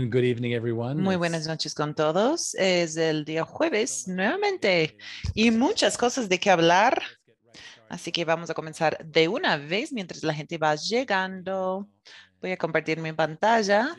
And 0.00 0.10
good 0.10 0.24
evening, 0.24 0.54
everyone. 0.54 1.02
Muy 1.02 1.16
buenas 1.16 1.46
noches 1.46 1.74
con 1.74 1.94
todos. 1.94 2.54
Es 2.54 2.96
el 2.96 3.26
día 3.26 3.44
jueves 3.44 4.08
nuevamente 4.08 4.96
y 5.34 5.50
muchas 5.50 5.98
cosas 5.98 6.26
de 6.30 6.40
qué 6.40 6.48
hablar. 6.48 7.02
Así 7.90 8.10
que 8.10 8.24
vamos 8.24 8.48
a 8.48 8.54
comenzar 8.54 8.96
de 9.04 9.28
una 9.28 9.58
vez 9.58 9.92
mientras 9.92 10.22
la 10.22 10.32
gente 10.32 10.56
va 10.56 10.74
llegando. 10.74 11.86
Voy 12.40 12.52
a 12.52 12.56
compartir 12.56 12.98
mi 12.98 13.12
pantalla. 13.12 13.94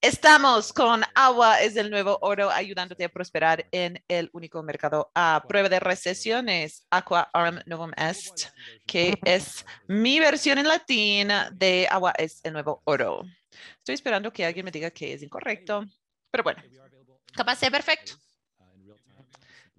Estamos 0.00 0.72
con 0.72 1.02
Agua 1.14 1.60
es 1.60 1.76
el 1.76 1.88
nuevo 1.88 2.18
oro 2.20 2.50
ayudándote 2.50 3.04
a 3.04 3.08
prosperar 3.08 3.64
en 3.70 4.02
el 4.08 4.28
único 4.32 4.60
mercado 4.64 5.12
a 5.14 5.44
prueba 5.46 5.68
de 5.68 5.78
recesiones. 5.78 6.84
Aqua 6.90 7.30
Arm 7.32 7.60
Novum 7.66 7.92
Est, 7.96 8.48
que 8.86 9.14
es 9.24 9.64
mi 9.86 10.18
versión 10.18 10.58
en 10.58 10.66
latín 10.66 11.28
de 11.52 11.86
Agua 11.88 12.12
es 12.18 12.40
el 12.42 12.54
nuevo 12.54 12.82
oro. 12.84 13.22
Estoy 13.78 13.94
esperando 13.94 14.32
que 14.32 14.44
alguien 14.44 14.64
me 14.64 14.70
diga 14.70 14.90
que 14.90 15.12
es 15.14 15.22
incorrecto, 15.22 15.84
pero 16.30 16.44
bueno, 16.44 16.62
capaz 17.32 17.56
sea 17.56 17.70
perfecto. 17.70 18.12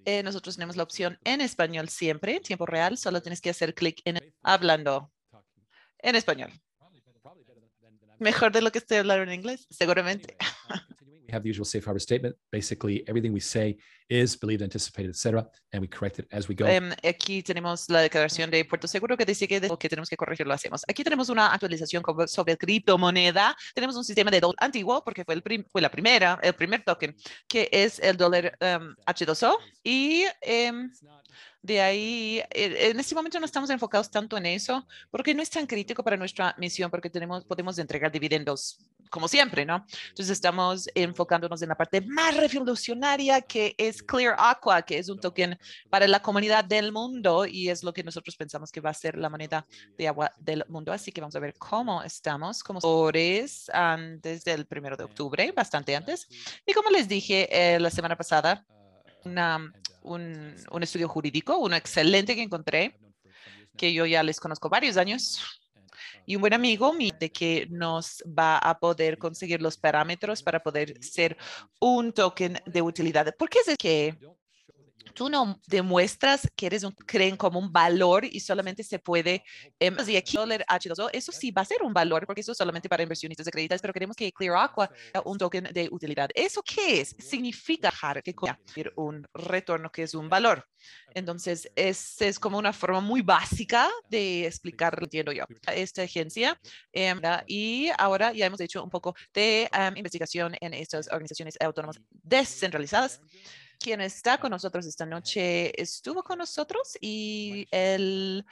Eh, 0.05 0.23
nosotros 0.23 0.55
tenemos 0.55 0.75
la 0.75 0.83
opción 0.83 1.19
en 1.23 1.41
español 1.41 1.89
siempre, 1.89 2.35
en 2.35 2.41
tiempo 2.41 2.65
real. 2.65 2.97
Solo 2.97 3.21
tienes 3.21 3.41
que 3.41 3.49
hacer 3.49 3.73
clic 3.75 4.01
en 4.05 4.19
hablando 4.41 5.11
en 5.99 6.15
español. 6.15 6.51
Mejor 8.19 8.51
de 8.51 8.61
lo 8.61 8.71
que 8.71 8.79
estoy 8.79 8.97
hablando 8.97 9.23
en 9.23 9.33
inglés, 9.33 9.67
seguramente. 9.69 10.37
Have 11.31 11.43
the 11.43 11.49
usual 11.49 11.65
safe 11.65 11.85
harbor 11.85 11.99
statement. 11.99 12.35
Basically, 12.51 13.03
everything 13.07 13.31
we 13.33 13.39
say 13.41 13.77
is 14.09 14.35
believed, 14.35 14.63
anticipated, 14.63 15.11
etc., 15.11 15.47
and 15.71 15.81
we 15.81 15.87
correct 15.87 16.17
it 16.19 16.27
as 16.31 16.49
we 16.49 16.55
go. 16.55 16.65
Em, 16.65 16.91
aquí 17.03 17.43
tenemos 17.43 17.87
la 17.89 18.01
declaración 18.01 18.49
de 18.49 18.65
Puerto 18.65 18.87
Seguro 18.87 19.15
que 19.15 19.25
dice 19.25 19.47
que 19.47 19.59
de 19.59 19.69
que 19.77 19.87
tenemos 19.89 20.09
que 20.09 20.17
corregir 20.17 20.47
lo 20.47 20.53
hacemos. 20.53 20.83
Aquí 20.87 21.03
tenemos 21.03 21.29
una 21.29 21.53
actualización 21.53 22.03
sobre 22.27 22.57
criptomoneda. 22.57 23.55
Tenemos 23.75 23.95
un 23.95 24.03
sistema 24.03 24.31
de 24.31 24.39
dólar 24.39 24.55
antiguo 24.59 25.03
porque 25.03 25.23
fue, 25.23 25.35
el 25.35 25.43
prim- 25.43 25.65
fue 25.71 25.81
la 25.81 25.91
primera, 25.91 26.39
el 26.41 26.53
primer 26.53 26.83
token, 26.83 27.15
que 27.47 27.69
es 27.71 27.99
el 27.99 28.17
dólar 28.17 28.57
em, 28.59 28.95
H2O. 29.05 29.57
Y 29.83 30.23
em, 30.41 30.89
de 31.61 31.81
ahí, 31.81 32.39
eh, 32.51 32.89
en 32.91 32.99
este 32.99 33.13
momento 33.13 33.39
no 33.39 33.45
estamos 33.45 33.69
enfocados 33.69 34.09
tanto 34.09 34.37
en 34.37 34.45
eso 34.45 34.87
porque 35.11 35.33
no 35.35 35.41
es 35.43 35.49
tan 35.49 35.67
crítico 35.67 36.03
para 36.03 36.17
nuestra 36.17 36.55
misión 36.57 36.89
porque 36.89 37.09
tenemos, 37.09 37.45
podemos 37.45 37.77
entregar 37.77 38.11
dividendos 38.11 38.79
como 39.09 39.27
siempre, 39.27 39.65
¿no? 39.65 39.85
Entonces 40.09 40.29
estamos 40.29 40.87
enfocándonos 40.95 41.61
en 41.61 41.69
la 41.69 41.75
parte 41.75 42.01
más 42.01 42.35
revolucionaria 42.37 43.41
que 43.41 43.75
es 43.77 44.03
Clear 44.03 44.35
Aqua, 44.37 44.81
que 44.83 44.97
es 44.99 45.09
un 45.09 45.19
token 45.19 45.57
para 45.89 46.07
la 46.07 46.21
comunidad 46.21 46.63
del 46.63 46.91
mundo 46.91 47.45
y 47.45 47.69
es 47.69 47.83
lo 47.83 47.93
que 47.93 48.03
nosotros 48.03 48.35
pensamos 48.35 48.71
que 48.71 48.81
va 48.81 48.91
a 48.91 48.93
ser 48.93 49.17
la 49.17 49.29
moneda 49.29 49.65
de 49.97 50.07
agua 50.07 50.31
del 50.37 50.63
mundo. 50.67 50.91
Así 50.93 51.11
que 51.11 51.21
vamos 51.21 51.35
a 51.35 51.39
ver 51.39 51.55
cómo 51.57 52.03
estamos 52.03 52.63
como 52.63 52.79
sectores 52.79 53.69
antes 53.71 54.43
del 54.43 54.65
primero 54.65 54.95
de 54.95 55.03
octubre, 55.05 55.51
bastante 55.51 55.95
antes. 55.95 56.27
Y 56.65 56.73
como 56.73 56.89
les 56.89 57.07
dije 57.07 57.47
eh, 57.51 57.79
la 57.79 57.89
semana 57.89 58.15
pasada, 58.15 58.65
una- 59.25 59.71
un, 60.01 60.55
un 60.71 60.83
estudio 60.83 61.09
jurídico, 61.09 61.57
uno 61.57 61.75
excelente 61.75 62.35
que 62.35 62.41
encontré, 62.41 62.97
que 63.75 63.93
yo 63.93 64.05
ya 64.05 64.23
les 64.23 64.39
conozco 64.39 64.69
varios 64.69 64.97
años, 64.97 65.58
y 66.29 66.35
un 66.35 66.41
buen 66.41 66.53
amigo 66.53 66.93
mío 66.93 67.11
de 67.19 67.31
que 67.31 67.65
nos 67.71 68.23
va 68.23 68.59
a 68.59 68.77
poder 68.79 69.17
conseguir 69.17 69.63
los 69.63 69.77
parámetros 69.77 70.43
para 70.43 70.59
poder 70.59 71.03
ser 71.03 71.35
un 71.81 72.13
token 72.13 72.61
de 72.67 72.83
utilidad. 72.83 73.35
¿Por 73.35 73.49
qué 73.49 73.57
es 73.65 73.75
que 73.75 74.15
tú 75.13 75.29
no 75.29 75.59
demuestras 75.67 76.47
que 76.55 76.67
eres 76.67 76.83
un, 76.83 76.91
creen 76.91 77.37
como 77.37 77.59
un 77.59 77.71
valor 77.71 78.25
y 78.25 78.39
solamente 78.39 78.83
se 78.83 78.99
puede, 78.99 79.43
em, 79.79 79.95
y 80.07 80.15
aquí 80.15 80.37
dólar 80.37 80.65
H2O, 80.67 81.09
eso 81.13 81.31
sí 81.31 81.51
va 81.51 81.61
a 81.61 81.65
ser 81.65 81.81
un 81.83 81.93
valor 81.93 82.25
porque 82.25 82.41
eso 82.41 82.51
es 82.51 82.57
solamente 82.57 82.89
para 82.89 83.03
inversionistas 83.03 83.45
de 83.45 83.51
créditos, 83.51 83.81
pero 83.81 83.93
queremos 83.93 84.15
que 84.15 84.31
Clear 84.31 84.57
Aqua 84.57 84.89
sea 85.11 85.21
un 85.25 85.37
token 85.37 85.65
de 85.71 85.89
utilidad. 85.91 86.29
¿Eso 86.33 86.61
qué 86.63 87.01
es? 87.01 87.15
Significa 87.19 87.91
que 88.23 88.33
un 88.95 89.27
retorno 89.33 89.91
que 89.91 90.03
es 90.03 90.13
un 90.13 90.29
valor. 90.29 90.65
Entonces, 91.13 91.69
es, 91.75 92.21
es 92.21 92.39
como 92.39 92.57
una 92.57 92.73
forma 92.73 93.01
muy 93.01 93.21
básica 93.21 93.89
de 94.09 94.45
explicar, 94.45 94.97
entiendo 95.01 95.31
yo, 95.31 95.45
a 95.65 95.73
esta 95.73 96.03
agencia. 96.03 96.59
em, 96.91 97.19
¿verdad? 97.19 97.43
y 97.47 97.89
ahora 97.97 98.33
ya 98.33 98.45
hemos 98.45 98.61
hecho 98.61 98.83
un 98.83 98.89
poco 98.89 99.15
de 99.33 99.69
em, 99.73 99.97
investigación 99.97 100.55
en 100.61 100.73
estas 100.73 101.07
organizaciones 101.07 101.55
autónomas 101.59 101.99
descentralizadas. 102.09 103.21
Quien 103.81 104.01
está 104.01 104.37
con 104.37 104.51
nosotros 104.51 104.85
esta 104.85 105.05
noche 105.05 105.71
estuvo 105.81 106.21
con 106.21 106.37
nosotros 106.39 106.97
y 106.99 107.65
él 107.71 108.45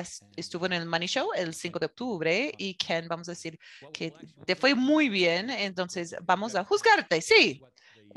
s- 0.00 0.24
estuvo 0.36 0.66
en 0.66 0.74
el 0.74 0.86
Money 0.86 1.08
Show 1.08 1.30
el 1.34 1.54
5 1.54 1.80
de 1.80 1.86
octubre 1.86 2.52
y 2.56 2.74
Ken, 2.74 3.08
vamos 3.08 3.28
a 3.28 3.32
decir 3.32 3.58
que 3.92 4.12
te 4.46 4.54
fue 4.54 4.76
muy 4.76 5.08
bien, 5.08 5.50
entonces 5.50 6.14
vamos 6.22 6.54
a 6.54 6.62
juzgarte, 6.64 7.20
sí. 7.20 7.60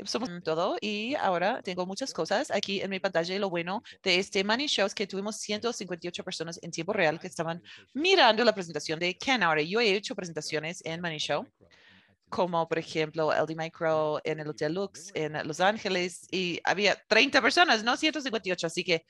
Somos 0.04 0.30
todo 0.44 0.76
y 0.80 1.16
ahora 1.16 1.60
tengo 1.60 1.84
muchas 1.84 2.12
cosas 2.12 2.52
aquí 2.52 2.80
en 2.82 2.90
mi 2.90 3.00
pantalla 3.00 3.34
y 3.34 3.38
lo 3.40 3.50
bueno 3.50 3.82
de 4.04 4.20
este 4.20 4.44
Money 4.44 4.68
Show 4.68 4.86
es 4.86 4.94
que 4.94 5.08
tuvimos 5.08 5.38
158 5.38 6.22
personas 6.22 6.60
en 6.62 6.70
tiempo 6.70 6.92
real 6.92 7.18
que 7.18 7.26
estaban 7.26 7.60
mirando 7.94 8.44
la 8.44 8.54
presentación 8.54 9.00
de 9.00 9.16
Ken. 9.18 9.42
Ahora 9.42 9.60
yo 9.62 9.80
he 9.80 9.92
hecho 9.96 10.14
presentaciones 10.14 10.82
en 10.84 11.00
Money 11.00 11.18
Show 11.18 11.48
como 12.28 12.68
por 12.68 12.78
ejemplo 12.78 13.32
LD 13.32 13.54
Micro 13.56 14.20
en 14.24 14.40
el 14.40 14.48
Hotel 14.48 14.74
Lux 14.74 15.10
en 15.14 15.34
Los 15.46 15.60
Ángeles 15.60 16.26
y 16.30 16.60
había 16.64 16.96
30 17.08 17.40
personas, 17.40 17.82
no 17.82 17.96
158, 17.96 18.66
así 18.66 18.84
que 18.84 19.04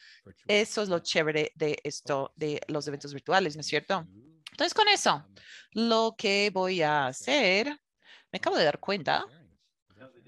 eso 0.47 0.83
es 0.83 0.89
lo 0.89 1.01
chévere 1.01 1.53
de 1.55 1.79
esto, 1.83 2.33
de 2.37 2.61
los 2.69 2.87
eventos 2.87 3.13
virtuales, 3.13 3.57
¿no 3.57 3.61
es 3.61 3.67
cierto? 3.67 4.07
Entonces 4.51 4.75
con 4.75 4.89
eso, 4.89 5.25
lo 5.73 6.15
que 6.17 6.51
voy 6.53 6.83
a 6.83 7.07
hacer, 7.07 7.69
me 8.33 8.39
acabo 8.39 8.57
de 8.57 8.65
dar 8.65 8.81
cuenta 8.81 9.25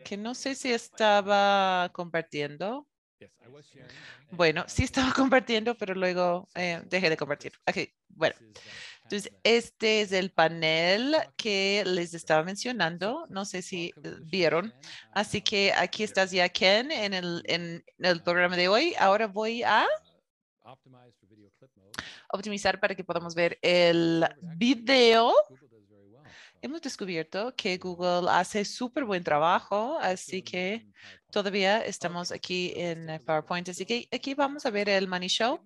que 0.04 0.16
no 0.16 0.34
sé 0.34 0.54
si 0.54 0.72
estaba 0.72 1.90
compartiendo. 1.92 2.86
Bueno, 4.30 4.64
sí 4.68 4.84
estaba 4.84 5.12
compartiendo, 5.12 5.74
pero 5.74 5.94
luego 5.94 6.48
eh, 6.54 6.82
dejé 6.86 7.10
de 7.10 7.16
compartir. 7.16 7.52
Ok, 7.68 7.78
bueno. 8.08 8.34
Entonces, 9.02 9.32
este 9.42 10.02
es 10.02 10.12
el 10.12 10.30
panel 10.30 11.16
que 11.36 11.82
les 11.84 12.14
estaba 12.14 12.44
mencionando. 12.44 13.26
No 13.28 13.44
sé 13.44 13.60
si 13.60 13.86
eh, 13.88 14.14
vieron. 14.30 14.72
Así 15.12 15.42
que 15.42 15.72
aquí 15.72 16.04
estás 16.04 16.30
ya, 16.30 16.48
Ken, 16.48 16.92
en 16.92 17.14
el, 17.14 17.42
en 17.46 17.84
el 17.98 18.22
programa 18.22 18.56
de 18.56 18.68
hoy. 18.68 18.94
Ahora 18.98 19.26
voy 19.26 19.64
a 19.64 19.86
optimizar 22.32 22.78
para 22.78 22.94
que 22.94 23.02
podamos 23.02 23.34
ver 23.34 23.58
el 23.62 24.24
video. 24.56 25.32
Hemos 26.62 26.82
descubierto 26.82 27.54
que 27.56 27.78
Google 27.78 28.30
hace 28.30 28.64
súper 28.64 29.04
buen 29.04 29.24
trabajo, 29.24 29.98
así 29.98 30.42
que 30.42 30.86
todavía 31.30 31.82
estamos 31.84 32.30
aquí 32.32 32.72
en 32.76 33.20
PowerPoint. 33.24 33.68
Así 33.70 33.86
que 33.86 34.06
aquí 34.12 34.34
vamos 34.34 34.66
a 34.66 34.70
ver 34.70 34.88
el 34.90 35.08
Money 35.08 35.28
Show. 35.28 35.58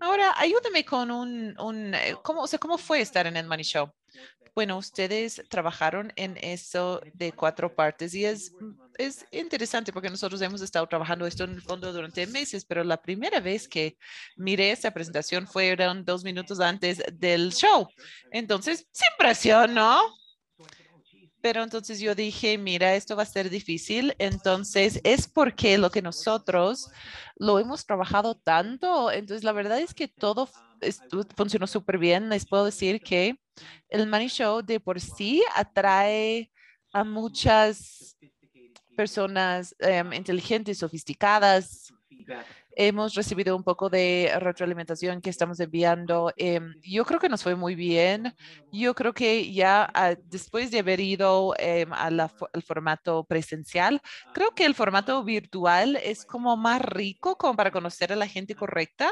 Ahora, 0.00 0.34
ayúdame 0.36 0.84
con 0.84 1.10
un, 1.10 1.58
un 1.60 1.94
eh, 1.94 2.16
¿cómo, 2.22 2.42
o 2.42 2.46
sea, 2.46 2.58
¿cómo 2.58 2.76
fue 2.76 3.00
estar 3.00 3.26
en 3.26 3.36
el 3.36 3.46
Money 3.46 3.64
Show? 3.64 3.88
Bueno, 4.54 4.78
ustedes 4.78 5.42
trabajaron 5.48 6.12
en 6.14 6.36
eso 6.40 7.00
de 7.12 7.32
cuatro 7.32 7.74
partes 7.74 8.14
y 8.14 8.24
es, 8.24 8.52
es 8.96 9.26
interesante 9.32 9.92
porque 9.92 10.10
nosotros 10.10 10.40
hemos 10.42 10.60
estado 10.60 10.86
trabajando 10.86 11.26
esto 11.26 11.42
en 11.42 11.54
el 11.54 11.62
fondo 11.62 11.92
durante 11.92 12.26
meses, 12.28 12.64
pero 12.64 12.84
la 12.84 13.02
primera 13.02 13.40
vez 13.40 13.66
que 13.66 13.98
miré 14.36 14.70
esta 14.70 14.92
presentación 14.92 15.48
fueron 15.48 16.04
dos 16.04 16.22
minutos 16.22 16.60
antes 16.60 17.02
del 17.14 17.52
show. 17.52 17.88
Entonces, 18.30 18.86
sin 18.92 19.08
presión, 19.18 19.74
¿no? 19.74 20.00
Pero 21.44 21.62
entonces 21.62 22.00
yo 22.00 22.14
dije, 22.14 22.56
mira, 22.56 22.94
esto 22.94 23.16
va 23.16 23.24
a 23.24 23.26
ser 23.26 23.50
difícil. 23.50 24.14
Entonces 24.18 24.98
es 25.04 25.28
porque 25.28 25.76
lo 25.76 25.90
que 25.90 26.00
nosotros 26.00 26.88
lo 27.36 27.58
hemos 27.58 27.84
trabajado 27.84 28.34
tanto. 28.34 29.10
Entonces 29.12 29.44
la 29.44 29.52
verdad 29.52 29.78
es 29.78 29.92
que 29.92 30.08
todo 30.08 30.48
funcionó 31.36 31.66
súper 31.66 31.98
bien. 31.98 32.28
Les 32.28 32.46
puedo 32.46 32.64
decir 32.64 33.00
que 33.00 33.38
el 33.88 34.06
Money 34.06 34.28
Show 34.28 34.62
de 34.62 34.80
por 34.80 35.00
sí 35.00 35.42
atrae 35.54 36.50
a 36.92 37.04
muchas 37.04 38.16
personas 38.94 39.74
em, 39.78 40.12
inteligentes, 40.12 40.78
sofisticadas. 40.78 41.92
Hemos 42.76 43.14
recibido 43.14 43.56
un 43.56 43.62
poco 43.62 43.88
de 43.88 44.32
retroalimentación 44.38 45.20
que 45.20 45.30
estamos 45.30 45.60
enviando. 45.60 46.32
em, 46.36 46.74
yo 46.82 47.04
creo 47.04 47.20
que 47.20 47.28
nos 47.28 47.42
fue 47.42 47.54
muy 47.54 47.74
bien. 47.74 48.34
Yo 48.72 48.94
creo 48.94 49.12
que 49.12 49.52
ya 49.52 49.90
ah, 49.94 50.14
después 50.24 50.70
de 50.70 50.80
haber 50.80 51.00
ido 51.00 51.54
em, 51.58 51.92
al 51.92 52.30
formato 52.66 53.24
presencial, 53.24 54.00
creo 54.32 54.52
que 54.52 54.64
el 54.64 54.74
formato 54.74 55.22
virtual 55.24 55.96
es 55.96 56.24
como 56.24 56.56
más 56.56 56.80
rico 56.80 57.36
como 57.36 57.56
para 57.56 57.70
conocer 57.70 58.12
a 58.12 58.16
la 58.16 58.26
gente 58.26 58.54
correcta. 58.54 59.10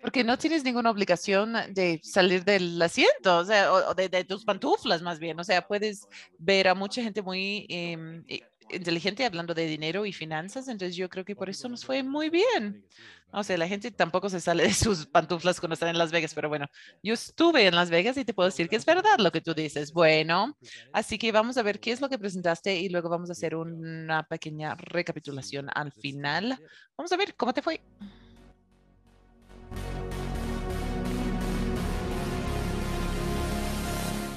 Porque 0.00 0.24
no 0.24 0.36
tienes 0.38 0.64
ninguna 0.64 0.90
obligación 0.90 1.54
de 1.70 2.00
salir 2.02 2.44
del 2.44 2.80
asiento, 2.80 3.38
o 3.38 3.44
sea, 3.44 3.72
o, 3.72 3.94
de, 3.94 4.08
de 4.08 4.24
tus 4.24 4.44
pantuflas 4.44 5.02
más 5.02 5.18
bien. 5.18 5.38
O 5.40 5.44
sea, 5.44 5.66
puedes 5.66 6.06
ver 6.38 6.68
a 6.68 6.74
mucha 6.74 7.02
gente 7.02 7.22
muy 7.22 7.66
i- 7.68 8.42
inteligente 8.70 9.24
hablando 9.24 9.54
de 9.54 9.66
dinero 9.66 10.06
y 10.06 10.12
finanzas, 10.12 10.68
entonces 10.68 10.96
yo 10.96 11.08
creo 11.08 11.24
que 11.24 11.36
por 11.36 11.50
eso 11.50 11.68
nos 11.68 11.84
fue 11.84 12.02
muy 12.02 12.30
bien. 12.30 12.84
O 13.30 13.42
sea, 13.42 13.58
la 13.58 13.66
gente 13.68 13.90
tampoco 13.90 14.30
se 14.30 14.40
sale 14.40 14.62
de 14.62 14.72
sus 14.72 15.06
pantuflas 15.06 15.58
cuando 15.60 15.74
están 15.74 15.88
en 15.88 15.98
Las 15.98 16.12
Vegas, 16.12 16.32
pero 16.34 16.48
bueno, 16.48 16.66
yo 17.02 17.14
estuve 17.14 17.66
en 17.66 17.74
Las 17.74 17.90
Vegas 17.90 18.16
y 18.16 18.24
te 18.24 18.32
puedo 18.32 18.48
decir 18.48 18.68
que 18.68 18.76
es 18.76 18.86
verdad 18.86 19.18
lo 19.18 19.32
que 19.32 19.40
tú 19.40 19.54
dices. 19.54 19.92
Bueno, 19.92 20.56
así 20.92 21.18
que 21.18 21.32
vamos 21.32 21.56
a 21.56 21.62
ver 21.62 21.80
qué 21.80 21.92
es 21.92 22.00
lo 22.00 22.08
que 22.08 22.18
presentaste 22.18 22.76
y 22.76 22.88
luego 22.88 23.08
vamos 23.08 23.28
a 23.30 23.32
hacer 23.32 23.54
una 23.56 24.22
pequeña 24.24 24.76
recapitulación 24.76 25.66
al 25.74 25.92
final. 25.92 26.58
Vamos 26.96 27.12
a 27.12 27.16
ver 27.16 27.34
cómo 27.34 27.52
te 27.52 27.62
fue. 27.62 27.80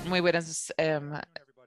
Muy 0.07 0.21
buenas 0.21 0.73
em, 0.77 1.11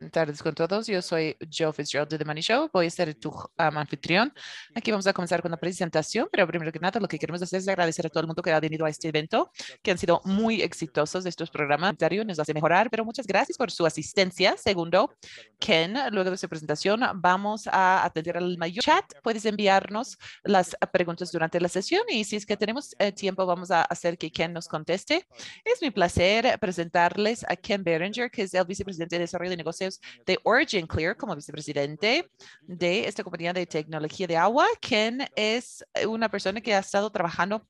tardes 0.08 0.42
con 0.42 0.54
todos. 0.54 0.86
Yo 0.86 1.02
soy 1.02 1.36
Joe 1.52 1.72
Fitzgerald 1.72 2.08
de 2.08 2.16
The 2.16 2.24
Money 2.24 2.42
Show. 2.42 2.70
Voy 2.72 2.86
a 2.86 2.90
ser 2.90 3.14
tu 3.14 3.32
anfitrión. 3.56 4.32
Aquí 4.74 4.90
vamos 4.90 5.06
a 5.06 5.12
comenzar 5.12 5.42
con 5.42 5.50
la 5.50 5.58
presentación, 5.58 6.28
pero 6.32 6.46
primero 6.46 6.72
que 6.72 6.78
nada 6.78 6.98
lo 7.00 7.08
que 7.08 7.18
queremos 7.18 7.42
hacer 7.42 7.58
es 7.60 7.68
agradecer 7.68 8.06
a 8.06 8.08
todo 8.08 8.22
el 8.22 8.26
mundo 8.26 8.42
que 8.42 8.50
ha 8.50 8.60
venido 8.60 8.86
a 8.86 8.88
este 8.88 9.08
evento, 9.08 9.50
que 9.82 9.90
han 9.90 9.98
sido 9.98 10.22
muy 10.24 10.62
exitosos 10.62 11.26
estos 11.26 11.50
programas. 11.50 11.94
Nos 12.26 12.38
hace 12.38 12.54
mejorar, 12.54 12.88
pero 12.90 13.04
muchas 13.04 13.26
gracias 13.26 13.58
por 13.58 13.70
su 13.70 13.84
asistencia. 13.84 14.56
Segundo, 14.56 15.14
Ken, 15.58 15.94
luego 16.12 16.30
de 16.30 16.38
su 16.38 16.48
presentación 16.48 17.00
vamos 17.16 17.66
a 17.66 18.04
atender 18.04 18.38
al 18.38 18.56
mayor 18.56 18.82
chat. 18.82 19.04
Puedes 19.22 19.44
enviarnos 19.44 20.16
las 20.44 20.76
preguntas 20.92 21.30
durante 21.30 21.60
la 21.60 21.68
sesión 21.68 22.02
y 22.08 22.24
si 22.24 22.36
es 22.36 22.46
que 22.46 22.56
tenemos 22.56 22.94
eh, 22.98 23.12
tiempo 23.12 23.44
vamos 23.44 23.70
a 23.70 23.82
hacer 23.82 24.16
que 24.16 24.30
Ken 24.30 24.52
nos 24.52 24.68
conteste. 24.68 25.26
Es 25.64 25.82
mi 25.82 25.90
placer 25.90 26.58
presentarles 26.58 27.44
a 27.48 27.56
Ken 27.56 27.84
Berenger, 27.84 28.30
que 28.30 28.42
es 28.42 28.54
el 28.54 28.64
vicepresidente 28.64 29.16
de 29.16 29.20
desarrollo 29.20 29.50
de 29.50 29.56
negocios 29.56 29.89
de 30.26 30.38
Origin 30.44 30.86
Clear 30.86 31.16
como 31.16 31.34
vicepresidente 31.34 32.30
de 32.62 33.08
esta 33.08 33.24
compañía 33.24 33.52
de 33.52 33.66
tecnología 33.66 34.26
de 34.26 34.36
agua. 34.36 34.66
Ken 34.80 35.26
es 35.34 35.84
una 36.06 36.28
persona 36.28 36.60
que 36.60 36.74
ha 36.74 36.80
estado 36.80 37.10
trabajando 37.10 37.66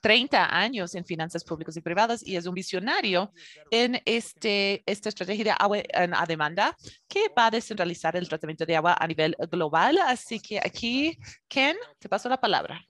30 0.00 0.56
años 0.56 0.94
en 0.94 1.04
finanzas 1.04 1.44
públicas 1.44 1.76
y 1.76 1.80
privadas 1.80 2.26
y 2.26 2.36
es 2.36 2.46
un 2.46 2.54
visionario 2.54 3.32
en 3.70 4.00
este, 4.04 4.82
esta 4.86 5.08
estrategia 5.08 5.44
de 5.44 5.50
agua 5.58 5.78
a 5.94 6.26
demanda 6.26 6.76
que 7.08 7.28
va 7.36 7.46
a 7.46 7.50
descentralizar 7.50 8.16
el 8.16 8.28
tratamiento 8.28 8.66
de 8.66 8.76
agua 8.76 8.96
a 8.98 9.06
nivel 9.06 9.36
global. 9.50 9.98
Así 10.06 10.40
que 10.40 10.58
aquí, 10.58 11.18
Ken, 11.48 11.76
te 11.98 12.08
paso 12.08 12.28
la 12.28 12.40
palabra. 12.40 12.84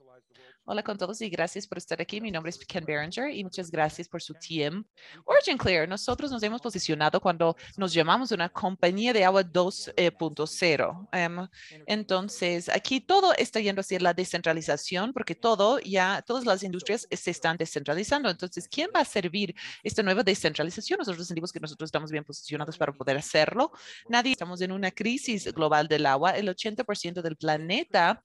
Hola 0.67 0.81
con 0.81 0.97
todos 0.97 1.21
y 1.21 1.29
gracias 1.29 1.67
por 1.67 1.77
estar 1.77 2.01
aquí. 2.01 2.19
Mi 2.19 2.31
nombre 2.31 2.49
es 2.49 2.57
Ken 2.57 2.83
Berenger 2.83 3.29
y 3.29 3.43
muchas 3.43 3.69
gracias 3.69 4.09
por 4.09 4.19
su 4.19 4.33
tiempo. 4.33 4.89
Origin 5.23 5.59
Clear, 5.59 5.87
nosotros 5.87 6.31
nos 6.31 6.41
hemos 6.41 6.59
posicionado 6.59 7.21
cuando 7.21 7.55
nos 7.77 7.93
llamamos 7.93 8.31
una 8.31 8.49
compañía 8.49 9.13
de 9.13 9.23
agua 9.23 9.43
2.0. 9.43 11.07
Em, 11.11 11.47
entonces, 11.85 12.67
aquí 12.69 12.99
todo 12.99 13.35
está 13.35 13.59
yendo 13.59 13.81
hacia 13.81 13.99
la 13.99 14.15
descentralización 14.15 15.13
porque 15.13 15.35
todo 15.35 15.77
ya, 15.81 16.23
todas 16.25 16.45
las 16.45 16.63
industrias 16.63 17.07
se 17.11 17.29
están 17.29 17.57
descentralizando. 17.57 18.27
Entonces, 18.27 18.67
¿quién 18.67 18.89
va 18.95 19.01
a 19.01 19.05
servir 19.05 19.53
esta 19.83 20.01
nueva 20.01 20.23
descentralización? 20.23 20.97
Nosotros 20.97 21.27
sentimos 21.27 21.53
que 21.53 21.59
nosotros 21.59 21.89
estamos 21.89 22.09
bien 22.09 22.23
posicionados 22.23 22.75
para 22.75 22.91
poder 22.91 23.17
hacerlo. 23.17 23.71
Nadie, 24.09 24.31
estamos 24.31 24.59
en 24.61 24.71
una 24.71 24.89
crisis 24.89 25.53
global 25.53 25.87
del 25.87 26.07
agua. 26.07 26.31
El 26.31 26.49
80% 26.49 27.21
del 27.21 27.35
planeta 27.35 28.23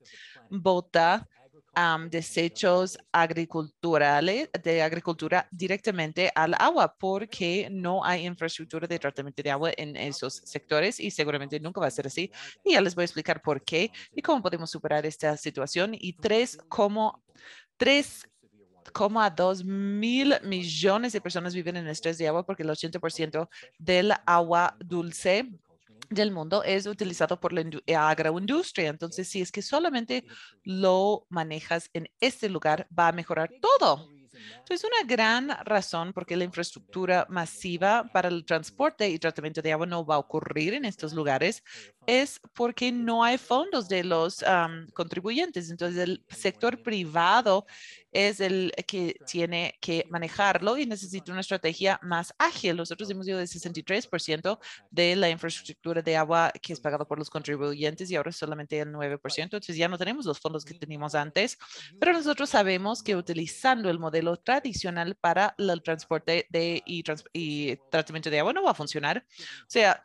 vota 0.48 1.28
desechos 2.10 2.98
agriculturales 3.12 4.50
de 4.62 4.82
agricultura 4.82 5.48
directamente 5.50 6.30
al 6.34 6.54
agua 6.58 6.96
porque 6.98 7.68
no 7.70 8.04
hay 8.04 8.26
infraestructura 8.26 8.86
de 8.86 8.98
tratamiento 8.98 9.42
de 9.42 9.50
agua 9.50 9.70
en 9.76 9.96
esos 9.96 10.34
sectores 10.44 11.00
y 11.00 11.10
seguramente 11.10 11.60
nunca 11.60 11.80
va 11.80 11.86
a 11.86 11.90
ser 11.90 12.06
así. 12.06 12.30
Y 12.64 12.72
ya 12.72 12.80
les 12.80 12.94
voy 12.94 13.02
a 13.02 13.06
explicar 13.06 13.40
por 13.40 13.62
qué 13.62 13.90
y 14.14 14.22
cómo 14.22 14.42
podemos 14.42 14.70
superar 14.70 15.06
esta 15.06 15.36
situación. 15.36 15.94
Y 15.94 16.14
tres, 16.14 16.58
cómo 16.68 17.22
tres 17.76 18.26
dos 19.36 19.64
mil 19.64 20.34
millones 20.42 21.12
de 21.12 21.20
personas 21.20 21.54
viven 21.54 21.76
en 21.76 21.86
estrés 21.88 22.18
de 22.18 22.28
agua 22.28 22.44
porque 22.44 22.62
el 22.62 22.70
80% 22.70 23.48
del 23.78 24.12
agua 24.26 24.76
dulce 24.80 25.48
del 26.10 26.32
mundo 26.32 26.62
es 26.64 26.86
utilizado 26.86 27.40
por 27.40 27.52
la 27.52 28.10
agroindustria. 28.10 28.90
Entonces, 28.90 29.28
si 29.28 29.40
es 29.40 29.50
que 29.50 29.62
solamente 29.62 30.24
lo 30.64 31.26
manejas 31.30 31.88
en 31.94 32.10
este 32.20 32.48
lugar, 32.48 32.86
va 32.96 33.08
a 33.08 33.12
mejorar 33.12 33.50
todo. 33.62 34.10
Entonces, 34.58 34.84
una 34.84 35.06
gran 35.06 35.50
razón 35.64 36.12
por 36.14 36.24
qué 36.24 36.34
la 36.34 36.44
infraestructura 36.44 37.26
masiva 37.28 38.10
para 38.12 38.28
el 38.28 38.44
transporte 38.46 39.08
y 39.08 39.18
tratamiento 39.18 39.60
de 39.60 39.72
agua 39.72 39.86
no 39.86 40.04
va 40.04 40.14
a 40.14 40.18
ocurrir 40.18 40.72
en 40.74 40.84
estos 40.86 41.12
lugares 41.12 41.62
es 42.06 42.40
porque 42.54 42.90
no 42.90 43.22
hay 43.22 43.36
fondos 43.38 43.88
de 43.88 44.02
los 44.02 44.42
contribuyentes. 44.94 45.70
Entonces, 45.70 46.02
el 46.02 46.24
sector 46.28 46.82
privado 46.82 47.66
es 48.12 48.40
el 48.40 48.72
que 48.86 49.16
tiene 49.26 49.78
que 49.80 50.06
manejarlo 50.10 50.76
y 50.78 50.86
necesita 50.86 51.32
una 51.32 51.40
estrategia 51.40 51.98
más 52.02 52.34
ágil. 52.38 52.76
Nosotros 52.76 53.08
hemos 53.10 53.26
ido 53.28 53.38
de 53.38 53.44
63% 53.44 54.58
de 54.90 55.16
la 55.16 55.30
infraestructura 55.30 56.02
de 56.02 56.16
agua 56.16 56.52
que 56.62 56.72
es 56.72 56.80
pagado 56.80 57.06
por 57.06 57.18
los 57.18 57.30
contribuyentes 57.30 58.10
y 58.10 58.16
ahora 58.16 58.30
es 58.30 58.36
solamente 58.36 58.78
el 58.78 58.92
9%. 58.92 59.42
Entonces 59.42 59.76
ya 59.76 59.88
no 59.88 59.98
tenemos 59.98 60.26
los 60.26 60.38
fondos 60.40 60.64
que 60.64 60.74
teníamos 60.74 61.14
antes, 61.14 61.58
pero 61.98 62.12
nosotros 62.12 62.50
sabemos 62.50 63.02
que 63.02 63.16
utilizando 63.16 63.90
el 63.90 63.98
modelo 63.98 64.36
tradicional 64.36 65.16
para 65.16 65.54
el 65.58 65.82
transporte 65.82 66.46
de, 66.50 66.82
y, 66.86 67.04
y 67.32 67.76
tratamiento 67.90 68.30
de 68.30 68.40
agua 68.40 68.52
no 68.52 68.62
va 68.62 68.72
a 68.72 68.74
funcionar. 68.74 69.24
O 69.62 69.70
sea, 69.70 70.04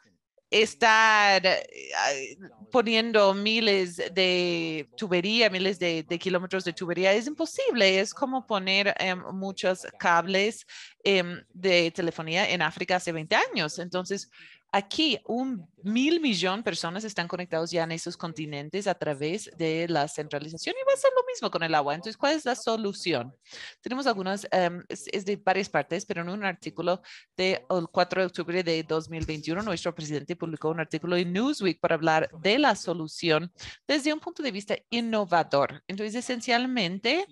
estar 0.62 1.46
eh, 1.46 2.38
poniendo 2.72 3.34
miles 3.34 3.98
de 4.13 4.90
tubería, 4.96 5.50
miles 5.50 5.80
de, 5.80 6.06
kilómetros 6.19 6.63
de 6.63 6.72
tubería 6.72 7.12
es 7.12 7.28
imposible. 7.28 8.00
Es 8.00 8.13
como 8.13 8.48
poner 8.48 8.94
em, 9.00 9.22
muchos 9.34 9.86
cables 10.00 10.66
em, 11.04 11.44
de 11.54 11.92
telefonía 11.92 12.50
en 12.50 12.62
África 12.62 12.96
hace 12.96 13.12
20 13.12 13.36
años. 13.36 13.80
Entonces, 13.80 14.30
Aquí, 14.77 15.18
un 15.25 15.66
mil 15.83 16.19
millón 16.19 16.60
de 16.60 16.63
personas 16.63 17.06
están 17.06 17.30
conectados 17.30 17.72
ya 17.72 17.83
en 17.83 17.94
esos 17.94 18.18
continentes 18.18 18.88
a 18.88 18.94
través 18.94 19.50
de 19.57 19.88
la 19.88 20.06
centralización 20.10 20.75
y 20.75 20.86
va 20.86 20.92
a 20.94 20.98
ser 20.98 21.12
lo 21.16 21.25
mismo 21.25 21.50
con 21.50 21.63
el 21.63 21.74
agua. 21.74 21.95
Entonces, 21.95 22.18
¿cuál 22.18 22.36
es 22.36 22.44
la 22.44 22.56
solución? 22.56 23.33
Tenemos 23.80 24.06
algunas, 24.06 24.45
em, 24.51 24.83
es, 24.89 25.24
de 25.24 25.38
varias 25.38 25.69
partes, 25.69 26.06
pero 26.06 26.24
en 26.24 26.30
un 26.30 26.44
artículo 26.44 27.01
del 27.38 27.62
4 27.89 28.19
de 28.19 28.27
octubre 28.27 28.63
de 28.63 28.83
2021, 28.83 29.62
nuestro 29.62 29.95
presidente 29.95 30.36
publicó 30.36 30.72
un 30.72 30.81
artículo 30.81 31.16
en 31.16 31.31
Newsweek 31.31 31.80
para 31.80 31.95
hablar 31.95 32.30
de 32.42 32.60
la 32.60 32.75
solución 32.75 33.50
desde 33.88 34.11
un 34.11 34.19
punto 34.19 34.44
de 34.44 34.52
vista 34.52 34.76
innovador. 34.90 35.81
Entonces, 35.88 36.16
esencialmente, 36.16 37.26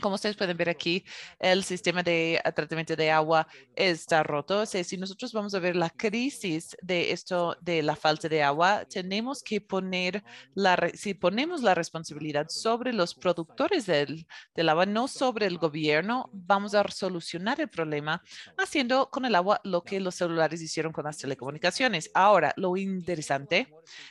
como 0.00 0.14
ustedes 0.16 0.36
pueden 0.36 0.56
ver 0.56 0.68
aquí, 0.68 1.04
el 1.38 1.64
sistema 1.64 2.02
de 2.02 2.40
ah, 2.44 2.52
tratamiento 2.52 2.96
de 2.96 3.10
agua 3.10 3.46
está 3.74 4.22
roto. 4.22 4.66
Si 4.66 4.96
nosotros 4.96 5.32
vamos 5.32 5.54
a 5.54 5.58
ver 5.58 5.76
la 5.76 5.90
crisis 5.90 6.76
de 6.82 7.12
esto, 7.12 7.56
de 7.60 7.82
la 7.82 7.96
falta 7.96 8.28
de 8.28 8.42
agua, 8.42 8.84
tenemos 8.86 9.42
que 9.42 9.60
poner 9.60 10.22
la, 10.54 10.90
si 10.94 11.14
ponemos 11.14 11.62
la 11.62 11.74
responsabilidad 11.74 12.48
sobre 12.48 12.92
los 12.92 13.14
productores 13.14 13.86
del, 13.86 14.26
del 14.54 14.68
agua, 14.68 14.86
no 14.86 15.08
sobre 15.08 15.46
el 15.46 15.58
gobierno, 15.58 16.30
vamos 16.32 16.74
a 16.74 16.84
solucionar 16.88 17.60
el 17.60 17.68
problema 17.68 18.22
haciendo 18.56 19.10
con 19.10 19.24
el 19.24 19.34
agua 19.34 19.60
lo 19.64 19.82
que 19.82 20.00
los 20.00 20.14
celulares 20.14 20.62
hicieron 20.62 20.92
con 20.92 21.04
las 21.04 21.18
telecomunicaciones. 21.18 22.10
Ahora, 22.14 22.52
lo 22.56 22.76
interesante 22.76 23.68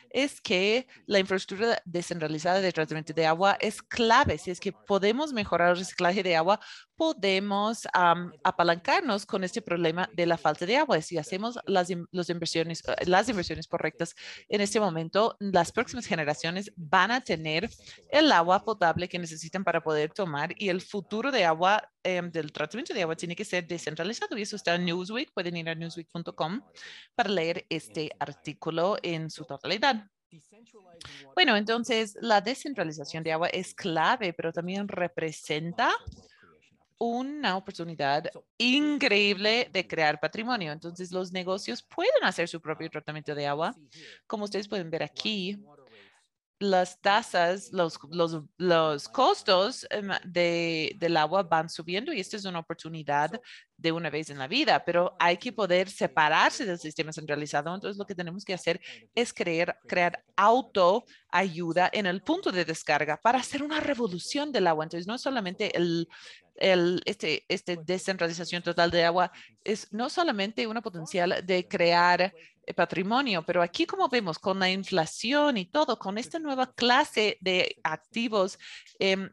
es 0.09 0.41
que 0.41 0.87
la 1.05 1.19
infraestructura 1.19 1.81
descentralizada 1.85 2.61
de 2.61 2.71
tratamiento 2.71 3.13
de 3.13 3.25
agua 3.25 3.57
es 3.59 3.81
clave. 3.81 4.37
Si 4.37 4.51
es 4.51 4.59
que 4.59 4.71
podemos 4.71 5.33
mejorar 5.33 5.78
reciclaje 5.79 6.23
de 6.23 6.35
agua, 6.35 6.59
podemos 6.95 7.87
apalancarnos 8.43 9.25
con 9.25 9.43
este 9.43 9.61
problema 9.61 10.09
de 10.13 10.25
la 10.25 10.37
falta 10.37 10.65
de 10.65 10.77
agua. 10.77 11.01
Si 11.01 11.17
hacemos 11.17 11.57
las, 11.65 11.89
inversiones, 11.89 12.83
eh, 12.87 13.05
las 13.05 13.29
inversiones 13.29 13.67
correctas 13.67 14.15
en 14.49 14.59
este 14.61 14.79
momento, 14.79 15.37
las 15.39 15.71
próximas 15.71 16.05
generaciones 16.05 16.71
van 16.75 17.11
a 17.11 17.21
tener 17.21 17.69
el 18.09 18.31
agua 18.31 18.63
potable 18.65 19.07
que 19.07 19.17
necesitan 19.17 19.63
para 19.63 19.81
poder 19.81 20.11
tomar 20.11 20.53
y 20.57 20.69
el 20.69 20.81
futuro 20.81 21.31
de 21.31 21.45
agua 21.45 21.89
em, 22.03 22.29
del 22.31 22.51
tratamiento 22.51 22.93
de 22.93 23.03
agua 23.03 23.15
tiene 23.15 23.35
que 23.35 23.45
ser 23.45 23.65
descentralizado 23.65 24.37
y 24.37 24.41
eso 24.41 24.57
está 24.57 24.75
en 24.75 24.85
Newsweek. 24.85 25.31
Pueden 25.33 25.55
ir 25.55 25.69
a 25.69 25.75
newsweek.com 25.75 26.61
para 27.15 27.29
leer 27.29 27.65
este 27.69 28.11
artículo 28.19 28.97
en 29.01 29.29
su 29.29 29.45
totalidad. 29.45 30.05
Bueno, 31.33 31.55
entonces 31.55 32.17
la 32.21 32.41
descentralización 32.41 33.23
de 33.23 33.31
agua 33.31 33.47
es 33.49 33.73
clave, 33.73 34.33
pero 34.33 34.51
también 34.51 34.87
representa 34.87 35.91
una 36.99 37.55
oportunidad 37.55 38.29
increíble 38.57 39.69
de 39.71 39.87
crear 39.87 40.19
patrimonio. 40.19 40.73
Entonces, 40.73 41.11
los 41.11 41.31
negocios 41.31 41.81
pueden 41.81 42.23
hacer 42.23 42.47
su 42.49 42.59
propio 42.59 42.89
tratamiento 42.89 43.33
de 43.33 43.47
agua. 43.47 43.73
Como 44.27 44.43
ustedes 44.43 44.67
pueden 44.67 44.89
ver 44.91 45.03
aquí, 45.03 45.57
las 46.59 46.99
tasas, 46.99 47.71
los, 47.71 47.97
los, 48.11 48.41
los 48.57 49.07
costos 49.07 49.87
em, 49.89 50.09
de, 50.25 50.93
del 50.97 51.15
agua 51.15 51.43
van 51.43 51.69
subiendo 51.69 52.11
y 52.11 52.19
esta 52.19 52.35
es 52.35 52.43
una 52.43 52.59
oportunidad 52.59 53.31
de 53.77 53.91
una 53.93 54.09
vez 54.09 54.29
en 54.29 54.37
la 54.37 54.47
vida, 54.47 54.83
pero 54.83 55.15
hay 55.19 55.37
que 55.37 55.53
poder 55.53 55.89
separarse 55.89 56.65
del 56.65 56.77
sistema 56.77 57.13
centralizado. 57.13 57.73
Entonces, 57.73 57.97
lo 57.97 58.05
que 58.05 58.13
tenemos 58.13 58.43
que 58.43 58.53
hacer 58.53 58.81
es 59.15 59.33
crear, 59.33 59.79
crear 59.87 60.21
autoayuda 60.35 61.89
en 61.93 62.05
el 62.05 62.21
punto 62.21 62.51
de 62.51 62.65
descarga 62.65 63.15
para 63.15 63.39
hacer 63.39 63.63
una 63.63 63.79
revolución 63.79 64.51
del 64.51 64.67
agua. 64.67 64.83
Entonces, 64.83 65.07
no 65.07 65.17
solamente 65.17 65.75
el, 65.77 66.09
el, 66.57 67.01
este, 67.05 67.45
este 67.47 67.77
descentralización 67.77 68.61
total 68.61 68.91
de 68.91 69.05
agua 69.05 69.31
es 69.63 69.91
no 69.93 70.09
solamente 70.09 70.67
una 70.67 70.81
potencial 70.81 71.41
de 71.45 71.67
crear 71.67 72.33
patrimonio, 72.75 73.43
pero 73.45 73.61
aquí 73.61 73.85
como 73.85 74.07
vemos 74.09 74.39
con 74.39 74.59
la 74.59 74.69
inflación 74.69 75.57
y 75.57 75.65
todo, 75.65 75.97
con 75.97 76.17
esta 76.17 76.39
nueva 76.39 76.73
clase 76.73 77.37
de 77.41 77.77
activos, 77.83 78.57
em, 78.99 79.29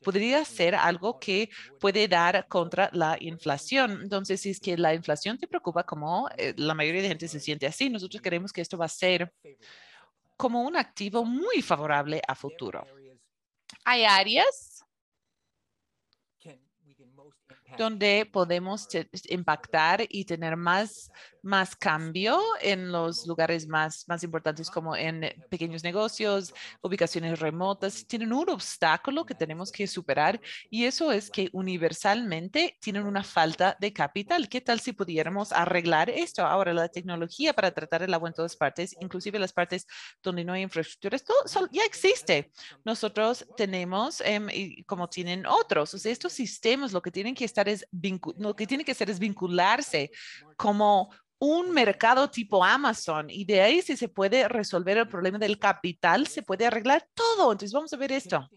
podría 0.00 0.44
ser 0.44 0.74
algo 0.74 1.18
que 1.18 1.50
puede 1.80 2.08
dar 2.08 2.46
contra 2.48 2.90
la 2.92 3.16
inflación. 3.20 4.00
Entonces, 4.02 4.40
si 4.40 4.50
es 4.50 4.60
que 4.60 4.76
la 4.76 4.94
inflación 4.94 5.38
te 5.38 5.46
preocupa, 5.46 5.84
como 5.84 6.28
eh, 6.36 6.54
la 6.56 6.74
mayoría 6.74 7.02
de 7.02 7.08
gente 7.08 7.28
se 7.28 7.40
siente 7.40 7.66
así, 7.66 7.90
nosotros 7.90 8.22
queremos 8.22 8.52
que 8.52 8.60
esto 8.60 8.78
va 8.78 8.86
a 8.86 8.88
ser 8.88 9.32
como 10.36 10.62
un 10.62 10.76
activo 10.76 11.24
muy 11.24 11.62
favorable 11.62 12.20
a 12.26 12.34
futuro. 12.34 12.86
Hay 13.84 14.04
áreas 14.04 14.84
donde 17.78 18.28
podemos 18.30 18.88
impactar 19.28 20.04
y 20.08 20.24
tener 20.24 20.56
más, 20.56 21.10
más 21.42 21.76
cambio 21.76 22.40
en 22.60 22.92
los 22.92 23.26
lugares 23.26 23.66
más, 23.66 24.04
más 24.08 24.22
importantes 24.22 24.70
como 24.70 24.96
en 24.96 25.34
pequeños 25.50 25.82
negocios, 25.82 26.54
ubicaciones 26.80 27.40
remotas. 27.40 28.06
Tienen 28.06 28.32
un 28.32 28.48
obstáculo 28.48 29.26
que 29.26 29.34
tenemos 29.34 29.72
que 29.72 29.86
superar 29.86 30.40
y 30.70 30.84
eso 30.84 31.12
es 31.12 31.30
que 31.30 31.50
universalmente 31.52 32.78
tienen 32.80 33.06
una 33.06 33.24
falta 33.24 33.76
de 33.80 33.92
capital. 33.92 34.48
¿Qué 34.48 34.60
tal 34.60 34.80
si 34.80 34.92
pudiéramos 34.92 35.52
arreglar 35.52 36.08
esto? 36.08 36.44
Ahora, 36.44 36.72
la 36.72 36.88
tecnología 36.88 37.52
para 37.52 37.72
tratar 37.72 38.02
el 38.02 38.14
agua 38.14 38.28
en 38.28 38.34
todas 38.34 38.56
partes, 38.56 38.96
inclusive 39.00 39.38
las 39.38 39.52
partes 39.52 39.86
donde 40.22 40.44
no 40.44 40.52
hay 40.52 40.62
infraestructura, 40.62 41.16
esto 41.16 41.34
ya 41.70 41.84
existe. 41.84 42.50
Nosotros 42.84 43.46
tenemos, 43.56 44.20
em, 44.20 44.48
como 44.86 45.08
tienen 45.08 45.46
otros, 45.46 45.94
o 45.94 45.98
sea, 45.98 46.12
estos 46.12 46.32
sistemas 46.32 46.92
lo 46.92 47.02
que 47.02 47.10
tienen 47.10 47.34
que 47.34 47.44
estar 47.44 47.68
es, 47.68 47.86
lo 48.36 48.54
que 48.54 48.66
tiene 48.66 48.84
que 48.84 48.92
hacer 48.92 49.10
es 49.10 49.18
vincularse 49.18 50.10
como 50.56 51.10
un 51.44 51.72
mercado 51.72 52.30
tipo 52.30 52.64
Amazon 52.64 53.28
y 53.28 53.44
de 53.44 53.60
ahí 53.60 53.82
si 53.82 53.96
se 53.96 54.06
puede 54.06 54.46
resolver 54.46 54.96
el 54.96 55.08
problema 55.08 55.38
del 55.38 55.58
capital, 55.58 56.28
se 56.28 56.40
puede 56.40 56.66
arreglar 56.66 57.04
todo. 57.14 57.50
Entonces 57.50 57.72
vamos 57.72 57.92
a 57.92 57.96
ver 57.96 58.12
esto. 58.12 58.48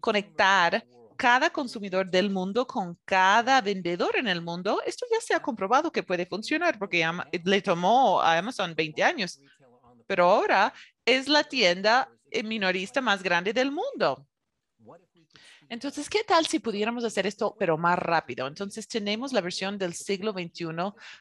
Conectar 0.00 0.84
cada 1.16 1.50
consumidor 1.50 2.10
del 2.10 2.28
mundo 2.28 2.66
con 2.66 2.98
cada 3.04 3.60
vendedor 3.60 4.16
en 4.16 4.26
el 4.26 4.42
mundo, 4.42 4.82
esto 4.84 5.06
ya 5.12 5.20
se 5.20 5.32
ha 5.32 5.40
comprobado 5.40 5.92
que 5.92 6.02
puede 6.02 6.26
funcionar 6.26 6.76
porque 6.76 7.08
le 7.44 7.62
tomó 7.62 8.20
a 8.20 8.36
Amazon 8.36 8.74
20 8.74 9.00
años, 9.04 9.40
pero 10.08 10.28
ahora 10.28 10.74
es 11.04 11.28
la 11.28 11.44
tienda 11.44 12.10
minorista 12.42 13.00
más 13.00 13.22
grande 13.22 13.52
del 13.52 13.70
mundo. 13.70 14.26
Entonces, 15.72 16.10
¿qué 16.10 16.22
tal 16.22 16.44
si 16.44 16.58
pudiéramos 16.58 17.02
hacer 17.02 17.26
esto, 17.26 17.56
pero 17.58 17.78
más 17.78 17.98
rápido? 17.98 18.46
Entonces, 18.46 18.86
tenemos 18.86 19.32
la 19.32 19.40
versión 19.40 19.78
del 19.78 19.94
siglo 19.94 20.32
XXI 20.32 20.66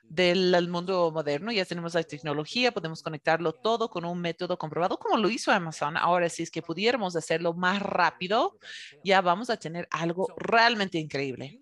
del 0.04 0.68
mundo 0.68 1.10
moderno, 1.10 1.54
ya 1.54 1.64
tenemos 1.64 1.94
la 1.94 2.04
tecnología, 2.04 2.74
podemos 2.74 3.02
conectarlo 3.02 3.54
todo 3.54 3.90
con 3.90 4.04
un 4.04 4.20
método 4.20 4.58
comprobado, 4.58 5.00
como 5.00 5.16
lo 5.16 5.30
hizo 5.30 5.54
Amazon. 5.54 5.96
Ahora, 5.96 6.28
si 6.28 6.44
es 6.44 6.52
que 6.52 6.62
pudiéramos 6.62 7.16
hacerlo 7.16 7.54
más 7.54 7.82
rápido, 7.82 8.60
ya 9.06 9.22
vamos 9.22 9.50
a 9.50 9.56
tener 9.56 9.88
algo 9.90 10.28
realmente 10.36 10.98
increíble. 10.98 11.62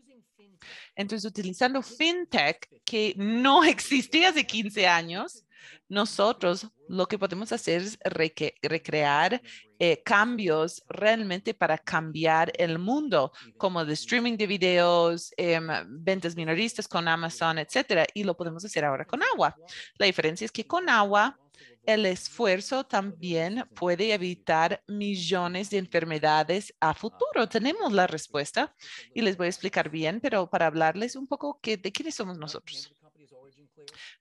Entonces, 0.95 1.29
utilizando 1.29 1.83
FinTech, 1.83 2.81
que 2.83 3.13
no 3.17 3.63
existía 3.65 4.29
hace 4.29 4.47
15 4.47 4.87
años, 4.87 5.45
nosotros 5.87 6.67
lo 6.87 7.07
que 7.07 7.19
podemos 7.19 7.51
hacer 7.51 7.81
es 7.81 7.99
recrear 8.03 9.41
eh, 9.77 10.01
cambios 10.03 10.83
realmente 10.89 11.53
para 11.53 11.77
cambiar 11.77 12.51
el 12.57 12.79
mundo, 12.79 13.31
como 13.57 13.85
de 13.85 13.93
streaming 13.93 14.37
de 14.37 14.47
videos, 14.47 15.31
em, 15.37 15.67
ventas 15.87 16.35
minoristas 16.35 16.87
con 16.87 17.07
Amazon, 17.07 17.59
etcétera. 17.59 18.05
Y 18.13 18.23
lo 18.23 18.35
podemos 18.35 18.65
hacer 18.65 18.83
ahora 18.85 19.05
con 19.05 19.21
agua. 19.23 19.55
La 19.97 20.05
diferencia 20.05 20.45
es 20.45 20.51
que 20.51 20.65
con 20.65 20.89
agua, 20.89 21.37
el 21.85 22.05
esfuerzo 22.05 22.83
también 22.83 23.65
puede 23.75 24.13
evitar 24.13 24.83
millones 24.87 25.69
de 25.69 25.77
enfermedades 25.77 26.73
a 26.79 26.93
futuro. 26.93 27.47
Tenemos 27.47 27.93
la 27.93 28.05
respuesta 28.05 28.75
y 29.13 29.21
les 29.21 29.37
voy 29.37 29.45
a 29.45 29.49
explicar 29.49 29.89
bien, 29.89 30.19
pero 30.21 30.49
para 30.49 30.67
hablarles 30.67 31.15
un 31.15 31.27
poco 31.27 31.59
que, 31.61 31.77
de 31.77 31.91
quiénes 31.91 32.15
somos 32.15 32.37
nosotros. 32.37 32.93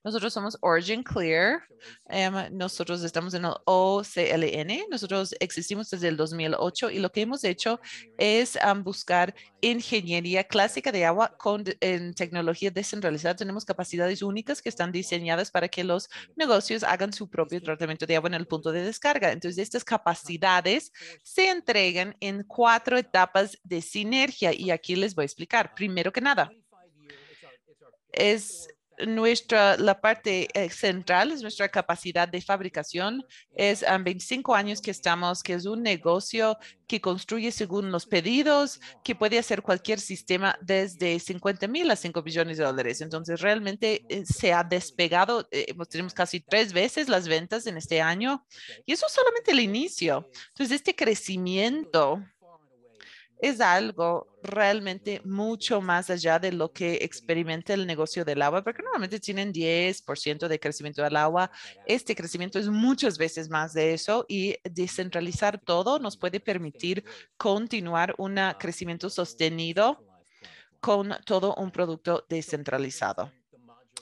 Nosotros 0.04 0.32
somos 0.32 0.56
Origin 0.60 1.02
Clear. 1.02 1.62
Em, 2.08 2.34
nosotros 2.52 3.02
estamos 3.02 3.34
en 3.34 3.44
el 3.44 3.52
OCLN. 3.64 4.86
Nosotros 4.90 5.34
existimos 5.40 5.90
desde 5.90 6.08
el 6.08 6.16
2008 6.16 6.90
y 6.90 6.98
lo 6.98 7.10
que 7.10 7.22
hemos 7.22 7.44
hecho 7.44 7.80
es 8.16 8.58
buscar 8.82 9.34
ingeniería 9.60 10.44
clásica 10.44 10.92
de 10.92 11.04
agua 11.04 11.34
con 11.36 11.64
en 11.80 12.14
tecnología 12.14 12.70
descentralizada. 12.70 13.36
Tenemos 13.36 13.64
capacidades 13.64 14.22
únicas 14.22 14.62
que 14.62 14.68
están 14.68 14.92
diseñadas 14.92 15.50
para 15.50 15.68
que 15.68 15.84
los 15.84 16.08
negocios 16.36 16.82
hagan 16.82 17.12
su 17.12 17.28
propio 17.28 17.60
tratamiento 17.62 18.06
de 18.06 18.16
agua 18.16 18.28
en 18.28 18.34
el 18.34 18.46
punto 18.46 18.72
de 18.72 18.82
descarga. 18.82 19.32
Entonces, 19.32 19.58
estas 19.58 19.84
capacidades 19.84 20.92
se 21.22 21.48
entregan 21.48 22.16
en 22.20 22.44
cuatro 22.44 22.96
etapas 22.96 23.58
de 23.62 23.82
sinergia 23.82 24.52
y 24.52 24.70
aquí 24.70 24.96
les 24.96 25.14
voy 25.14 25.22
a 25.22 25.26
explicar. 25.26 25.74
Primero 25.74 26.12
que 26.12 26.20
nada, 26.20 26.50
es 28.12 28.68
nuestra, 29.06 29.76
la 29.76 30.00
parte 30.00 30.48
eh, 30.54 30.70
central 30.70 31.32
es 31.32 31.42
nuestra 31.42 31.68
capacidad 31.68 32.28
de 32.28 32.40
fabricación. 32.40 33.24
Es 33.54 33.82
25 33.82 34.54
años 34.54 34.80
que 34.80 34.90
estamos, 34.90 35.42
que 35.42 35.54
es 35.54 35.66
un 35.66 35.82
negocio 35.82 36.56
que 36.86 37.00
construye 37.00 37.52
según 37.52 37.92
los 37.92 38.06
pedidos, 38.06 38.80
que 39.04 39.14
puede 39.14 39.38
hacer 39.38 39.62
cualquier 39.62 40.00
sistema 40.00 40.58
desde 40.62 41.20
50 41.20 41.68
mil 41.68 41.90
a 41.90 41.96
5 41.96 42.22
billones 42.22 42.58
de 42.58 42.64
dólares. 42.64 43.00
Entonces, 43.00 43.40
realmente 43.40 44.04
eh, 44.08 44.24
se 44.24 44.52
ha 44.52 44.64
despegado, 44.64 45.46
eh, 45.50 45.74
tenemos 45.88 46.14
casi 46.14 46.40
tres 46.40 46.72
veces 46.72 47.08
las 47.08 47.28
ventas 47.28 47.66
en 47.66 47.76
este 47.76 48.00
año 48.00 48.44
y 48.86 48.92
eso 48.92 49.06
es 49.06 49.12
solamente 49.12 49.52
el 49.52 49.60
inicio. 49.60 50.28
Entonces, 50.48 50.76
este 50.76 50.94
crecimiento 50.94 52.22
es 53.40 53.60
algo 53.60 54.26
realmente 54.42 55.20
mucho 55.24 55.80
más 55.80 56.10
allá 56.10 56.38
de 56.38 56.52
lo 56.52 56.72
que 56.72 56.98
experimenta 57.02 57.74
el 57.74 57.86
negocio 57.86 58.24
del 58.24 58.42
agua, 58.42 58.62
porque 58.62 58.82
normalmente 58.82 59.20
tienen 59.20 59.52
10% 59.52 60.48
de 60.48 60.60
crecimiento 60.60 61.02
del 61.02 61.16
agua. 61.16 61.50
Este 61.86 62.14
crecimiento 62.14 62.58
es 62.58 62.68
muchas 62.68 63.18
veces 63.18 63.48
más 63.48 63.72
de 63.72 63.94
eso 63.94 64.24
y 64.28 64.56
descentralizar 64.64 65.60
todo 65.60 65.98
nos 65.98 66.16
puede 66.16 66.40
permitir 66.40 67.04
continuar 67.36 68.14
un 68.18 68.38
crecimiento 68.58 69.10
sostenido 69.10 70.04
con 70.80 71.16
todo 71.24 71.54
un 71.56 71.70
producto 71.70 72.24
descentralizado. 72.28 73.32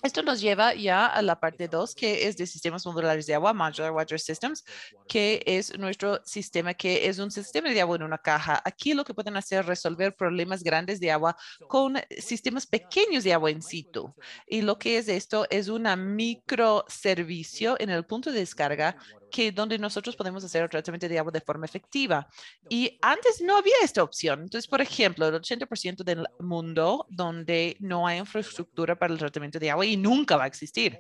Esto 0.07 0.23
nos 0.23 0.41
lleva 0.41 0.73
ya 0.73 1.05
a 1.07 1.21
la 1.21 1.41
parte 1.41 1.67
2, 1.67 1.97
que 1.97 2.29
es 2.29 2.37
de 2.37 2.47
sistemas 2.47 2.87
modulares 2.87 3.27
de 3.27 3.35
agua, 3.35 3.53
Modular 3.53 3.91
Water 3.91 4.21
Systems, 4.21 4.65
que 5.09 5.43
es 5.45 5.77
nuestro 5.81 6.21
sistema, 6.25 6.75
que 6.75 7.09
es 7.09 7.19
un 7.19 7.33
sistema 7.33 7.71
de 7.71 7.81
agua 7.81 7.97
en 7.97 8.05
una 8.05 8.19
caja. 8.19 8.63
Aquí 8.65 8.95
lo 8.95 9.03
que 9.03 9.15
pueden 9.15 9.37
hacer 9.37 9.63
es 9.63 9.67
resolver 9.67 10.15
problemas 10.15 10.63
grandes 10.63 11.01
de 11.01 11.11
agua 11.11 11.37
con 11.67 11.97
sistemas 12.21 12.67
pequeños 12.67 13.25
de 13.25 13.33
agua 13.33 13.51
en 13.51 13.63
situ. 13.63 14.15
Y 14.47 14.63
lo 14.63 14.79
que 14.79 14.99
es 14.99 15.09
esto 15.09 15.45
es 15.51 15.67
una 15.67 15.97
microservicio 15.97 17.75
en 17.81 17.91
el 17.91 18.05
punto 18.05 18.31
de 18.31 18.39
descarga 18.39 18.97
que 19.31 19.53
donde 19.53 19.79
nosotros 19.79 20.17
podemos 20.17 20.45
hacer 20.45 20.63
el 20.63 20.69
tratamiento 20.69 21.09
de 21.09 21.19
agua 21.19 21.33
de 21.33 21.41
forma 21.41 21.67
efectiva. 21.67 22.27
Y 22.69 22.99
antes 23.03 23.41
no 23.41 23.57
había 23.57 23.75
esta 23.83 24.03
opción. 24.03 24.43
Entonces, 24.43 24.69
por 24.69 24.81
ejemplo, 24.81 25.27
el 25.27 25.35
80% 25.35 26.05
del 26.05 26.27
mundo 26.41 27.07
donde 27.09 27.77
no 27.81 28.07
hay 28.07 28.19
infraestructura 28.19 28.99
para 28.99 29.13
el 29.13 29.19
tratamiento 29.19 29.59
de 29.59 29.71
agua 29.71 29.87
y 29.87 29.97
nunca 29.97 30.37
va 30.37 30.45
a 30.45 30.49
existir. 30.49 30.99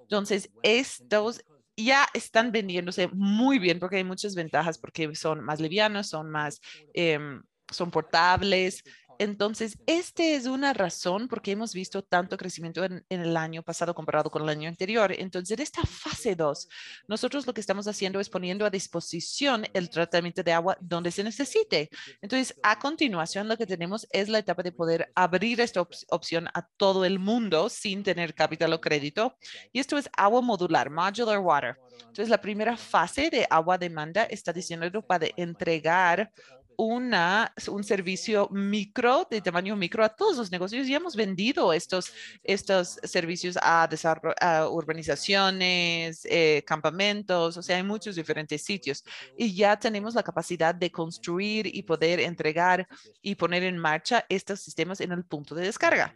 Entonces, 0.00 0.50
estos 0.62 1.42
ya 1.76 2.06
están 2.14 2.52
vendiéndose 2.52 3.08
muy 3.08 3.58
bien 3.58 3.78
porque 3.78 3.96
hay 3.96 4.04
muchas 4.04 4.34
ventajas 4.34 4.78
porque 4.78 5.14
son 5.14 5.44
más 5.44 5.60
livianos, 5.60 6.08
son 6.08 6.30
más, 6.30 6.60
em, 6.94 7.42
son 7.70 7.90
portables, 7.90 8.82
Entonces, 9.18 9.78
esta 9.86 10.22
es 10.22 10.46
una 10.46 10.72
razón 10.72 11.28
porque 11.28 11.52
hemos 11.52 11.74
visto 11.74 12.02
tanto 12.02 12.36
crecimiento 12.36 12.84
en, 12.84 13.04
el 13.08 13.36
año 13.36 13.62
pasado 13.62 13.94
comparado 13.94 14.30
con 14.30 14.42
el 14.42 14.48
año 14.48 14.68
anterior. 14.68 15.12
Entonces, 15.12 15.56
en 15.56 15.62
esta 15.62 15.82
fase 15.82 16.36
2, 16.36 16.68
nosotros 17.08 17.46
lo 17.46 17.54
que 17.54 17.60
estamos 17.60 17.86
haciendo 17.88 18.20
es 18.20 18.28
poniendo 18.28 18.64
a 18.66 18.70
disposición 18.70 19.64
el 19.72 19.90
tratamiento 19.90 20.42
de 20.42 20.52
agua 20.52 20.76
donde 20.80 21.10
se 21.10 21.24
necesite. 21.24 21.90
Entonces, 22.20 22.54
a 22.62 22.78
continuación, 22.78 23.48
lo 23.48 23.56
que 23.56 23.66
tenemos 23.66 24.06
es 24.10 24.28
la 24.28 24.38
etapa 24.38 24.62
de 24.62 24.72
poder 24.72 25.10
abrir 25.14 25.60
esta 25.60 25.80
op 25.80 25.92
opción 26.10 26.48
a 26.54 26.66
todo 26.76 27.04
el 27.04 27.18
mundo 27.18 27.68
sin 27.68 28.02
tener 28.02 28.34
capital 28.34 28.72
o 28.72 28.80
crédito. 28.80 29.36
Y 29.72 29.80
esto 29.80 29.96
es 29.98 30.08
agua 30.16 30.42
modular, 30.42 30.90
modular 30.90 31.38
water. 31.38 31.76
Entonces, 32.00 32.28
la 32.28 32.40
primera 32.40 32.76
fase 32.76 33.30
de 33.30 33.46
agua 33.48 33.78
demanda 33.78 34.24
está 34.24 34.52
diseñado 34.52 35.02
para 35.02 35.26
entregar 35.36 36.30
una, 36.76 37.52
un 37.68 37.84
servicio 37.84 38.48
micro, 38.50 39.26
de 39.30 39.40
tamaño 39.40 39.76
micro 39.76 40.04
a 40.04 40.08
todos 40.08 40.36
los 40.36 40.50
negocios 40.50 40.86
y 40.88 40.94
hemos 40.94 41.16
vendido 41.16 41.72
estos, 41.72 42.12
estos 42.42 42.98
servicios 43.02 43.56
a, 43.60 43.88
a 44.40 44.68
urbanizaciones, 44.68 46.24
eh, 46.24 46.62
campamentos, 46.66 47.56
o 47.56 47.62
sea, 47.62 47.76
hay 47.76 47.82
muchos 47.82 48.16
diferentes 48.16 48.62
sitios 48.62 49.04
y 49.36 49.54
ya 49.54 49.78
tenemos 49.78 50.14
la 50.14 50.22
capacidad 50.22 50.74
de 50.74 50.90
construir 50.90 51.66
y 51.66 51.82
poder 51.82 52.20
entregar 52.20 52.86
y 53.22 53.34
poner 53.34 53.62
en 53.62 53.78
marcha 53.78 54.24
estos 54.28 54.60
sistemas 54.60 55.00
en 55.00 55.12
el 55.12 55.24
punto 55.24 55.54
de 55.54 55.64
descarga. 55.64 56.14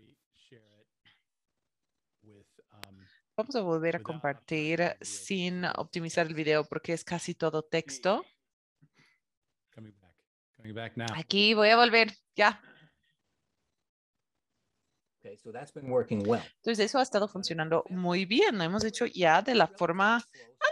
Vamos 3.36 3.56
a 3.56 3.62
volver 3.62 3.96
a 3.96 4.02
compartir 4.02 4.96
sin 5.00 5.64
optimizar 5.64 6.26
el 6.26 6.34
video 6.34 6.62
porque 6.64 6.92
es 6.92 7.04
casi 7.04 7.34
todo 7.34 7.62
texto. 7.62 8.22
Aquí 11.16 11.54
voy 11.54 11.68
a 11.68 11.76
volver, 11.76 12.12
ya. 12.34 12.60
Entonces 16.56 16.86
eso 16.86 16.98
ha 16.98 17.02
estado 17.02 17.28
funcionando 17.28 17.84
muy 17.90 18.24
bien. 18.24 18.56
Lo 18.56 18.64
hemos 18.64 18.84
hecho 18.84 19.04
ya 19.06 19.42
de 19.42 19.54
la 19.54 19.66
forma 19.66 20.22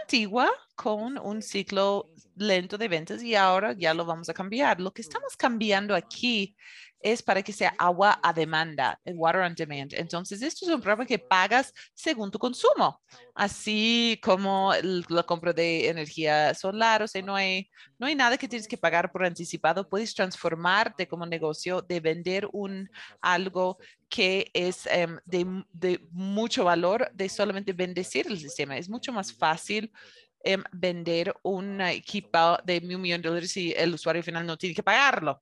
antigua 0.01 0.49
con 0.75 1.19
un 1.19 1.41
ciclo 1.41 2.09
lento 2.35 2.77
de 2.77 2.87
ventas 2.87 3.21
y 3.21 3.35
ahora 3.35 3.73
ya 3.73 3.93
lo 3.93 4.05
vamos 4.05 4.27
a 4.29 4.33
cambiar. 4.33 4.81
Lo 4.81 4.91
que 4.91 5.03
estamos 5.03 5.37
cambiando 5.37 5.93
aquí 5.93 6.55
es 7.01 7.23
para 7.23 7.41
que 7.41 7.53
sea 7.53 7.73
agua 7.77 8.19
a 8.21 8.33
demanda, 8.33 8.99
water 9.05 9.41
on 9.41 9.55
demand. 9.55 9.93
Entonces, 9.93 10.41
esto 10.41 10.65
es 10.65 10.71
un 10.71 10.81
programa 10.81 11.05
que 11.05 11.19
pagas 11.19 11.73
según 11.93 12.29
tu 12.29 12.39
consumo, 12.39 13.01
así 13.33 14.19
como 14.21 14.73
la 15.07 15.23
compra 15.23 15.53
de 15.53 15.87
energía 15.87 16.53
solar. 16.53 17.03
O 17.03 17.07
sea, 17.07 17.21
no 17.21 17.35
hay, 17.35 17.69
no 17.97 18.07
hay 18.07 18.15
nada 18.15 18.37
que 18.37 18.47
tienes 18.47 18.67
que 18.67 18.77
pagar 18.77 19.11
por 19.11 19.25
anticipado. 19.25 19.87
Puedes 19.87 20.13
transformarte 20.13 21.07
como 21.07 21.25
negocio 21.25 21.81
de 21.81 21.99
vender 21.99 22.47
un 22.51 22.89
algo 23.21 23.77
que 24.09 24.49
es 24.53 24.87
um, 24.87 25.17
de, 25.25 25.63
de 25.71 26.07
mucho 26.11 26.65
valor, 26.65 27.09
de 27.13 27.29
solamente 27.29 27.73
bendecir 27.73 28.27
el 28.27 28.39
sistema. 28.39 28.77
Es 28.77 28.89
mucho 28.89 29.13
más 29.13 29.31
fácil 29.31 29.91
um, 30.45 30.63
vender 30.71 31.33
un 31.43 31.79
equipo 31.81 32.57
de 32.65 32.81
un 32.83 33.01
millón 33.01 33.21
de 33.21 33.29
dólares 33.29 33.55
y 33.55 33.73
el 33.77 33.93
usuario 33.93 34.23
final 34.23 34.45
no 34.45 34.57
tiene 34.57 34.75
que 34.75 34.83
pagarlo. 34.83 35.41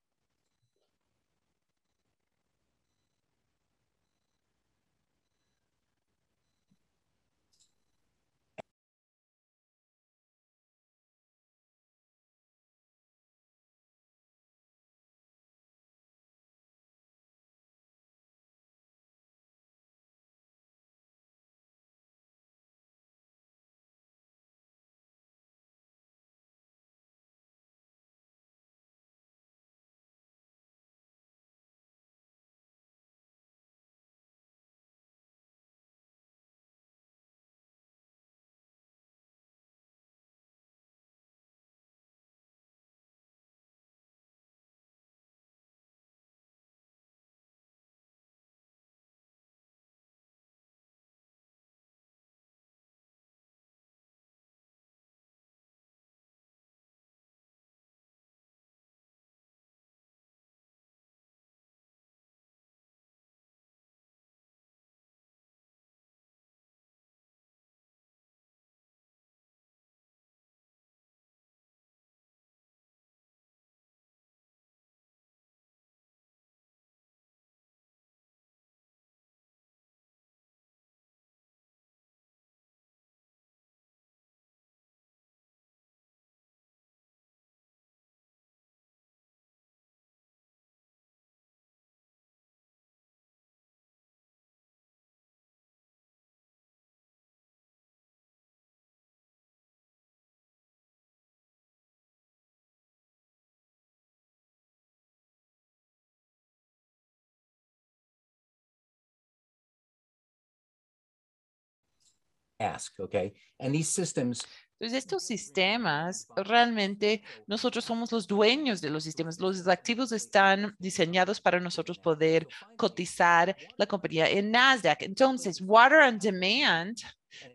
Ask, 112.59 112.99
okay? 112.99 113.33
And 113.59 113.73
these 113.73 113.89
systems 113.89 114.45
Entonces, 114.79 114.99
estos 114.99 115.23
sistemas, 115.23 116.27
realmente 116.35 117.23
nosotros 117.47 117.83
somos 117.83 118.11
los 118.11 118.27
dueños 118.27 118.79
de 118.79 118.91
los 118.91 119.03
sistemas. 119.03 119.39
Los 119.39 119.67
activos 119.67 120.11
están 120.11 120.75
diseñados 120.77 121.41
para 121.41 121.59
nosotros 121.59 121.97
poder 121.97 122.47
cotizar 122.75 123.57
la 123.75 123.87
compañía 123.87 124.29
en 124.29 124.51
Nasdaq. 124.51 125.01
Entonces, 125.01 125.61
Water 125.61 126.01
on 126.01 126.19
Demand, 126.19 126.95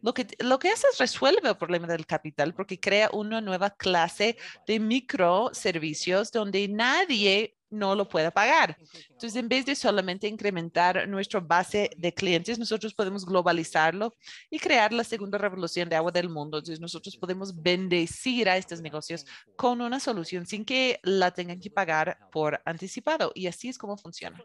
lo 0.01 0.13
que, 0.13 0.27
lo 0.41 0.59
que 0.59 0.71
hace 0.71 0.89
es 0.93 0.99
resuelve 0.99 1.49
el 1.49 1.57
problema 1.57 1.87
del 1.87 2.07
capital 2.07 2.55
porque 2.55 2.81
crea 2.81 3.09
una 3.13 3.41
nueva 3.41 3.71
clase 3.71 4.37
de 4.67 4.81
microservicios 4.81 6.33
donde 6.33 6.67
nadie 6.67 7.57
no 7.73 7.95
lo 7.95 8.09
pueda 8.09 8.31
pagar. 8.31 8.77
Entonces, 9.11 9.35
en 9.37 9.49
vez 9.49 9.67
de 9.67 9.75
solamente 9.75 10.29
incrementar 10.29 11.09
nuestra 11.09 11.41
base 11.41 11.91
de 11.97 12.13
clientes, 12.13 12.59
nosotros 12.59 12.95
podemos 12.95 13.25
globalizarlo 13.25 14.15
y 14.51 14.59
crear 14.59 14.93
la 14.93 15.05
segunda 15.05 15.39
revolución 15.39 15.89
de 15.89 15.97
agua 15.97 16.13
del 16.13 16.29
mundo. 16.29 16.59
Entonces, 16.59 16.81
nosotros 16.81 17.17
podemos 17.17 17.61
bendecir 17.61 18.49
a 18.49 18.57
estos 18.57 18.81
negocios 18.81 19.27
con 19.57 19.81
una 19.81 19.99
solución 19.99 20.47
sin 20.47 20.65
que 20.65 21.01
la 21.03 21.31
tengan 21.31 21.59
que 21.59 21.71
pagar 21.71 22.19
por 22.31 22.61
anticipado. 22.65 23.33
Y 23.35 23.47
así 23.47 23.69
es 23.69 23.79
como 23.79 23.97
funciona. 23.97 24.43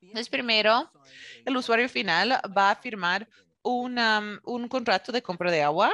Entonces, 0.00 0.28
primero, 0.28 0.90
el 1.44 1.56
usuario 1.56 1.88
final 1.88 2.40
va 2.56 2.70
a 2.70 2.76
firmar 2.76 3.28
una, 3.62 4.40
un 4.44 4.68
contrato 4.68 5.12
de 5.12 5.22
compra 5.22 5.50
de 5.50 5.62
agua 5.62 5.92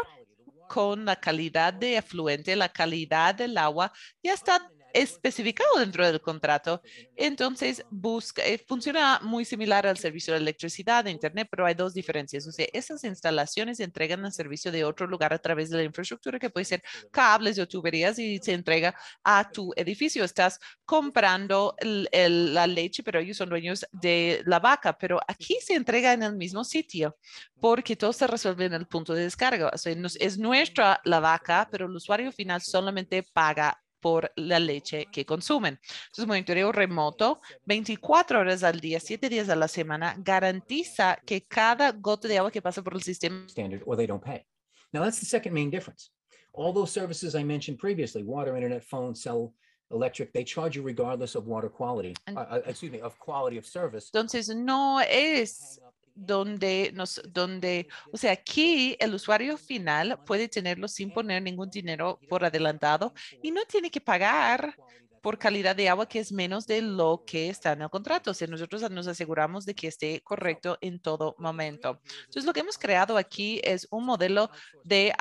con 0.69 1.05
la 1.05 1.17
calidad 1.17 1.73
de 1.75 1.99
afluente, 1.99 2.57
la 2.57 2.71
calidad 2.71 3.35
del 3.35 3.59
agua, 3.59 3.93
ya 4.23 4.33
está 4.33 4.71
especificado 4.95 5.79
dentro 5.79 6.07
del 6.07 6.21
contrato. 6.21 6.83
Entonces, 7.17 7.85
busca, 7.91 8.45
eh, 8.45 8.59
funciona 8.59 9.21
muy 9.23 9.45
similar 9.45 9.87
al 9.87 9.99
servicio 9.99 10.35
de 10.35 10.41
electricidad, 10.41 11.05
de 11.05 11.11
Internet, 11.11 11.49
pero 11.51 11.67
hay 11.67 11.75
dos 11.75 11.95
diferencias. 11.95 12.47
O 12.47 12.53
sea, 12.53 12.67
esas 12.73 13.05
instalaciones 13.05 13.81
entregan 13.81 14.25
el 14.25 14.33
servicio 14.33 14.73
de 14.73 14.85
otro 14.85 15.07
lugar 15.07 15.33
a 15.33 15.39
través 15.39 15.71
de 15.71 15.79
la 15.79 15.85
infraestructura 15.85 16.39
que 16.39 16.51
puede 16.51 16.65
ser 16.65 16.83
cables 17.11 17.59
o 17.59 17.67
tuberías 17.67 18.19
y 18.19 18.39
se 18.39 18.53
entrega 18.53 18.95
a 19.25 19.51
tu 19.51 19.73
edificio. 19.77 20.25
Estás 20.25 20.59
comprando 20.85 21.75
la 21.83 22.67
leche, 22.67 23.03
pero 23.03 23.21
ellos 23.21 23.37
son 23.37 23.49
dueños 23.49 23.87
de 23.93 24.43
la 24.47 24.59
vaca, 24.59 24.97
pero 24.97 25.21
aquí 25.27 25.59
se 25.63 25.75
entrega 25.75 26.13
en 26.13 26.23
el 26.23 26.37
mismo 26.37 26.65
sitio 26.65 27.17
porque 27.61 27.97
todo 27.97 28.13
se 28.13 28.27
resuelve 28.27 28.67
en 28.67 28.75
el 28.75 28.87
punto 28.87 29.15
de 29.15 29.23
descarga. 29.23 29.71
O 29.73 29.79
sea, 29.79 29.95
es 30.21 30.39
nuestra 30.39 31.01
la 31.05 31.21
vaca, 31.21 31.69
pero 31.71 31.87
el 31.87 31.93
usuario 31.97 32.33
final 32.33 32.61
solamente 32.61 33.23
paga 33.23 33.81
por 34.03 34.31
la 34.37 34.59
leche 34.59 35.07
que 35.11 35.25
consumen. 35.25 35.79
Entonces, 36.07 36.27
monitoreo 36.27 36.73
remoto 36.73 37.41
24 37.65 38.41
horas 38.41 38.63
al 38.65 38.81
día, 38.81 39.01
7 39.01 39.31
días 39.31 39.49
a 39.49 39.57
la 39.57 39.69
semana, 39.69 40.15
garantiza 40.19 41.19
que 41.25 41.45
cada 41.47 41.93
gota 41.93 42.29
de 42.29 42.37
agua 42.37 42.51
que 42.51 42.61
pasa 42.61 42.83
por 42.83 42.95
el 42.95 43.03
sistema 43.03 43.49
standard 43.49 43.83
or 43.87 43.97
they 43.97 44.07
don't 44.07 44.23
pay. 44.23 44.45
Now, 44.93 45.03
that's 45.03 45.21
the 45.21 45.27
second 45.27 45.55
main 45.55 45.71
difference. 45.71 46.11
All 46.53 46.75
those 46.75 46.93
services 46.93 47.35
I 47.35 47.45
mentioned 47.45 47.79
previously, 47.79 48.23
water, 48.23 48.55
internet, 48.57 48.85
phone, 48.85 49.15
cell, 49.15 49.55
electric, 49.91 50.33
they 50.33 50.45
charge 50.45 50.77
you 50.77 50.83
regardless 50.83 51.35
of 51.35 51.47
water 51.47 51.71
quality, 51.71 52.15
uh, 52.29 52.41
uh, 52.41 52.61
excuse 52.67 52.93
me, 52.93 53.01
of 53.01 53.19
quality 53.19 53.57
of 53.57 53.65
service. 53.65 54.11
Entonces, 54.13 54.55
no 54.55 54.99
es 54.99 55.81
donde 56.15 56.91
nos, 56.95 57.21
donde, 57.29 57.89
o 58.13 58.17
sea, 58.17 58.33
aquí 58.33 58.97
el 59.01 59.15
usuario 59.15 59.57
final 59.59 60.21
puede 60.25 60.49
tenerlo 60.49 60.89
sin 60.89 61.13
poner 61.13 61.43
ningún 61.43 61.71
dinero 61.71 62.23
por 62.29 62.45
adelantado 62.45 63.13
y 63.41 63.51
no 63.51 63.65
tiene 63.67 63.91
que 63.91 64.01
pagar 64.01 64.79
por 65.23 65.39
calidad 65.39 65.77
de 65.77 65.89
agua 65.89 66.09
que 66.09 66.19
es 66.19 66.33
menos 66.33 66.67
de 66.67 66.83
lo 66.83 67.25
que 67.25 67.49
está 67.49 67.73
en 67.73 67.83
el 67.83 67.89
contrato. 67.89 68.33
O 68.33 68.35
sea, 68.35 68.49
nosotros 68.49 68.91
nos 68.91 69.07
aseguramos 69.07 69.65
de 69.65 69.75
que 69.75 69.87
esté 69.87 70.21
correcto 70.21 70.77
en 70.81 71.01
todo 71.01 71.37
momento. 71.39 72.01
Entonces, 72.25 72.45
lo 72.45 72.53
que 72.53 72.61
hemos 72.61 72.77
creado 72.77 73.17
aquí 73.17 73.61
es 73.63 73.87
un 73.91 74.05
modelo 74.05 74.51
de, 74.85 75.15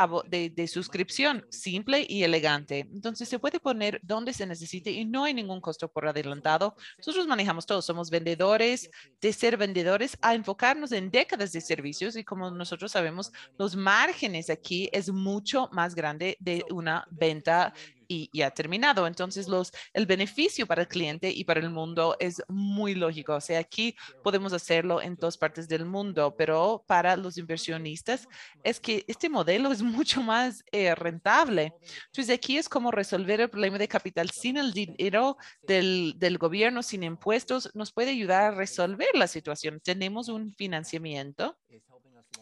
de 0.53 0.67
suscripción 0.67 1.45
simple 1.49 2.05
y 2.09 2.23
elegante. 2.23 2.79
Entonces, 2.79 3.29
se 3.29 3.39
puede 3.39 3.59
poner 3.59 3.99
donde 4.03 4.33
se 4.33 4.47
necesite 4.47 4.91
y 4.91 5.05
no 5.05 5.23
hay 5.23 5.33
ningún 5.33 5.61
costo 5.61 5.87
por 5.87 6.07
adelantado. 6.07 6.75
Nosotros 6.97 7.27
manejamos 7.27 7.65
todo. 7.65 7.81
Somos 7.81 8.09
vendedores, 8.09 8.89
de 9.21 9.33
ser 9.33 9.55
vendedores 9.55 10.17
a 10.21 10.33
enfocarnos 10.33 10.91
en 10.91 11.11
décadas 11.11 11.51
de 11.51 11.61
servicios 11.61 12.15
y 12.15 12.23
como 12.23 12.49
nosotros 12.49 12.91
sabemos, 12.91 13.31
los 13.59 13.75
márgenes 13.75 14.49
aquí 14.49 14.89
es 14.91 15.11
mucho 15.11 15.69
más 15.71 15.93
grande 15.93 16.37
de 16.39 16.65
una 16.71 17.05
venta 17.11 17.73
y 18.11 18.29
ya 18.33 18.51
terminado. 18.51 19.07
Entonces, 19.07 19.47
los, 19.47 19.71
el 19.93 20.05
beneficio 20.05 20.67
para 20.67 20.81
el 20.81 20.89
cliente 20.89 21.31
y 21.31 21.45
para 21.45 21.61
el 21.61 21.69
mundo 21.69 22.17
es 22.19 22.43
muy 22.49 22.93
lógico. 22.93 23.35
O 23.35 23.41
sea, 23.41 23.59
aquí 23.59 23.95
podemos 24.21 24.51
hacerlo 24.51 25.01
en 25.01 25.15
todas 25.15 25.37
partes 25.37 25.69
del 25.69 25.85
mundo, 25.85 26.35
pero 26.37 26.83
para 26.85 27.15
los 27.15 27.37
inversionistas 27.37 28.27
es 28.65 28.81
que 28.81 29.05
este 29.07 29.29
modelo 29.29 29.71
es 29.71 29.81
mucho 29.97 30.21
más 30.21 30.61
eh, 30.73 30.93
rentable. 30.93 31.73
Entonces, 32.07 32.35
aquí 32.35 32.57
es 32.57 32.67
como 32.67 32.91
resolver 32.91 33.39
el 33.39 33.49
problema 33.49 33.77
de 33.77 33.87
capital 33.87 34.29
sin 34.31 34.57
el 34.57 34.73
dinero 34.73 35.37
del, 35.63 36.15
del 36.17 36.37
gobierno, 36.37 36.83
sin 36.83 37.03
impuestos, 37.03 37.73
nos 37.73 37.93
puede 37.93 38.11
ayudar 38.11 38.43
a 38.43 38.55
resolver 38.55 39.09
la 39.13 39.27
situación. 39.27 39.79
Tenemos 39.79 40.27
un 40.27 40.53
financiamiento. 40.53 41.57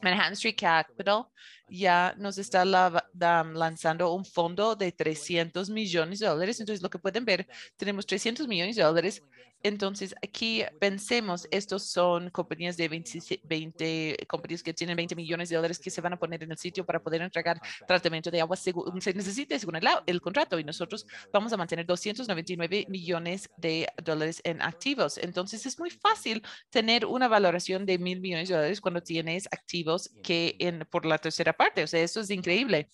Manhattan 0.01 0.33
Street 0.33 0.55
Capital 0.57 1.25
ya 1.69 2.13
nos 2.17 2.37
está 2.37 2.65
la- 2.65 3.05
lanzando 3.53 4.13
un 4.13 4.25
fondo 4.25 4.75
de 4.75 4.91
300 4.91 5.69
millones 5.69 6.19
de 6.19 6.27
dólares. 6.27 6.59
Entonces, 6.59 6.81
lo 6.81 6.89
que 6.89 6.99
pueden 6.99 7.25
ver, 7.25 7.47
tenemos 7.77 8.05
300 8.05 8.47
millones 8.47 8.75
de 8.75 8.83
dólares. 8.83 9.21
Entonces, 9.61 10.15
aquí 10.23 10.63
pensemos, 10.79 11.45
estos 11.51 11.83
son 11.91 12.29
compañías 12.29 12.77
de 12.77 12.87
20, 12.87 13.41
20 13.43 14.15
compañías 14.29 14.63
que 14.63 14.73
tienen 14.73 14.95
20 14.95 15.17
millones 15.17 15.49
de 15.49 15.57
dólares 15.57 15.79
que 15.79 15.89
se 15.89 15.99
van 15.99 16.13
a 16.13 16.17
poner 16.17 16.41
en 16.43 16.51
el 16.51 16.57
sitio 16.57 16.85
para 16.85 17.01
poder 17.03 17.21
entregar 17.21 17.59
tratamiento 17.85 18.31
de 18.31 18.39
agua 18.39 18.55
según 18.55 19.01
se 19.01 19.13
necesite, 19.13 19.59
según 19.59 19.75
el, 19.75 19.85
el 20.05 20.21
contrato. 20.21 20.57
Y 20.59 20.63
nosotros 20.63 21.05
vamos 21.33 21.51
a 21.51 21.57
mantener 21.57 21.85
299 21.85 22.85
millones 22.87 23.49
de 23.57 23.87
dólares 24.01 24.39
en 24.45 24.61
activos. 24.61 25.17
Entonces, 25.17 25.65
es 25.65 25.77
muy 25.77 25.89
fácil 25.89 26.41
tener 26.69 27.05
una 27.05 27.27
valoración 27.27 27.85
de 27.85 27.97
mil 27.97 28.21
millones 28.21 28.47
de 28.47 28.55
dólares 28.55 28.79
cuando 28.79 29.01
tienes 29.01 29.47
activos 29.51 30.09
que 30.23 30.55
en, 30.59 30.87
por 30.89 31.05
la 31.05 31.17
tercera 31.17 31.51
parte. 31.59 31.83
O 31.83 31.87
sea, 31.87 32.01
eso 32.01 32.21
es 32.21 32.29
increíble. 32.29 32.89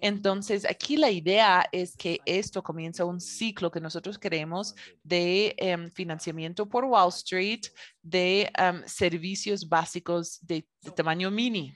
Entonces, 0.00 0.64
aquí 0.64 0.96
la 0.96 1.10
idea 1.10 1.64
es 1.70 1.96
que 1.96 2.20
esto 2.26 2.62
comienza 2.62 3.04
un 3.04 3.20
ciclo 3.20 3.70
que 3.70 3.80
nosotros 3.80 4.18
queremos 4.18 4.74
de 5.04 5.54
em, 5.56 5.88
financiamiento 5.92 6.68
por 6.68 6.84
Wall 6.84 7.10
Street 7.10 7.66
de 8.02 8.50
em, 8.58 8.82
servicios 8.86 9.68
básicos 9.68 10.38
de 10.42 10.66
tamaño 10.96 11.30
mini. 11.30 11.72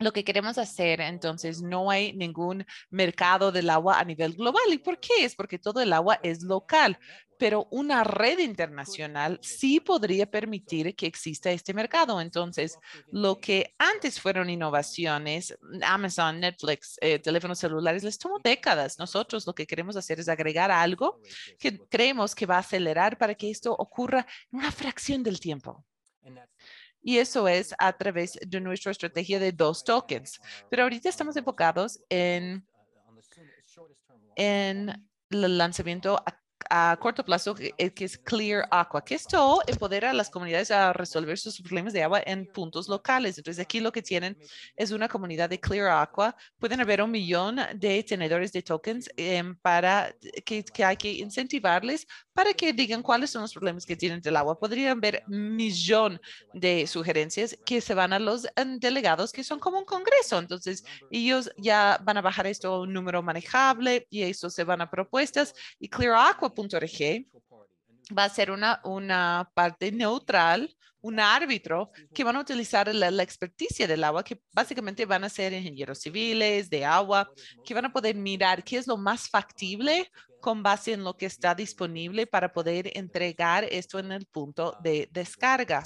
Lo 0.00 0.12
que 0.12 0.24
queremos 0.24 0.58
hacer, 0.58 1.00
entonces, 1.00 1.62
no 1.62 1.90
hay 1.90 2.12
ningún 2.12 2.66
mercado 2.90 3.52
del 3.52 3.70
agua 3.70 4.00
a 4.00 4.04
nivel 4.04 4.34
global. 4.34 4.62
¿Y 4.70 4.78
por 4.78 4.98
qué? 4.98 5.24
Es 5.24 5.36
porque 5.36 5.58
todo 5.58 5.80
el 5.80 5.92
agua 5.92 6.18
es 6.22 6.42
local, 6.42 6.98
pero 7.38 7.68
una 7.70 8.02
red 8.02 8.38
internacional 8.38 9.38
sí 9.40 9.78
podría 9.78 10.26
permitir 10.26 10.96
que 10.96 11.06
exista 11.06 11.50
este 11.52 11.74
mercado. 11.74 12.20
Entonces, 12.20 12.76
lo 13.12 13.38
que 13.38 13.74
antes 13.78 14.20
fueron 14.20 14.50
innovaciones, 14.50 15.56
Amazon, 15.82 16.40
Netflix, 16.40 16.96
eh, 17.00 17.18
teléfonos 17.20 17.58
celulares, 17.58 18.02
les 18.02 18.18
tomó 18.18 18.40
décadas. 18.42 18.98
Nosotros 18.98 19.46
lo 19.46 19.54
que 19.54 19.66
queremos 19.66 19.96
hacer 19.96 20.18
es 20.20 20.28
agregar 20.28 20.70
algo 20.70 21.20
que 21.58 21.78
creemos 21.88 22.34
que 22.34 22.46
va 22.46 22.56
a 22.56 22.60
acelerar 22.60 23.16
para 23.16 23.34
que 23.34 23.50
esto 23.50 23.72
ocurra 23.72 24.26
en 24.50 24.58
una 24.58 24.72
fracción 24.72 25.22
del 25.22 25.38
tiempo. 25.38 25.84
Y 27.04 27.18
eso 27.18 27.46
es 27.46 27.74
a 27.78 27.92
través 27.92 28.38
de 28.40 28.60
nuestra 28.60 28.90
estrategia 28.90 29.38
de 29.38 29.52
dos 29.52 29.84
tokens. 29.84 30.40
Pero 30.70 30.84
ahorita 30.84 31.10
estamos 31.10 31.36
enfocados 31.36 32.00
en, 32.08 32.66
en 34.36 35.06
el 35.30 35.58
lanzamiento 35.58 36.22
a, 36.70 36.96
corto 36.98 37.22
plazo, 37.24 37.54
eh, 37.58 37.90
que 37.90 38.06
es 38.06 38.16
Clear 38.16 38.66
Aqua, 38.70 39.04
que 39.04 39.14
esto 39.14 39.60
empodera 39.66 40.10
a 40.10 40.14
las 40.14 40.30
comunidades 40.30 40.70
a 40.70 40.94
resolver 40.94 41.38
sus 41.38 41.60
problemas 41.60 41.92
de 41.92 42.02
agua 42.02 42.22
en 42.24 42.46
puntos 42.46 42.88
locales. 42.88 43.36
Entonces, 43.36 43.62
aquí 43.62 43.80
lo 43.80 43.92
que 43.92 44.00
tienen 44.00 44.36
es 44.74 44.90
una 44.90 45.06
comunidad 45.06 45.50
de 45.50 45.60
Clear 45.60 45.90
Aqua. 45.90 46.34
Pueden 46.58 46.80
haber 46.80 47.02
un 47.02 47.10
millón 47.10 47.60
de 47.74 48.02
tenedores 48.02 48.50
de 48.50 48.62
tokens 48.62 49.10
em, 49.16 49.54
para 49.56 50.16
que 50.44 50.64
hay 50.82 50.96
que 50.96 51.12
incentivarles 51.12 52.06
para 52.34 52.52
que 52.52 52.72
digan 52.72 53.02
cuáles 53.02 53.30
son 53.30 53.42
los 53.42 53.52
problemas 53.52 53.86
que 53.86 53.96
tienen 53.96 54.20
del 54.20 54.36
agua. 54.36 54.58
Podrían 54.58 55.00
ver 55.00 55.22
millón 55.28 56.20
de 56.52 56.86
sugerencias 56.86 57.56
que 57.64 57.80
se 57.80 57.94
van 57.94 58.12
a 58.12 58.18
los 58.18 58.46
em, 58.56 58.78
delegados 58.78 59.32
que 59.32 59.44
son 59.44 59.60
como 59.60 59.78
un 59.78 59.84
congreso. 59.84 60.38
Entonces, 60.38 60.84
ellos 61.10 61.50
ya 61.56 61.98
van 62.02 62.18
a 62.18 62.22
bajar 62.22 62.46
esto 62.48 62.74
a 62.74 62.80
un 62.80 62.92
número 62.92 63.22
manejable 63.22 64.06
y 64.10 64.22
eso 64.22 64.50
se 64.50 64.64
van 64.64 64.80
a 64.80 64.90
propuestas 64.90 65.54
y 65.78 65.88
clearaqua.org 65.88 67.26
va 68.16 68.24
a 68.24 68.28
ser 68.28 68.50
una, 68.50 68.80
una 68.84 69.48
parte 69.54 69.90
neutral, 69.92 70.76
un 71.00 71.20
árbitro 71.20 71.90
que 72.14 72.24
van 72.24 72.36
a 72.36 72.40
utilizar 72.40 72.92
la, 72.94 73.10
la 73.10 73.22
experticia 73.22 73.86
del 73.86 74.04
agua, 74.04 74.24
que 74.24 74.40
básicamente 74.52 75.06
van 75.06 75.24
a 75.24 75.28
ser 75.28 75.52
ingenieros 75.52 76.00
civiles 76.00 76.68
de 76.68 76.84
agua, 76.84 77.30
que 77.64 77.74
van 77.74 77.84
a 77.84 77.92
poder 77.92 78.16
mirar 78.16 78.64
qué 78.64 78.78
es 78.78 78.86
lo 78.86 78.96
más 78.96 79.28
factible 79.28 80.10
con 80.44 80.62
base 80.62 80.92
en 80.92 81.04
lo 81.04 81.16
que 81.16 81.24
está 81.24 81.54
disponible 81.54 82.26
para 82.26 82.52
poder 82.52 82.90
entregar 82.98 83.64
esto 83.64 83.98
en 83.98 84.12
el 84.12 84.26
punto 84.26 84.76
de 84.82 85.08
descarga. 85.10 85.84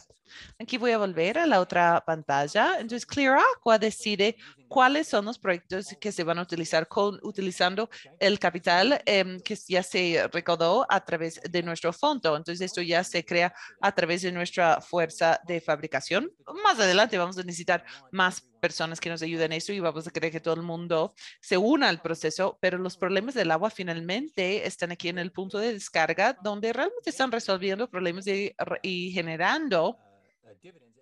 Aquí 0.58 0.78
voy 0.78 0.92
a 0.92 0.98
volver 0.98 1.38
a 1.38 1.46
la 1.46 1.60
otra 1.60 2.02
pantalla. 2.06 2.74
Entonces, 2.80 3.06
Clear 3.06 3.38
Aqua 3.56 3.78
decide 3.78 4.36
cuáles 4.68 5.08
son 5.08 5.24
los 5.24 5.38
proyectos 5.38 5.96
que 6.00 6.12
se 6.12 6.24
van 6.24 6.38
a 6.38 6.42
utilizar 6.42 6.86
con, 6.88 7.18
utilizando 7.22 7.88
el 8.20 8.38
capital 8.38 9.00
em, 9.06 9.40
que 9.40 9.56
ya 9.66 9.82
se 9.82 10.28
recaudó 10.32 10.86
a 10.90 11.04
través 11.04 11.40
de 11.42 11.62
nuestro 11.62 11.92
fondo. 11.92 12.36
Entonces, 12.36 12.66
esto 12.66 12.82
ya 12.82 13.02
se 13.04 13.24
crea 13.24 13.54
a 13.80 13.92
través 13.94 14.22
de 14.22 14.32
nuestra 14.32 14.80
fuerza 14.80 15.40
de 15.46 15.60
fabricación. 15.60 16.30
Más 16.64 16.78
adelante 16.78 17.16
vamos 17.18 17.38
a 17.38 17.42
necesitar 17.42 17.84
más 18.12 18.42
personas 18.60 18.98
que 19.00 19.08
nos 19.08 19.22
ayuden 19.22 19.52
en 19.52 19.58
eso 19.58 19.72
y 19.72 19.78
vamos 19.80 20.06
a 20.06 20.10
querer 20.10 20.32
que 20.32 20.40
todo 20.40 20.54
el 20.54 20.62
mundo 20.62 21.14
se 21.40 21.56
una 21.56 21.88
al 21.88 22.02
proceso, 22.02 22.58
pero 22.60 22.76
los 22.76 22.96
problemas 22.96 23.34
del 23.34 23.50
agua 23.52 23.70
finalmente 23.70 24.66
están 24.66 24.90
aquí 24.90 25.08
en 25.08 25.18
el 25.18 25.30
punto 25.32 25.58
de 25.58 25.72
descarga 25.72 26.36
donde 26.42 26.72
realmente 26.72 27.10
están 27.10 27.30
resolviendo 27.30 27.88
problemas 27.88 28.24
de- 28.24 28.54
y 28.82 29.12
generando 29.12 29.96
uh, 30.48 30.52
I 30.52 30.70
could- 30.70 30.98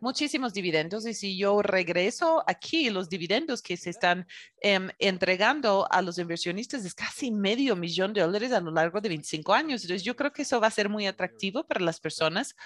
muchísimos 0.00 0.52
dividendos 0.52 1.06
y 1.06 1.14
si 1.14 1.36
yo 1.36 1.62
regreso 1.62 2.42
aquí, 2.46 2.90
los 2.90 3.08
dividendos 3.08 3.62
que 3.62 3.76
se 3.76 3.90
están 3.90 4.26
em, 4.60 4.88
entregando 4.98 5.86
a 5.90 6.02
los 6.02 6.18
inversionistas 6.18 6.84
es 6.84 6.94
casi 6.94 7.30
medio 7.30 7.76
millón 7.76 8.12
de 8.12 8.22
dólares 8.22 8.52
a 8.52 8.60
lo 8.60 8.70
largo 8.72 9.00
de 9.00 9.08
25 9.10 9.52
años. 9.54 9.82
Entonces 9.82 10.02
yo 10.02 10.16
creo 10.16 10.32
que 10.32 10.42
eso 10.42 10.60
va 10.60 10.66
a 10.66 10.70
ser 10.72 10.88
muy 10.88 11.06
atractivo 11.06 11.64
para 11.64 11.80
las 11.80 12.00
personas 12.00 12.56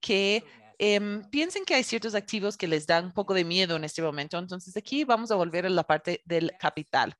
que 0.00 0.44
em, 0.78 1.22
piensen 1.30 1.64
que 1.64 1.74
hay 1.74 1.84
ciertos 1.84 2.14
activos 2.14 2.56
que 2.56 2.68
les 2.68 2.86
dan 2.86 3.06
un 3.06 3.12
poco 3.12 3.34
de 3.34 3.44
miedo 3.44 3.76
en 3.76 3.84
este 3.84 4.02
momento. 4.02 4.38
Entonces 4.38 4.76
aquí 4.76 5.04
vamos 5.04 5.30
a 5.30 5.36
volver 5.36 5.66
a 5.66 5.70
la 5.70 5.84
parte 5.84 6.22
del 6.24 6.52
capital. 6.58 7.16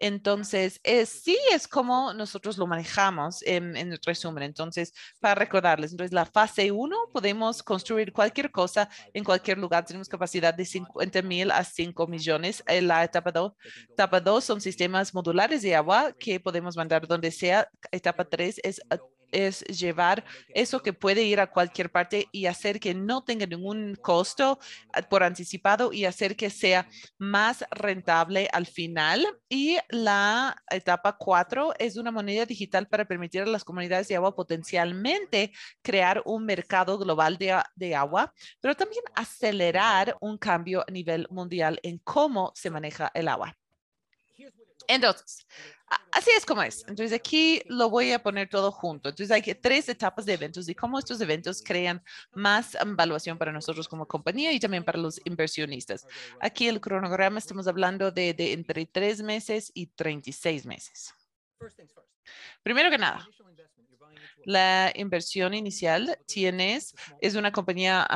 Entonces, 0.00 0.80
es, 0.84 1.08
sí 1.08 1.36
es 1.52 1.66
como 1.66 2.14
nosotros 2.14 2.56
lo 2.56 2.66
manejamos 2.66 3.42
en, 3.42 3.76
en 3.76 3.98
resumen. 4.04 4.44
Entonces, 4.44 4.92
para 5.20 5.34
recordarles, 5.34 5.90
entonces 5.90 6.12
la 6.12 6.24
fase 6.24 6.70
1 6.70 6.96
podemos 7.12 7.62
construir 7.62 8.12
cualquier 8.12 8.50
cosa 8.52 8.88
en 9.12 9.24
cualquier 9.24 9.58
lugar. 9.58 9.84
Tenemos 9.84 10.08
capacidad 10.08 10.54
de 10.54 10.64
50 10.64 11.22
mil 11.22 11.50
a 11.50 11.64
5 11.64 12.06
millones. 12.06 12.62
En 12.66 12.86
la 12.88 13.02
etapa 13.04 13.32
2, 13.32 13.52
etapa 13.90 14.20
2 14.20 14.44
son 14.44 14.60
sistemas 14.60 15.12
modulares 15.14 15.62
de 15.62 15.74
agua 15.74 16.12
que 16.18 16.38
podemos 16.38 16.76
mandar 16.76 17.06
donde 17.06 17.30
sea. 17.30 17.68
Etapa 17.90 18.24
3 18.24 18.60
es 18.62 18.80
uh, 18.92 19.17
es 19.32 19.60
llevar 19.64 20.24
eso 20.48 20.82
que 20.82 20.92
puede 20.92 21.22
ir 21.22 21.40
a 21.40 21.50
cualquier 21.50 21.90
parte 21.90 22.28
y 22.32 22.46
hacer 22.46 22.80
que 22.80 22.94
no 22.94 23.24
tenga 23.24 23.46
ningún 23.46 23.96
costo 23.96 24.58
ah, 24.92 25.02
por 25.02 25.22
anticipado 25.22 25.92
y 25.92 26.04
hacer 26.04 26.36
que 26.36 26.50
sea 26.50 26.88
más 27.18 27.64
rentable 27.70 28.48
al 28.52 28.66
final. 28.66 29.26
Y 29.48 29.78
la 29.88 30.56
etapa 30.70 31.16
cuatro 31.18 31.74
es 31.78 31.96
una 31.96 32.10
moneda 32.10 32.46
digital 32.46 32.88
para 32.88 33.04
permitir 33.04 33.42
a 33.42 33.46
las 33.46 33.64
comunidades 33.64 34.08
de 34.08 34.16
agua 34.16 34.34
potencialmente 34.34 35.52
crear 35.82 36.22
un 36.24 36.44
mercado 36.44 36.98
global 36.98 37.38
de, 37.38 37.60
de 37.76 37.94
agua, 37.94 38.32
pero 38.60 38.74
también 38.74 39.02
acelerar 39.14 40.16
un 40.20 40.38
cambio 40.38 40.84
a 40.86 40.90
nivel 40.90 41.26
mundial 41.30 41.78
en 41.82 41.98
cómo 41.98 42.52
se 42.54 42.70
maneja 42.70 43.10
el 43.14 43.28
agua. 43.28 43.56
Entonces, 44.88 45.46
así 46.10 46.30
es 46.36 46.44
como 46.44 46.62
es. 46.62 46.80
Entonces, 46.88 47.12
aquí 47.12 47.62
lo 47.66 47.90
voy 47.90 48.12
a 48.12 48.22
poner 48.22 48.48
todo 48.48 48.72
junto. 48.72 49.10
Entonces, 49.10 49.30
hay 49.30 49.42
tres 49.54 49.88
etapas 49.88 50.24
de 50.24 50.32
eventos 50.32 50.68
y 50.68 50.74
cómo 50.74 50.98
estos 50.98 51.20
eventos 51.20 51.62
crean 51.62 52.02
más 52.32 52.74
evaluación 52.74 53.36
para 53.36 53.52
nosotros 53.52 53.86
como 53.86 54.08
compañía 54.08 54.52
y 54.52 54.58
también 54.58 54.84
para 54.84 54.98
los 54.98 55.20
inversionistas. 55.24 56.06
Aquí 56.40 56.68
el 56.68 56.80
cronograma 56.80 57.38
estamos 57.38 57.68
hablando 57.68 58.10
de, 58.10 58.32
de 58.32 58.54
entre 58.54 58.86
tres 58.86 59.22
meses 59.22 59.70
y 59.74 59.86
36 59.86 60.64
meses. 60.64 61.14
Primero 62.62 62.90
que 62.90 62.98
nada, 62.98 63.28
la 64.44 64.92
inversión 64.94 65.54
inicial 65.54 66.18
tienes, 66.26 66.94
es 67.20 67.34
una 67.34 67.52
compañía 67.52 68.06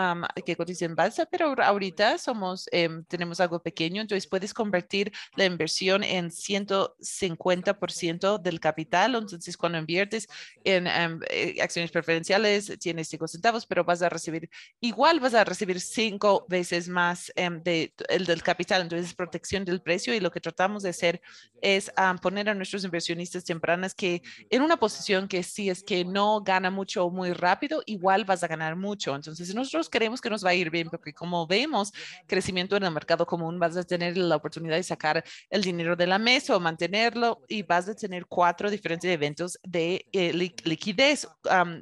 que 0.46 0.56
cotiza 0.56 0.86
en 0.86 0.94
bolsa, 0.94 1.26
pero 1.26 1.54
ahorita 1.62 2.18
somos, 2.18 2.68
em, 2.72 3.04
tenemos 3.04 3.40
algo 3.40 3.62
pequeño, 3.62 4.00
entonces 4.00 4.26
puedes 4.26 4.54
convertir 4.54 5.12
la 5.36 5.44
inversión 5.44 6.02
en 6.02 6.30
150% 6.30 8.38
del 8.38 8.60
capital. 8.60 9.14
Entonces, 9.14 9.56
cuando 9.56 9.78
inviertes 9.78 10.26
en 10.64 10.86
eh, 10.86 11.56
acciones 11.60 11.90
preferenciales, 11.90 12.78
tienes 12.78 13.08
5 13.08 13.28
centavos, 13.28 13.66
pero 13.66 13.84
vas 13.84 14.02
a 14.02 14.08
recibir, 14.08 14.48
igual 14.80 15.20
vas 15.20 15.34
a 15.34 15.44
recibir 15.44 15.80
cinco 15.80 16.46
veces 16.48 16.88
más 16.88 17.32
em, 17.36 17.62
de, 17.62 17.92
el 18.08 18.24
del 18.24 18.42
capital. 18.42 18.82
Entonces, 18.82 19.14
protección 19.14 19.64
del 19.64 19.82
precio 19.82 20.14
y 20.14 20.20
lo 20.20 20.30
que 20.30 20.40
tratamos 20.40 20.82
de 20.82 20.90
hacer 20.90 21.20
es 21.60 21.90
poner 22.20 22.48
a 22.48 22.54
nuestros 22.54 22.84
inversionistas 22.84 23.44
tempranas 23.44 23.94
que 23.94 24.22
en 24.50 24.62
una 24.62 24.76
posición 24.76 25.28
que 25.28 25.42
sí 25.42 25.70
es 25.70 25.81
que 25.86 26.04
no 26.04 26.40
gana 26.40 26.70
mucho 26.70 27.10
muy 27.10 27.32
rápido, 27.32 27.82
igual 27.86 28.24
vas 28.24 28.42
a 28.42 28.48
ganar 28.48 28.76
mucho. 28.76 29.14
Entonces, 29.14 29.54
nosotros 29.54 29.88
queremos 29.88 30.20
que 30.20 30.30
nos 30.30 30.44
va 30.44 30.50
a 30.50 30.54
ir 30.54 30.70
bien, 30.70 30.88
porque 30.88 31.12
como 31.12 31.46
vemos 31.46 31.92
crecimiento 32.26 32.76
en 32.76 32.84
el 32.84 32.90
mercado 32.92 33.26
común, 33.26 33.58
vas 33.58 33.76
a 33.76 33.84
tener 33.84 34.16
la 34.16 34.36
oportunidad 34.36 34.76
de 34.76 34.82
sacar 34.82 35.24
el 35.50 35.62
dinero 35.62 35.96
de 35.96 36.06
la 36.06 36.18
mesa 36.18 36.56
o 36.56 36.60
mantenerlo 36.60 37.42
y 37.48 37.62
vas 37.62 37.88
a 37.88 37.94
tener 37.94 38.26
cuatro 38.26 38.70
diferentes 38.70 39.10
eventos 39.10 39.58
de 39.62 40.06
eh, 40.12 40.32
liquidez, 40.32 41.26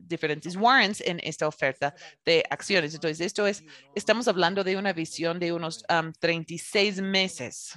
diferentes 0.03 0.57
warrants 0.57 1.01
en 1.01 1.21
esta 1.23 1.47
oferta 1.47 1.95
de 2.25 2.45
acciones. 2.51 2.95
Entonces, 2.95 3.21
esto 3.21 3.47
es, 3.47 3.65
estamos 3.95 4.29
hablando 4.29 4.65
de 4.65 4.77
una 4.77 4.93
visión 4.93 5.39
de 5.39 5.53
unos 5.53 5.85
36 6.19 7.01
meses. 7.01 7.75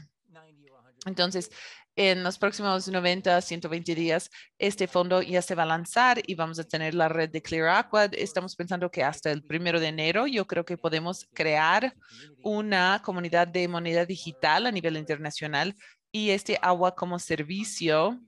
Entonces, 1.05 1.51
en 1.95 2.23
los 2.23 2.37
próximos 2.39 2.87
90, 2.87 3.41
120 3.41 3.95
días, 3.95 4.29
este 4.57 4.87
fondo 4.87 5.21
ya 5.21 5.41
se 5.41 5.55
va 5.55 5.63
a 5.63 5.67
lanzar 5.67 6.21
y 6.25 6.35
vamos 6.35 6.57
a 6.59 6.63
tener 6.63 6.95
la 6.95 7.07
red 7.07 7.29
de 7.29 7.41
Clear 7.41 7.69
Aqua. 7.69 8.05
Estamos 8.05 8.55
pensando 8.55 8.89
que 8.89 9.03
hasta 9.03 9.31
el 9.31 9.43
primero 9.43 9.79
de 9.79 9.87
enero 9.87 10.25
yo 10.25 10.47
creo 10.47 10.65
que 10.65 10.77
podemos 10.77 11.27
crear 11.33 11.93
una 12.41 13.01
comunidad 13.03 13.47
de 13.47 13.67
moneda 13.67 14.05
digital 14.05 14.65
a 14.65 14.71
nivel 14.71 14.97
internacional 14.97 15.75
y 16.11 16.29
este 16.29 16.57
agua 16.61 16.95
como 16.95 17.19
servicio 17.19 18.19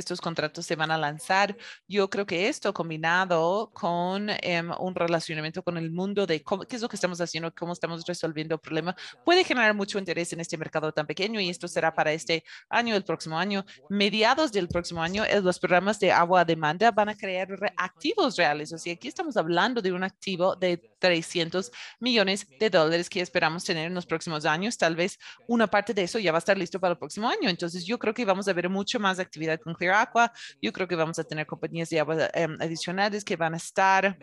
estos 0.00 0.20
contratos 0.20 0.66
se 0.66 0.76
van 0.76 0.90
a 0.90 0.98
lanzar. 0.98 1.56
Yo 1.88 2.08
creo 2.10 2.26
que 2.26 2.48
esto 2.48 2.72
combinado 2.72 3.70
con 3.72 4.30
em, 4.42 4.70
un 4.78 4.94
relacionamiento 4.94 5.62
con 5.62 5.76
el 5.76 5.90
mundo 5.90 6.26
de 6.26 6.42
qué 6.68 6.76
es 6.76 6.82
lo 6.82 6.88
que 6.88 6.96
estamos 6.96 7.20
haciendo, 7.20 7.54
cómo 7.54 7.72
estamos 7.72 8.04
resolviendo 8.06 8.54
el 8.54 8.60
problema, 8.60 8.96
puede 9.24 9.44
generar 9.44 9.74
mucho 9.74 9.98
interés 9.98 10.32
en 10.32 10.40
este 10.40 10.56
mercado 10.56 10.92
tan 10.92 11.06
pequeño 11.06 11.40
y 11.40 11.50
esto 11.50 11.68
será 11.68 11.94
para 11.94 12.12
este 12.12 12.44
año, 12.68 12.94
el 12.94 13.04
próximo 13.04 13.38
año. 13.38 13.64
Mediados 13.88 14.52
del 14.52 14.68
próximo 14.68 15.02
año, 15.02 15.24
eh, 15.24 15.40
los 15.40 15.58
programas 15.58 15.98
de 16.00 16.12
agua 16.12 16.40
a 16.40 16.44
demanda 16.44 16.90
van 16.90 17.08
a 17.08 17.16
crear 17.16 17.48
activos 17.76 18.36
reales. 18.36 18.72
O 18.72 18.78
sea, 18.78 18.92
aquí 18.92 19.08
estamos 19.08 19.36
hablando 19.36 19.82
de 19.82 19.92
un 19.92 20.02
activo 20.02 20.56
de 20.56 20.95
300 21.06 21.70
millones 22.00 22.46
de 22.58 22.68
dólares 22.68 23.08
que 23.08 23.20
esperamos 23.20 23.64
tener 23.64 23.86
en 23.86 23.94
los 23.94 24.06
próximos 24.06 24.44
años. 24.44 24.76
Tal 24.76 24.96
vez 24.96 25.18
una 25.46 25.68
parte 25.68 25.94
de 25.94 26.02
eso 26.02 26.18
ya 26.18 26.32
va 26.32 26.38
a 26.38 26.40
estar 26.40 26.58
listo 26.58 26.80
para 26.80 26.92
el 26.92 26.98
próximo 26.98 27.28
año. 27.28 27.48
Entonces, 27.48 27.86
yo 27.86 27.98
creo 27.98 28.12
que 28.12 28.24
vamos 28.24 28.48
a 28.48 28.52
ver 28.52 28.68
mucho 28.68 28.98
más 28.98 29.20
actividad 29.20 29.60
con 29.60 29.74
Clear 29.74 29.94
Aqua. 29.94 30.32
Yo 30.60 30.72
creo 30.72 30.88
que 30.88 30.96
vamos 30.96 31.18
a 31.18 31.24
tener 31.24 31.46
compañías 31.46 31.88
de 31.90 32.00
agua 32.00 32.28
em, 32.34 32.56
adicionales 32.60 33.24
que 33.24 33.36
van 33.36 33.54
a 33.54 33.58
estar 33.58 34.18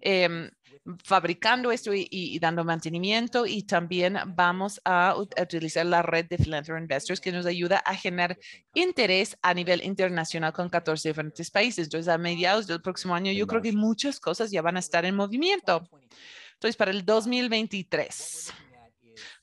em, 0.00 0.50
fabricando 1.02 1.72
esto 1.72 1.92
y, 1.94 2.38
dando 2.38 2.64
mantenimiento 2.64 3.46
y 3.46 3.62
también 3.62 4.18
vamos 4.26 4.80
a, 4.84 5.14
utilizar 5.16 5.86
la 5.86 6.02
red 6.02 6.26
de 6.26 6.36
Philanthropy 6.36 6.82
Investors 6.82 7.20
que 7.20 7.32
nos 7.32 7.46
ayuda 7.46 7.78
a 7.78 7.94
generar 7.94 8.38
interés 8.74 9.36
a 9.42 9.54
nivel 9.54 9.82
internacional 9.82 10.52
con 10.52 10.68
14 10.68 11.08
diferentes 11.08 11.50
países. 11.50 11.86
Entonces, 11.86 12.12
a 12.12 12.18
mediados 12.18 12.66
del 12.66 12.82
próximo 12.82 13.14
año, 13.14 13.32
yo 13.32 13.46
creo 13.46 13.62
que 13.62 13.72
muchas 13.72 14.20
cosas 14.20 14.50
ya 14.50 14.62
van 14.62 14.76
a 14.76 14.80
estar 14.80 15.04
en 15.04 15.16
movimiento. 15.16 15.88
Entonces, 16.54 16.76
para 16.76 16.90
el 16.90 17.04
2023. 17.04 18.52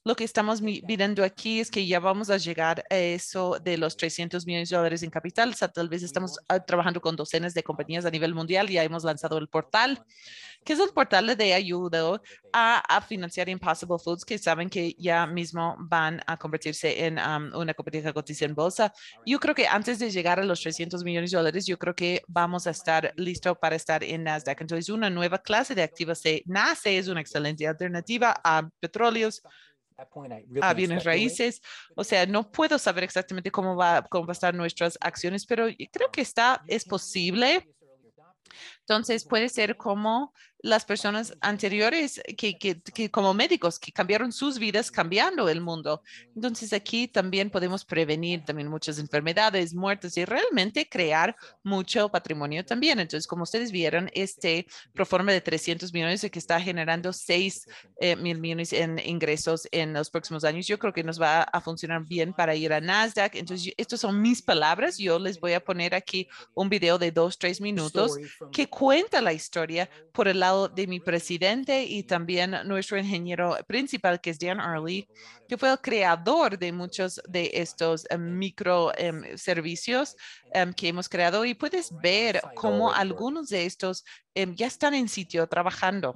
Lo 0.03 0.15
que 0.15 0.23
estamos 0.23 0.61
viendo 0.61 1.23
aquí 1.23 1.59
es 1.59 1.69
que 1.69 1.85
ya 1.85 1.99
vamos 1.99 2.31
a 2.31 2.37
llegar 2.37 2.83
a 2.89 2.97
eso 2.97 3.59
de 3.63 3.77
los 3.77 3.95
300 3.95 4.47
millones 4.47 4.69
de 4.69 4.75
dólares 4.75 5.03
en 5.03 5.11
capital. 5.11 5.49
O 5.49 5.53
sea, 5.53 5.67
tal 5.67 5.89
vez 5.89 6.01
estamos 6.01 6.39
ah, 6.47 6.59
trabajando 6.59 6.99
con 6.99 7.15
docenas 7.15 7.53
de 7.53 7.61
compañías 7.61 8.03
a 8.05 8.09
nivel 8.09 8.33
mundial. 8.33 8.67
Ya 8.67 8.83
hemos 8.83 9.03
lanzado 9.03 9.37
el 9.37 9.47
portal, 9.47 10.03
que 10.63 10.73
es 10.73 10.79
un 10.79 10.89
portal 10.89 11.37
de 11.37 11.53
ayuda 11.53 12.19
a, 12.51 13.01
financiar 13.07 13.47
Impossible 13.47 13.97
Foods, 14.03 14.25
que 14.25 14.39
saben 14.39 14.71
que 14.71 14.95
ya 14.97 15.27
mismo 15.27 15.75
van 15.77 16.19
a 16.25 16.35
convertirse 16.35 17.05
en 17.05 17.19
una 17.19 17.75
compañía 17.75 18.01
que 18.01 18.13
cotiza 18.13 18.45
en 18.45 18.55
bolsa. 18.55 18.91
Yo 19.23 19.39
creo 19.39 19.53
que 19.53 19.67
antes 19.67 19.99
de 19.99 20.09
llegar 20.09 20.39
a 20.39 20.43
los 20.43 20.61
300 20.61 21.03
millones 21.03 21.29
de 21.29 21.37
dólares, 21.37 21.67
yo 21.67 21.77
creo 21.77 21.95
que 21.95 22.23
vamos 22.27 22.65
a 22.65 22.71
estar 22.71 23.13
listo 23.17 23.53
para 23.53 23.75
estar 23.75 24.03
en 24.03 24.23
Nasdaq. 24.23 24.61
Entonces, 24.61 24.89
una 24.89 25.11
nueva 25.11 25.37
clase 25.37 25.75
de 25.75 25.83
activos 25.83 26.17
se 26.17 26.41
nace, 26.47 26.97
es 26.97 27.07
una 27.07 27.21
excelente 27.21 27.67
alternativa 27.67 28.33
a 28.43 28.67
petróleos 28.79 29.43
a 30.61 30.73
bienes 30.73 31.03
raíces. 31.03 31.61
O 31.95 32.03
sea, 32.03 32.25
no 32.25 32.51
puedo 32.51 32.77
saber 32.77 33.03
exactamente 33.03 33.51
cómo 33.51 33.75
va, 33.75 34.03
cómo 34.09 34.25
va 34.25 34.31
a 34.31 34.33
estar 34.33 34.53
nuestras 34.53 34.97
acciones, 35.01 35.45
pero 35.45 35.67
creo 35.91 36.11
que 36.11 36.21
está, 36.21 36.63
es 36.67 36.85
posible. 36.85 37.67
Entonces, 38.79 39.25
puede 39.25 39.49
ser 39.49 39.77
como 39.77 40.33
las 40.63 40.85
personas 40.85 41.35
anteriores 41.41 42.21
que, 42.37 42.57
que, 42.57 43.11
como 43.11 43.33
médicos 43.33 43.79
que 43.79 43.91
cambiaron 43.91 44.31
sus 44.31 44.59
vidas 44.59 44.91
cambiando 44.91 45.49
el 45.49 45.61
mundo. 45.61 46.03
Entonces 46.35 46.71
aquí 46.73 47.07
también 47.07 47.49
podemos 47.49 47.83
prevenir 47.83 48.45
también 48.45 48.67
muchas 48.67 48.99
enfermedades, 48.99 49.73
muertes 49.73 50.15
y 50.17 50.25
realmente 50.25 50.87
crear 50.87 51.35
mucho 51.63 52.09
patrimonio 52.09 52.63
también. 52.63 52.99
Entonces, 52.99 53.27
como 53.27 53.43
ustedes 53.43 53.71
vieron, 53.71 54.09
este 54.13 54.67
proforma 54.93 55.31
de 55.31 55.41
300 55.41 55.91
millones 55.93 56.21
que 56.21 56.39
está 56.39 56.61
generando 56.61 57.11
6 57.11 57.67
eh, 57.99 58.15
mil 58.15 58.39
millones 58.39 58.73
en 58.73 58.99
ingresos 58.99 59.67
en 59.71 59.93
los 59.93 60.09
próximos 60.09 60.43
años, 60.43 60.67
yo 60.67 60.77
creo 60.77 60.93
que 60.93 61.03
nos 61.03 61.19
va 61.19 61.41
a 61.43 61.61
funcionar 61.61 62.05
bien 62.05 62.33
para 62.33 62.55
ir 62.55 62.71
a 62.73 62.81
Nasdaq. 62.81 63.35
Entonces, 63.35 63.73
estas 63.77 63.99
son 63.99 64.21
mis 64.21 64.41
palabras. 64.41 64.97
Yo 64.97 65.17
les 65.17 65.39
voy 65.39 65.53
a 65.53 65.63
poner 65.63 65.95
aquí 65.95 66.27
un 66.53 66.69
video 66.69 66.99
de 66.99 67.11
dos, 67.11 67.39
tres 67.39 67.61
minutos 67.61 68.17
que 68.51 68.67
cuenta 68.67 69.21
la 69.21 69.33
historia 69.33 69.89
por 70.11 70.27
el 70.27 70.39
lado 70.39 70.50
de 70.69 70.87
mi 70.87 70.99
presidente 70.99 71.83
y 71.83 72.03
también 72.03 72.55
nuestro 72.65 72.97
ingeniero 72.97 73.57
principal, 73.67 74.19
que 74.19 74.31
es 74.31 74.39
Dan 74.39 74.59
Early, 74.59 75.07
que 75.47 75.57
fue 75.57 75.71
el 75.71 75.79
creador 75.79 76.57
de 76.57 76.71
muchos 76.71 77.21
de 77.27 77.51
estos 77.53 78.05
em, 78.09 78.37
micro 78.37 78.91
em, 78.97 79.37
servicios 79.37 80.15
em, 80.53 80.73
que 80.73 80.89
hemos 80.89 81.07
creado. 81.09 81.45
Y 81.45 81.53
puedes 81.53 81.91
ver 82.01 82.41
cómo 82.55 82.91
algunos 82.93 83.49
de 83.49 83.65
estos 83.65 84.03
ya 84.33 84.67
están 84.67 84.93
en 84.93 85.07
sitio 85.09 85.47
trabajando. 85.47 86.15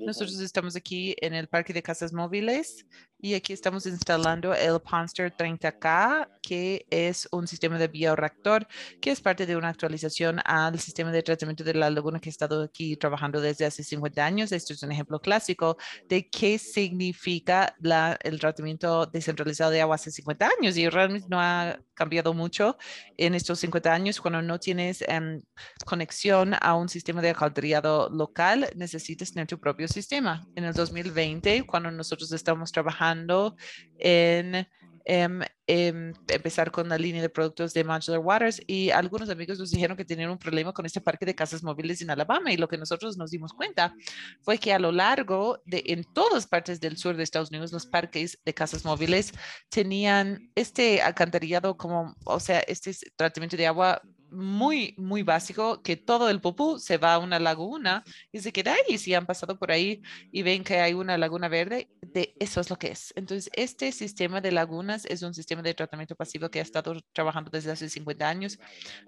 Nosotros 0.00 0.38
estamos 0.40 0.76
aquí 0.76 1.14
en 1.20 1.34
el 1.34 1.48
parque 1.48 1.72
de 1.72 1.82
casas 1.82 2.12
móviles 2.12 2.86
Y 3.18 3.34
aquí 3.34 3.52
estamos 3.52 3.86
instalando 3.86 4.52
el 4.52 4.80
Ponster 4.80 5.32
30K, 5.32 6.28
que 6.42 6.84
es 6.90 7.28
un 7.30 7.46
sistema 7.46 7.78
de 7.78 7.86
bioreactor 7.86 8.66
que 9.00 9.12
es 9.12 9.20
parte 9.20 9.46
de 9.46 9.54
una 9.54 9.68
actualización 9.68 10.40
al 10.44 10.78
sistema 10.80 11.12
de 11.12 11.22
tratamiento 11.22 11.62
de 11.62 11.74
la 11.74 11.88
laguna 11.88 12.18
que 12.18 12.28
he 12.28 12.32
estado 12.32 12.62
aquí 12.64 12.96
trabajando 12.96 13.40
desde 13.40 13.64
hace 13.64 13.84
50 13.84 14.24
años. 14.24 14.50
Esto 14.50 14.72
es 14.72 14.82
un 14.82 14.90
ejemplo 14.90 15.20
clásico 15.20 15.76
de 16.08 16.28
qué 16.28 16.58
significa 16.58 17.76
la, 17.80 18.18
el 18.22 18.40
tratamiento 18.40 19.06
descentralizado 19.06 19.70
de 19.70 19.80
agua 19.80 19.94
hace 19.94 20.10
50 20.10 20.50
años 20.58 20.76
y 20.76 20.88
realmente 20.88 21.28
no 21.30 21.40
ha 21.40 21.78
cambiado 21.94 22.34
mucho 22.34 22.76
en 23.16 23.34
estos 23.34 23.60
50 23.60 23.92
años. 23.92 24.20
Cuando 24.20 24.42
no 24.42 24.58
tienes 24.58 25.02
em, 25.06 25.42
conexión 25.84 26.54
a 26.60 26.74
un 26.74 26.88
sistema 26.88 27.22
de 27.22 27.30
alcantarillado 27.30 28.10
local, 28.10 28.68
necesitas 28.76 29.32
tener 29.32 29.46
tu 29.46 29.58
propio 29.58 29.88
sistema. 29.88 30.46
En 30.56 30.64
el 30.64 30.72
2020, 30.72 31.64
cuando 31.64 31.90
nosotros 31.90 32.32
estamos 32.32 32.72
trabajando 32.72 33.56
en 33.98 34.66
em, 35.04 35.40
em, 35.66 36.12
empezar 36.28 36.70
con 36.70 36.88
la 36.88 36.96
línea 36.96 37.20
de 37.22 37.28
productos 37.28 37.74
de 37.74 37.82
Modular 37.82 38.20
Waters 38.20 38.62
y 38.66 38.90
algunos 38.90 39.28
amigos 39.30 39.58
nos 39.58 39.72
dijeron 39.72 39.96
que 39.96 40.04
tenían 40.04 40.30
un 40.30 40.38
problema 40.38 40.72
con 40.72 40.86
este 40.86 41.00
parque 41.00 41.26
de 41.26 41.34
casas 41.34 41.62
móviles 41.62 42.00
en 42.02 42.10
Alabama 42.10 42.52
y 42.52 42.56
lo 42.56 42.68
que 42.68 42.78
nosotros 42.78 43.16
nos 43.16 43.32
dimos 43.32 43.52
cuenta 43.52 43.94
fue 44.42 44.58
que 44.58 44.72
a 44.72 44.78
lo 44.78 44.92
largo 44.92 45.60
de 45.66 45.82
en 45.86 46.04
todas 46.04 46.46
partes 46.46 46.80
del 46.80 46.96
sur 46.96 47.16
de 47.16 47.24
Estados 47.24 47.50
Unidos 47.50 47.72
los 47.72 47.86
parques 47.86 48.38
de 48.44 48.54
casas 48.54 48.84
móviles 48.84 49.32
tenían 49.68 50.50
este 50.54 51.02
alcantarillado 51.02 51.76
como, 51.76 52.14
o 52.24 52.38
sea, 52.38 52.60
este 52.60 52.94
tratamiento 53.16 53.56
de 53.56 53.66
agua 53.66 54.00
muy, 54.32 54.94
muy 54.98 55.22
básico, 55.22 55.82
que 55.82 55.96
todo 55.96 56.30
el 56.30 56.40
popú 56.40 56.78
se 56.78 56.98
va 56.98 57.14
a 57.14 57.18
una 57.18 57.38
laguna 57.38 58.04
y 58.32 58.40
se 58.40 58.52
queda 58.52 58.74
ahí. 58.74 58.98
Si 58.98 59.14
han 59.14 59.26
pasado 59.26 59.58
por 59.58 59.70
ahí 59.70 60.02
y 60.30 60.42
ven 60.42 60.64
que 60.64 60.80
hay 60.80 60.94
una 60.94 61.18
laguna 61.18 61.48
verde, 61.48 61.88
de 62.00 62.34
eso 62.38 62.60
es 62.60 62.70
lo 62.70 62.76
que 62.78 62.88
es. 62.88 63.12
Entonces, 63.16 63.50
este 63.54 63.92
sistema 63.92 64.40
de 64.40 64.52
lagunas 64.52 65.04
es 65.06 65.22
un 65.22 65.34
sistema 65.34 65.62
de 65.62 65.74
tratamiento 65.74 66.16
pasivo 66.16 66.50
que 66.50 66.58
ha 66.58 66.62
estado 66.62 67.00
trabajando 67.12 67.50
desde 67.50 67.70
hace 67.70 67.88
50 67.88 68.28
años. 68.28 68.58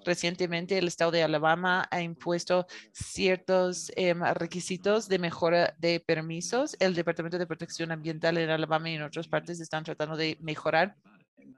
Recientemente, 0.04 0.78
el 0.78 0.88
estado 0.88 1.10
de 1.10 1.22
Alabama 1.22 1.88
ha 1.90 2.02
impuesto 2.02 2.66
ciertos 2.92 3.90
em, 3.96 4.22
requisitos 4.34 5.08
de 5.08 5.18
mejora 5.18 5.74
de 5.78 6.00
permisos. 6.00 6.76
El 6.80 6.94
Departamento 6.94 7.38
de 7.38 7.46
Protección 7.46 7.92
Ambiental 7.92 8.38
en 8.38 8.50
Alabama 8.50 8.90
y 8.90 8.94
en 8.94 9.02
otras 9.02 9.28
partes 9.28 9.60
están 9.60 9.84
tratando 9.84 10.16
de 10.16 10.36
mejorar 10.40 10.96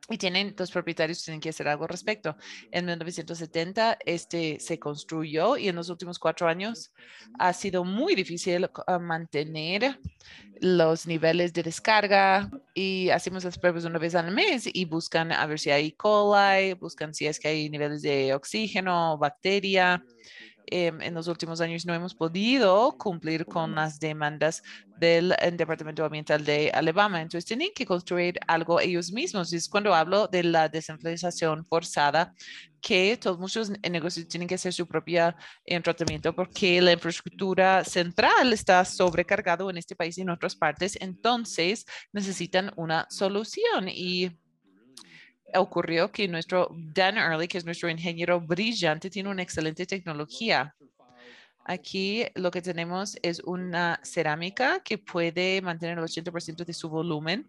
y 0.09 0.19
tienen, 0.19 0.55
los 0.57 0.71
propietarios 0.71 1.25
tienen 1.25 1.41
que 1.41 1.49
hacer 1.49 1.67
algo 1.67 1.85
al 1.85 1.89
respecto. 1.89 2.37
En 2.71 2.87
1970 2.87 3.99
este 4.05 4.61
se 4.61 4.79
construyó 4.79 5.57
y 5.57 5.69
en 5.69 5.77
los 5.77 5.89
últimos 5.89 6.19
cuatro 6.19 6.49
años 6.49 6.93
ha 7.39 7.53
sido 7.53 7.85
muy 7.85 8.15
difícil 8.15 8.71
ah, 8.87 8.99
mantener 8.99 9.99
los 10.61 11.07
niveles 11.07 11.53
de 11.53 11.63
descarga 11.65 12.51
y 12.73 13.11
hacemos 13.11 13.45
las 13.45 13.59
pruebas 13.59 13.85
una 13.85 13.99
vez 13.99 14.15
al 14.15 14.31
mes 14.33 14.69
y 14.73 14.85
buscan 14.85 15.33
a 15.33 15.45
ver 15.47 15.59
si 15.59 15.71
hay 15.71 15.97
E. 15.97 16.75
buscan 16.75 17.13
si 17.13 17.27
es 17.27 17.41
que 17.41 17.49
hay 17.49 17.69
niveles 17.69 18.03
de 18.03 18.33
oxígeno, 18.33 19.19
bacteria. 19.19 20.05
Em, 20.69 21.01
en 21.01 21.15
los 21.15 21.29
últimos 21.29 21.61
años 21.61 21.87
no 21.87 21.95
hemos 21.95 22.15
podido 22.15 22.97
cumplir 22.99 23.47
con 23.47 23.77
las 23.77 24.01
demandas 24.01 24.63
del 24.99 25.33
eh, 25.41 25.53
Departamento 25.53 26.05
Ambiental 26.05 26.45
de 26.45 26.71
Alabama. 26.75 27.23
Entonces 27.23 27.45
tienen 27.45 27.71
que 27.75 27.87
construir 27.87 28.39
algo 28.49 28.81
ellos 28.81 29.13
mismos. 29.13 29.53
Es 29.53 29.69
cuando 29.69 29.95
hablo 29.95 30.27
de 30.27 30.43
la 30.43 30.69
descentralización 30.69 31.65
forzada 31.67 32.35
que 32.81 33.17
todos 33.17 33.39
muchos 33.39 33.71
negocios 33.89 34.27
tienen 34.29 34.49
que 34.49 34.57
hacer 34.57 34.73
su 34.73 34.87
propia 34.87 35.37
eh, 35.65 35.81
tratamiento 35.81 36.35
porque 36.35 36.81
la 36.81 36.93
infraestructura 36.93 37.85
central 37.85 38.53
está 38.53 38.85
sobrecargado 38.85 39.71
en 39.71 39.79
este 39.79 39.95
país 39.95 40.19
y 40.19 40.23
en 40.23 40.31
otras 40.31 40.57
partes. 40.57 40.99
Entonces 41.01 41.87
necesitan 42.13 42.73
una 42.77 43.07
solución 43.09 43.89
y 43.89 44.37
ocurrió 45.55 46.11
que 46.11 46.29
nuestro 46.29 46.69
Dan 46.73 47.19
Early, 47.19 47.49
que 47.49 47.59
es 47.59 47.65
nuestro 47.65 47.89
ingeniero 47.89 48.41
brillante, 48.41 49.11
tiene 49.11 49.31
una 49.31 49.43
excelente 49.43 49.87
tecnología. 49.87 50.75
Aquí 51.65 52.25
lo 52.35 52.51
que 52.53 52.63
tenemos 52.63 53.19
es 53.23 53.41
una 53.41 54.01
cerámica 54.05 54.81
que 54.85 54.99
puede 54.99 55.61
mantener 55.63 55.99
el 55.99 56.05
80% 56.05 56.65
de 56.65 56.73
su 56.73 56.89
volumen 56.89 57.47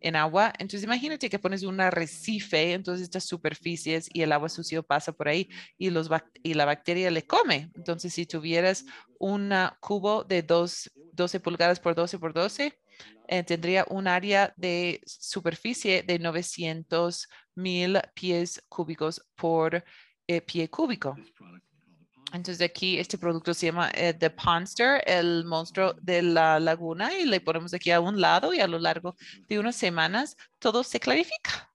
en 0.00 0.16
agua. 0.16 0.52
Entonces 0.58 0.82
imagínate 0.84 1.28
que 1.28 1.38
pones 1.38 1.62
un 1.62 1.78
arrecife 1.80 2.72
en 2.72 2.82
todas 2.82 3.02
estas 3.02 3.24
superficies 3.24 4.08
y 4.12 4.22
el 4.22 4.32
agua 4.32 4.48
sucio 4.48 4.82
pasa 4.82 5.12
por 5.12 5.28
ahí 5.28 5.48
y, 5.76 5.90
los 5.90 6.08
y 6.42 6.54
la 6.54 6.64
bacteria 6.64 7.10
le 7.10 7.26
come. 7.26 7.70
Entonces 7.74 8.14
si 8.14 8.24
tuvieras 8.24 8.86
un 9.18 9.52
cubo 9.80 10.24
de 10.24 10.42
dos, 10.42 10.90
12 11.12 11.40
pulgadas 11.40 11.80
por 11.80 11.94
12 11.94 12.18
por 12.18 12.32
12, 12.32 12.78
eh, 13.28 13.42
tendría 13.44 13.84
un 13.88 14.08
área 14.08 14.52
de 14.56 15.00
superficie 15.06 16.02
de 16.02 16.18
900 16.18 17.28
mil 17.54 18.00
pies 18.14 18.62
cúbicos 18.68 19.24
por 19.36 19.84
eh, 20.26 20.40
pie 20.40 20.68
cúbico. 20.68 21.16
Entonces 22.32 22.60
aquí 22.60 22.98
este 22.98 23.18
producto 23.18 23.54
se 23.54 23.66
llama 23.66 23.90
eh, 23.94 24.14
The 24.14 24.30
Ponster, 24.30 25.02
el 25.06 25.44
monstruo 25.44 25.94
de 26.00 26.22
la 26.22 26.60
laguna, 26.60 27.16
y 27.16 27.24
le 27.24 27.40
ponemos 27.40 27.74
aquí 27.74 27.90
a 27.90 28.00
un 28.00 28.20
lado 28.20 28.54
y 28.54 28.60
a 28.60 28.68
lo 28.68 28.78
largo 28.78 29.16
de 29.48 29.58
unas 29.58 29.76
semanas 29.76 30.36
todo 30.58 30.84
se 30.84 31.00
clarifica. 31.00 31.69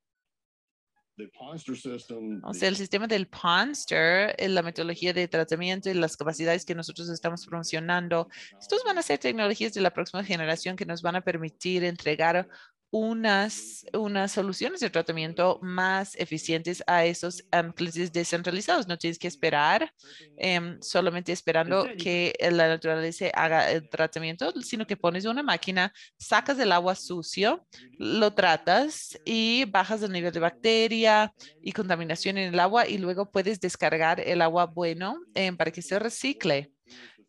O 2.44 2.54
sea, 2.54 2.68
el 2.68 2.76
sistema 2.76 3.08
del 3.08 3.28
Ponster, 3.28 4.36
la 4.50 4.62
metodología 4.62 5.14
de 5.14 5.28
tratamiento 5.28 5.90
y 5.90 5.94
las 5.94 6.18
capacidades 6.18 6.66
que 6.66 6.76
nosotros 6.76 7.10
estamos 7.10 7.46
promocionando, 7.46 8.28
estos 8.60 8.84
van 8.84 8.98
a 8.98 9.02
ser 9.02 9.20
tecnologías 9.20 9.74
de 9.74 9.82
la 9.82 9.94
próxima 9.94 10.24
generación 10.24 10.76
que 10.76 10.86
nos 10.86 11.02
van 11.02 11.16
a 11.16 11.22
permitir 11.22 11.84
entregar 11.84 12.48
unas, 12.96 13.86
unas 13.92 14.32
soluciones 14.32 14.80
de 14.80 14.90
tratamiento 14.90 15.60
más 15.62 16.16
eficientes 16.16 16.82
a 16.88 17.04
esos 17.04 17.44
clientes 17.76 18.14
descentralizados. 18.14 18.88
No 18.88 18.98
tienes 18.98 19.20
que 19.20 19.28
esperar 19.28 19.92
em, 20.38 20.78
solamente 20.82 21.34
esperando 21.34 21.86
que 21.98 22.34
la 22.40 22.70
naturaleza 22.70 23.26
haga 23.34 23.70
el 23.70 23.90
tratamiento, 23.90 24.54
sino 24.62 24.88
que 24.88 24.96
pones 24.96 25.26
una 25.26 25.44
máquina, 25.44 25.92
sacas 26.18 26.58
el 26.58 26.72
agua 26.72 26.96
sucio, 26.96 27.68
lo 27.98 28.34
tratas 28.34 29.20
y 29.26 29.66
bajas 29.66 30.02
el 30.02 30.14
nivel 30.14 30.32
de 30.32 30.40
bacteria 30.40 31.34
y 31.62 31.74
contaminación 31.74 32.38
en 32.38 32.54
el 32.54 32.60
agua 32.62 32.88
y 32.88 32.98
luego 32.98 33.30
puedes 33.30 33.60
descargar 33.60 34.22
el 34.22 34.42
agua 34.42 34.68
bueno 34.68 35.20
em, 35.34 35.58
para 35.58 35.72
que 35.72 35.82
se 35.82 36.00
recicle 36.00 36.72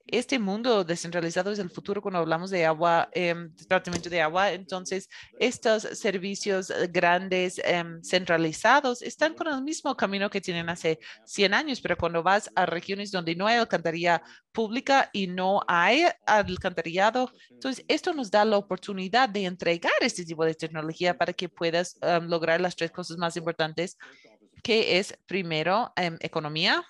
este 0.07 0.38
mundo 0.38 0.85
descentralizado 0.85 1.51
es 1.51 1.59
el 1.59 1.71
futuro 1.71 2.01
cuando 2.01 2.21
hablamos 2.21 2.51
de 2.51 2.64
agua, 2.64 3.09
em, 3.12 3.53
tratamiento 3.69 4.09
de 4.09 4.23
agua. 4.23 4.53
Entonces, 4.53 5.09
estos 5.38 5.83
servicios 5.83 6.71
eh, 6.71 6.88
grandes 6.92 7.61
em, 7.64 8.01
centralizados 8.03 9.03
están 9.03 9.35
con 9.35 9.49
el 9.49 9.62
mismo 9.62 9.97
camino 9.97 10.31
que 10.31 10.40
tienen 10.40 10.69
hace 10.69 11.01
100 11.25 11.55
años, 11.55 11.81
pero 11.81 11.97
cuando 11.97 12.23
vas 12.23 12.51
a 12.55 12.66
regiones 12.66 13.11
donde 13.11 13.35
no 13.35 13.47
hay 13.47 13.57
alcantarilla 13.57 14.23
pública 14.53 15.11
y 15.12 15.27
no 15.27 15.62
hay 15.66 16.05
alcantarillado, 16.25 17.33
entonces 17.51 17.85
esto 17.88 18.12
nos 18.12 18.31
da 18.31 18.45
la 18.45 18.59
oportunidad 18.59 19.29
de 19.29 19.45
entregar 19.45 19.92
este 20.01 20.25
tipo 20.25 20.45
de 20.45 20.55
tecnología 20.55 21.19
para 21.19 21.33
que 21.33 21.49
puedas 21.49 21.99
em, 22.03 22.29
lograr 22.29 22.61
las 22.61 22.77
tres 22.77 22.92
cosas 22.92 23.16
más 23.16 23.37
importantes, 23.37 23.99
que 24.62 24.99
es 24.99 25.16
primero 25.27 25.92
economía, 26.21 26.85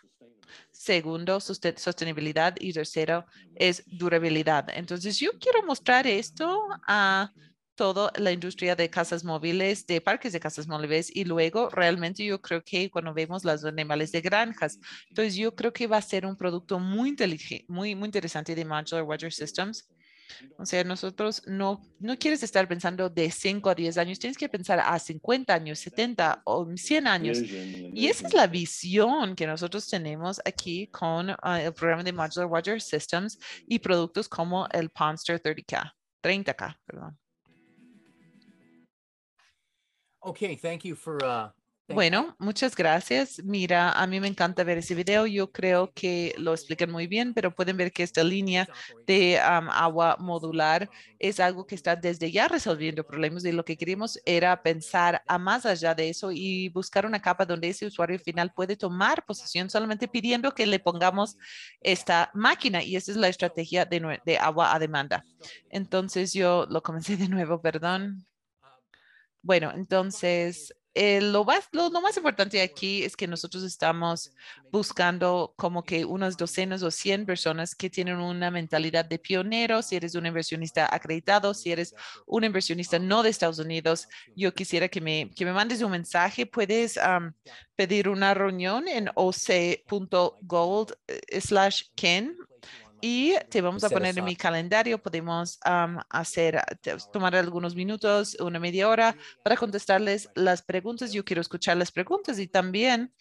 segundo, 0.86 1.40
sostenibilidad 1.40 2.54
y 2.58 2.72
tercero 2.72 3.26
es 3.56 3.82
durabilidad. 3.86 4.68
Entonces, 4.72 5.18
yo 5.18 5.30
quiero 5.40 5.62
mostrar 5.64 6.06
esto 6.06 6.68
a 6.86 7.32
toda 7.74 8.10
la 8.16 8.32
industria 8.32 8.74
de 8.74 8.88
casas 8.88 9.22
móviles, 9.22 9.86
de 9.86 10.00
parques 10.00 10.32
de 10.32 10.40
casas 10.40 10.66
móviles 10.66 11.14
y 11.14 11.24
luego 11.24 11.68
realmente 11.68 12.24
yo 12.24 12.40
creo 12.40 12.62
que 12.64 12.90
cuando 12.90 13.12
vemos 13.12 13.44
los 13.44 13.64
animales 13.64 14.12
de 14.12 14.22
granjas, 14.22 14.78
entonces 15.10 15.34
yo 15.34 15.54
creo 15.54 15.72
que 15.72 15.86
va 15.86 15.98
a 15.98 16.02
ser 16.02 16.24
un 16.24 16.36
producto 16.36 16.78
muy 16.78 17.10
inteligente, 17.10 17.66
muy, 17.68 17.94
muy 17.94 18.06
interesante 18.06 18.54
de 18.54 18.64
Modular 18.64 19.02
Water 19.02 19.32
Systems 19.32 19.86
o 20.58 20.66
sea, 20.66 20.84
nosotros 20.84 21.42
no, 21.46 21.80
no 21.98 22.18
quieres 22.18 22.42
estar 22.42 22.66
pensando 22.68 23.08
de 23.08 23.30
5 23.30 23.70
a 23.70 23.74
10 23.74 23.98
años, 23.98 24.18
tienes 24.18 24.36
que 24.36 24.48
pensar 24.48 24.80
a 24.80 24.98
50 24.98 25.52
años, 25.54 25.78
70 25.80 26.42
o 26.44 26.66
100 26.74 27.06
años. 27.06 27.38
Y 27.40 28.06
esa 28.06 28.26
es 28.26 28.34
la 28.34 28.46
visión 28.46 29.34
que 29.34 29.46
nosotros 29.46 29.86
tenemos 29.86 30.40
aquí 30.44 30.86
con 30.88 31.34
ah, 31.42 31.62
el 31.62 31.72
programa 31.72 32.02
de 32.02 32.12
Modular 32.12 32.46
Water 32.46 32.80
Systems 32.80 33.38
y 33.66 33.78
productos 33.78 34.28
como 34.28 34.66
el 34.72 34.90
Ponster 34.90 35.40
30K, 35.42 35.92
30K, 36.22 36.76
perdón. 36.86 37.18
Okay, 40.20 40.56
thank 40.56 40.84
you 40.84 40.96
for 40.96 41.22
uh, 41.24 41.50
bueno, 41.88 42.34
muchas 42.38 42.74
gracias. 42.74 43.42
Mira, 43.44 43.92
a 43.92 44.06
mí 44.06 44.18
me 44.18 44.26
encanta 44.26 44.64
ver 44.64 44.78
ese 44.78 44.94
video. 44.94 45.26
Yo 45.26 45.52
creo 45.52 45.92
que 45.94 46.34
lo 46.36 46.52
explican 46.52 46.90
muy 46.90 47.06
bien, 47.06 47.32
pero 47.32 47.54
pueden 47.54 47.76
ver 47.76 47.92
que 47.92 48.02
esta 48.02 48.24
línea 48.24 48.68
de 49.06 49.38
agua 49.38 50.16
modular 50.18 50.90
es 51.18 51.38
algo 51.38 51.66
que 51.66 51.76
está 51.76 51.94
desde 51.94 52.30
ya 52.32 52.48
resolviendo 52.48 53.06
problemas 53.06 53.44
y 53.44 53.52
lo 53.52 53.64
que 53.64 53.76
queríamos 53.76 54.20
era 54.24 54.62
pensar 54.62 55.22
a 55.26 55.38
más 55.38 55.64
allá 55.64 55.94
de 55.94 56.08
eso 56.08 56.32
y 56.32 56.68
buscar 56.70 57.06
una 57.06 57.22
capa 57.22 57.46
donde 57.46 57.68
ese 57.68 57.86
usuario 57.86 58.18
final 58.18 58.52
puede 58.52 58.76
tomar 58.76 59.24
posesión 59.24 59.70
solamente 59.70 60.08
pidiendo 60.08 60.52
que 60.52 60.66
le 60.66 60.80
pongamos 60.80 61.36
esta 61.80 62.30
máquina 62.34 62.82
y 62.82 62.96
esa 62.96 63.12
es 63.12 63.16
la 63.16 63.28
estrategia 63.28 63.84
de, 63.84 64.38
agua 64.40 64.74
a 64.74 64.78
demanda. 64.78 65.24
Entonces 65.70 66.32
yo 66.32 66.66
lo 66.68 66.82
comencé 66.82 67.16
de 67.16 67.28
nuevo, 67.28 67.60
perdón. 67.60 68.26
Bueno, 69.42 69.70
entonces, 69.72 70.74
eh, 70.98 71.20
lo, 71.20 71.44
más, 71.44 71.68
lo, 71.72 71.90
más 71.90 72.16
importante 72.16 72.62
aquí 72.62 73.04
es 73.04 73.16
que 73.16 73.26
nosotros 73.26 73.62
estamos 73.64 74.32
buscando 74.72 75.52
como 75.56 75.84
que 75.84 76.06
unas 76.06 76.38
docenas 76.38 76.82
o 76.82 76.90
cien 76.90 77.26
personas 77.26 77.74
que 77.74 77.90
tienen 77.90 78.16
una 78.16 78.50
mentalidad 78.50 79.04
de 79.04 79.18
pionero. 79.18 79.82
Si 79.82 79.94
eres 79.94 80.14
un 80.14 80.24
inversionista 80.24 80.88
acreditado, 80.90 81.52
si 81.52 81.70
eres 81.70 81.94
un 82.26 82.44
inversionista 82.44 82.98
no 82.98 83.22
de 83.22 83.28
Estados 83.28 83.58
Unidos, 83.58 84.08
yo 84.34 84.54
quisiera 84.54 84.88
que 84.88 85.02
me, 85.02 85.30
que 85.36 85.44
me 85.44 85.52
mandes 85.52 85.82
un 85.82 85.90
mensaje. 85.90 86.46
Puedes 86.46 86.98
pedir 87.76 88.08
una 88.08 88.32
reunión 88.32 88.88
en 88.88 89.10
oc.gold 89.14 90.92
eh, 91.08 91.40
slash 91.42 91.82
Ken 91.94 92.38
y 93.00 93.34
te 93.50 93.60
vamos 93.60 93.84
a 93.84 93.90
poner 93.90 94.18
en 94.18 94.24
mi 94.24 94.36
calendario. 94.36 94.98
Podemos 94.98 95.58
um, 95.66 95.98
hacer, 96.10 96.62
tomar 97.12 97.36
algunos 97.36 97.74
minutos, 97.74 98.36
una 98.40 98.58
media 98.58 98.88
hora 98.88 99.16
para 99.42 99.56
contestarles 99.56 100.28
las 100.34 100.62
preguntas. 100.62 101.12
Yo 101.12 101.24
quiero 101.24 101.40
escuchar 101.40 101.76
las 101.76 101.92
preguntas 101.92 102.38
y 102.38 102.48
también 102.48 103.12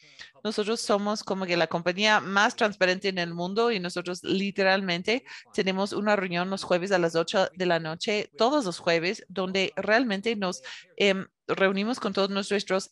nosotros 0.45 0.79
somos 0.79 1.23
como 1.23 1.47
que 1.47 1.57
la 1.57 1.65
compañía 1.65 2.19
más 2.19 2.55
transparente 2.55 3.09
en 3.09 3.17
el 3.17 3.33
mundo 3.33 3.71
y 3.71 3.79
nosotros 3.79 4.23
literalmente 4.23 5.25
tenemos 5.55 5.91
una 5.91 6.15
reunión 6.15 6.51
los 6.51 6.63
jueves 6.63 6.91
a 6.91 6.99
las 6.99 7.15
8 7.15 7.49
de 7.55 7.65
la 7.65 7.79
noche, 7.79 8.29
todos 8.37 8.63
los 8.63 8.77
jueves, 8.77 9.25
donde 9.27 9.73
realmente 9.75 10.35
nos 10.35 10.61
eh, 10.97 11.15
reunimos 11.47 11.99
con 11.99 12.13
todos 12.13 12.29
nuestros, 12.29 12.91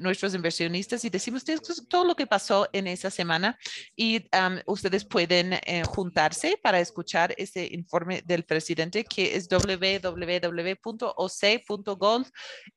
nuestros 0.00 0.34
inversionistas 0.34 1.04
y 1.04 1.10
decimos 1.10 1.44
todo 1.86 2.06
lo 2.06 2.16
que 2.16 2.26
pasó 2.26 2.66
en 2.72 2.86
esa 2.86 3.10
semana 3.10 3.58
y 3.94 4.22
um, 4.34 4.58
ustedes 4.64 5.04
pueden 5.04 5.52
eh, 5.52 5.82
juntarse 5.86 6.58
para 6.62 6.80
escuchar 6.80 7.34
ese 7.36 7.68
informe 7.72 8.22
del 8.24 8.44
presidente 8.44 9.04
que 9.04 9.36
es 9.36 9.48
www.oc.gold 9.50 10.16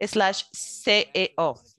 slash 0.02 0.44
CEO. 0.52 1.79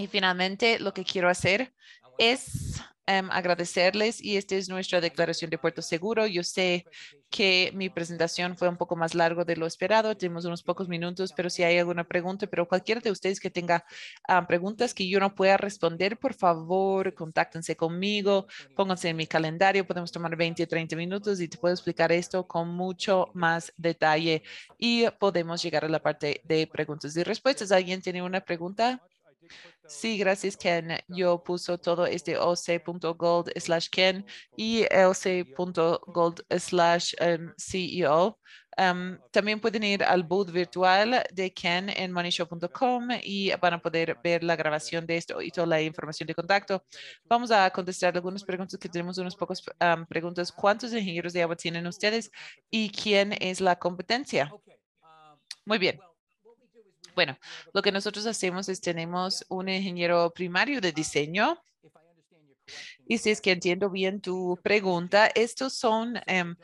Y 0.00 0.06
finalmente, 0.06 0.78
lo 0.78 0.94
que 0.94 1.04
quiero 1.04 1.28
hacer 1.28 1.74
es 2.16 2.80
um, 3.06 3.30
agradecerles 3.30 4.18
y 4.22 4.38
esta 4.38 4.54
es 4.54 4.70
nuestra 4.70 4.98
declaración 4.98 5.50
de 5.50 5.58
Puerto 5.58 5.82
Seguro. 5.82 6.26
Yo 6.26 6.42
sé 6.42 6.86
que 7.28 7.70
mi 7.74 7.90
presentación 7.90 8.56
fue 8.56 8.70
un 8.70 8.78
poco 8.78 8.96
más 8.96 9.14
largo 9.14 9.44
de 9.44 9.56
lo 9.56 9.66
esperado. 9.66 10.16
Tenemos 10.16 10.46
unos 10.46 10.62
pocos 10.62 10.88
minutos, 10.88 11.34
pero 11.36 11.50
si 11.50 11.64
hay 11.64 11.76
alguna 11.76 12.04
pregunta, 12.04 12.46
pero 12.46 12.66
cualquiera 12.66 13.02
de 13.02 13.10
ustedes 13.10 13.40
que 13.40 13.50
tenga 13.50 13.84
um, 14.26 14.46
preguntas 14.46 14.94
que 14.94 15.06
yo 15.06 15.20
no 15.20 15.34
pueda 15.34 15.58
responder, 15.58 16.18
por 16.18 16.32
favor, 16.32 17.12
contáctense 17.12 17.76
conmigo, 17.76 18.46
pónganse 18.74 19.10
en 19.10 19.18
mi 19.18 19.26
calendario. 19.26 19.86
Podemos 19.86 20.10
tomar 20.10 20.34
20 20.34 20.62
o 20.62 20.66
30 20.66 20.96
minutos 20.96 21.42
y 21.42 21.48
te 21.48 21.58
puedo 21.58 21.74
explicar 21.74 22.10
esto 22.10 22.46
con 22.46 22.68
mucho 22.70 23.28
más 23.34 23.70
detalle 23.76 24.44
y 24.78 25.10
podemos 25.18 25.62
llegar 25.62 25.84
a 25.84 25.90
la 25.90 26.00
parte 26.00 26.40
de 26.44 26.66
preguntas 26.66 27.14
y 27.18 27.22
respuestas. 27.22 27.70
¿Alguien 27.70 28.00
tiene 28.00 28.22
una 28.22 28.40
pregunta? 28.40 29.02
Sí, 29.86 30.18
gracias, 30.18 30.56
Ken. 30.56 30.98
Yo 31.08 31.42
puso 31.42 31.76
todo 31.76 32.06
este 32.06 32.36
oc.gold 32.38 33.50
slash 33.56 33.88
Ken 33.90 34.24
y 34.56 34.84
oc.gold 34.84 36.44
slash 36.58 37.14
CEO. 37.56 38.38
Um, 38.78 39.18
también 39.30 39.60
pueden 39.60 39.82
ir 39.82 40.04
al 40.04 40.22
booth 40.22 40.50
virtual 40.50 41.24
de 41.32 41.52
Ken 41.52 41.90
en 41.90 42.12
moneyshow.com 42.12 43.08
y 43.22 43.50
van 43.60 43.74
a 43.74 43.82
poder 43.82 44.16
ver 44.22 44.44
la 44.44 44.56
grabación 44.56 45.06
de 45.06 45.16
esto 45.16 45.42
y 45.42 45.50
toda 45.50 45.66
la 45.66 45.82
información 45.82 46.26
de 46.28 46.34
contacto. 46.34 46.84
Vamos 47.24 47.50
a 47.50 47.68
contestar 47.70 48.14
algunas 48.14 48.44
preguntas 48.44 48.78
que 48.78 48.88
tenemos 48.88 49.18
unos 49.18 49.36
pocos 49.36 49.62
um, 49.80 50.06
preguntas. 50.06 50.52
¿Cuántos 50.52 50.92
ingenieros 50.92 51.32
de 51.32 51.42
agua 51.42 51.56
tienen 51.56 51.86
ustedes 51.86 52.30
y 52.70 52.90
quién 52.90 53.34
es 53.40 53.60
la 53.60 53.76
competencia? 53.76 54.50
Muy 55.66 55.78
bien. 55.78 56.00
Bueno, 57.14 57.38
lo 57.72 57.82
que 57.82 57.92
nosotros 57.92 58.26
hacemos 58.26 58.68
es 58.68 58.80
tenemos 58.80 59.44
un 59.48 59.68
ingeniero 59.68 60.30
primario 60.30 60.80
de 60.80 60.92
diseño. 60.92 61.62
Y 63.06 63.18
si 63.18 63.30
es 63.30 63.40
que 63.40 63.50
entiendo 63.50 63.90
bien 63.90 64.20
tu 64.20 64.58
pregunta, 64.62 65.26
estos 65.34 65.74
son 65.74 66.20
um, 66.28 66.54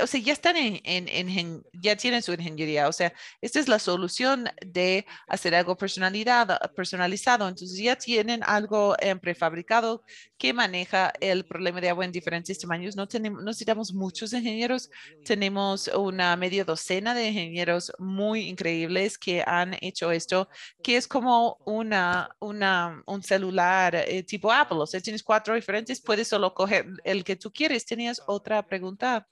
o 0.00 0.06
sea, 0.06 0.20
ya 0.20 0.32
están 0.32 0.56
en, 0.56 0.80
en, 0.84 1.62
ya 1.72 1.96
tienen 1.96 2.22
su 2.22 2.32
ingeniería. 2.32 2.88
O 2.88 2.92
sea, 2.92 3.12
esta 3.40 3.60
es 3.60 3.68
la 3.68 3.78
solución 3.78 4.48
de 4.64 5.06
hacer 5.28 5.54
algo 5.54 5.76
personalidad, 5.76 6.58
personalizado. 6.74 7.48
Entonces 7.48 7.78
ya 7.78 7.96
tienen 7.96 8.42
algo 8.44 8.94
en 9.00 9.18
prefabricado 9.18 10.04
que 10.38 10.52
maneja 10.52 11.12
el 11.20 11.44
problema 11.44 11.80
de 11.80 11.90
agua 11.90 12.04
en 12.04 12.12
diferentes 12.12 12.58
tamaños. 12.58 12.96
No 12.96 13.06
tenemos, 13.06 13.42
necesitamos 13.42 13.92
muchos 13.92 14.32
ingenieros. 14.32 14.90
Tenemos 15.24 15.88
una 15.88 16.36
media 16.36 16.64
docena 16.64 17.14
de 17.14 17.28
ingenieros 17.28 17.92
muy 17.98 18.48
increíbles 18.48 19.18
que 19.18 19.42
han 19.46 19.76
hecho 19.80 20.10
esto, 20.10 20.48
que 20.82 20.96
es 20.96 21.06
como 21.06 21.58
una, 21.64 22.28
una, 22.40 23.02
un 23.06 23.22
celular 23.22 23.94
eh, 23.96 24.22
tipo 24.22 24.52
Apple. 24.52 24.78
O 24.78 24.86
sea, 24.86 25.00
tienes 25.00 25.22
cuatro 25.22 25.54
diferentes, 25.54 26.00
puedes 26.00 26.28
solo 26.28 26.54
coger 26.54 26.86
el 27.04 27.24
que 27.24 27.36
tú 27.36 27.52
quieres. 27.52 27.84
¿Tenías 27.84 28.22
otra 28.26 28.66
pregunta? 28.66 29.28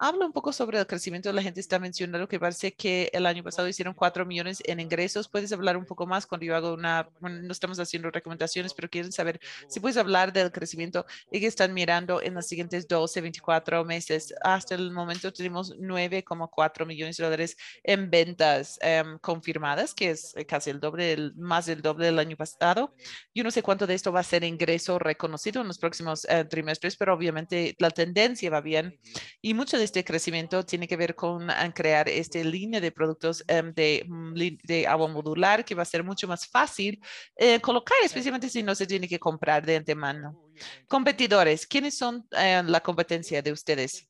Habla 0.00 0.26
un 0.26 0.32
poco 0.32 0.52
sobre 0.52 0.78
el 0.78 0.86
crecimiento. 0.86 1.32
La 1.32 1.42
gente 1.42 1.58
está 1.58 1.80
mencionando 1.80 2.28
que 2.28 2.38
parece 2.38 2.72
que 2.72 3.10
el 3.12 3.26
año 3.26 3.42
pasado 3.42 3.66
hicieron 3.66 3.94
4 3.94 4.24
millones 4.24 4.62
en 4.64 4.78
ingresos. 4.78 5.28
¿Puedes 5.28 5.50
hablar 5.52 5.76
un 5.76 5.84
poco 5.86 6.06
más 6.06 6.24
cuando 6.24 6.46
yo 6.46 6.54
hago 6.54 6.74
una, 6.74 7.08
no 7.20 7.50
estamos 7.50 7.80
haciendo 7.80 8.08
recomendaciones, 8.08 8.74
pero 8.74 8.88
quieren 8.88 9.10
saber 9.10 9.40
si 9.68 9.80
puedes 9.80 9.96
hablar 9.96 10.32
del 10.32 10.52
crecimiento 10.52 11.04
y 11.32 11.40
que 11.40 11.48
están 11.48 11.74
mirando 11.74 12.22
en 12.22 12.34
los 12.34 12.46
siguientes 12.46 12.86
12, 12.86 13.22
24 13.22 13.84
meses. 13.84 14.32
Hasta 14.42 14.76
el 14.76 14.92
momento 14.92 15.32
tenemos 15.32 15.76
9,4 15.76 16.86
millones 16.86 17.16
de 17.16 17.24
dólares 17.24 17.56
en 17.82 18.08
ventas 18.08 18.78
em, 18.82 19.18
confirmadas, 19.18 19.94
que 19.94 20.10
es 20.10 20.32
casi 20.46 20.70
el 20.70 20.78
doble, 20.78 21.32
más 21.34 21.66
del 21.66 21.82
doble 21.82 22.06
del 22.06 22.20
año 22.20 22.36
pasado. 22.36 22.94
Yo 23.34 23.42
no 23.42 23.50
sé 23.50 23.64
cuánto 23.64 23.84
de 23.88 23.94
esto 23.94 24.12
va 24.12 24.20
a 24.20 24.22
ser 24.22 24.44
ingreso 24.44 25.00
reconocido 25.00 25.60
en 25.60 25.66
los 25.66 25.78
próximos 25.78 26.24
eh, 26.28 26.44
trimestres, 26.44 26.96
pero 26.96 27.14
obviamente 27.14 27.74
la 27.80 27.90
tendencia 27.90 28.48
va 28.48 28.60
bien 28.60 28.96
y 29.42 29.54
mucho 29.54 29.76
de 29.76 29.87
este 29.88 30.04
crecimiento 30.04 30.64
tiene 30.64 30.86
que 30.86 30.96
ver 30.96 31.14
con 31.14 31.50
ah, 31.50 31.72
crear 31.74 32.08
esta 32.08 32.38
línea 32.38 32.80
de 32.80 32.92
productos 32.92 33.42
em, 33.48 33.72
de, 33.72 34.04
mm, 34.06 34.34
de, 34.62 34.86
agua 34.86 35.08
modular 35.08 35.64
que 35.64 35.74
va 35.74 35.82
a 35.82 35.86
ser 35.86 36.04
mucho 36.04 36.28
más 36.28 36.46
fácil 36.46 37.00
eh, 37.36 37.60
colocar, 37.60 37.96
especialmente 38.04 38.48
si 38.48 38.62
no 38.62 38.74
se 38.74 38.86
tiene 38.86 39.08
que 39.08 39.18
comprar 39.18 39.64
de 39.64 39.76
antemano. 39.76 40.38
Competidores, 40.86 41.66
¿quiénes 41.66 41.96
son 41.96 42.26
eh, 42.36 42.62
la 42.64 42.80
competencia 42.80 43.42
de 43.42 43.52
ustedes? 43.52 44.06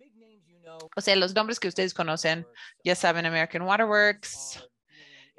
O 0.97 1.01
sea, 1.01 1.16
los 1.16 1.35
nombres 1.35 1.61
que 1.61 1.68
ustedes 1.68 1.95
conocen, 1.95 2.47
ya 2.85 2.95
saben, 2.95 3.26
American 3.26 3.62
Waterworks, 3.62 4.68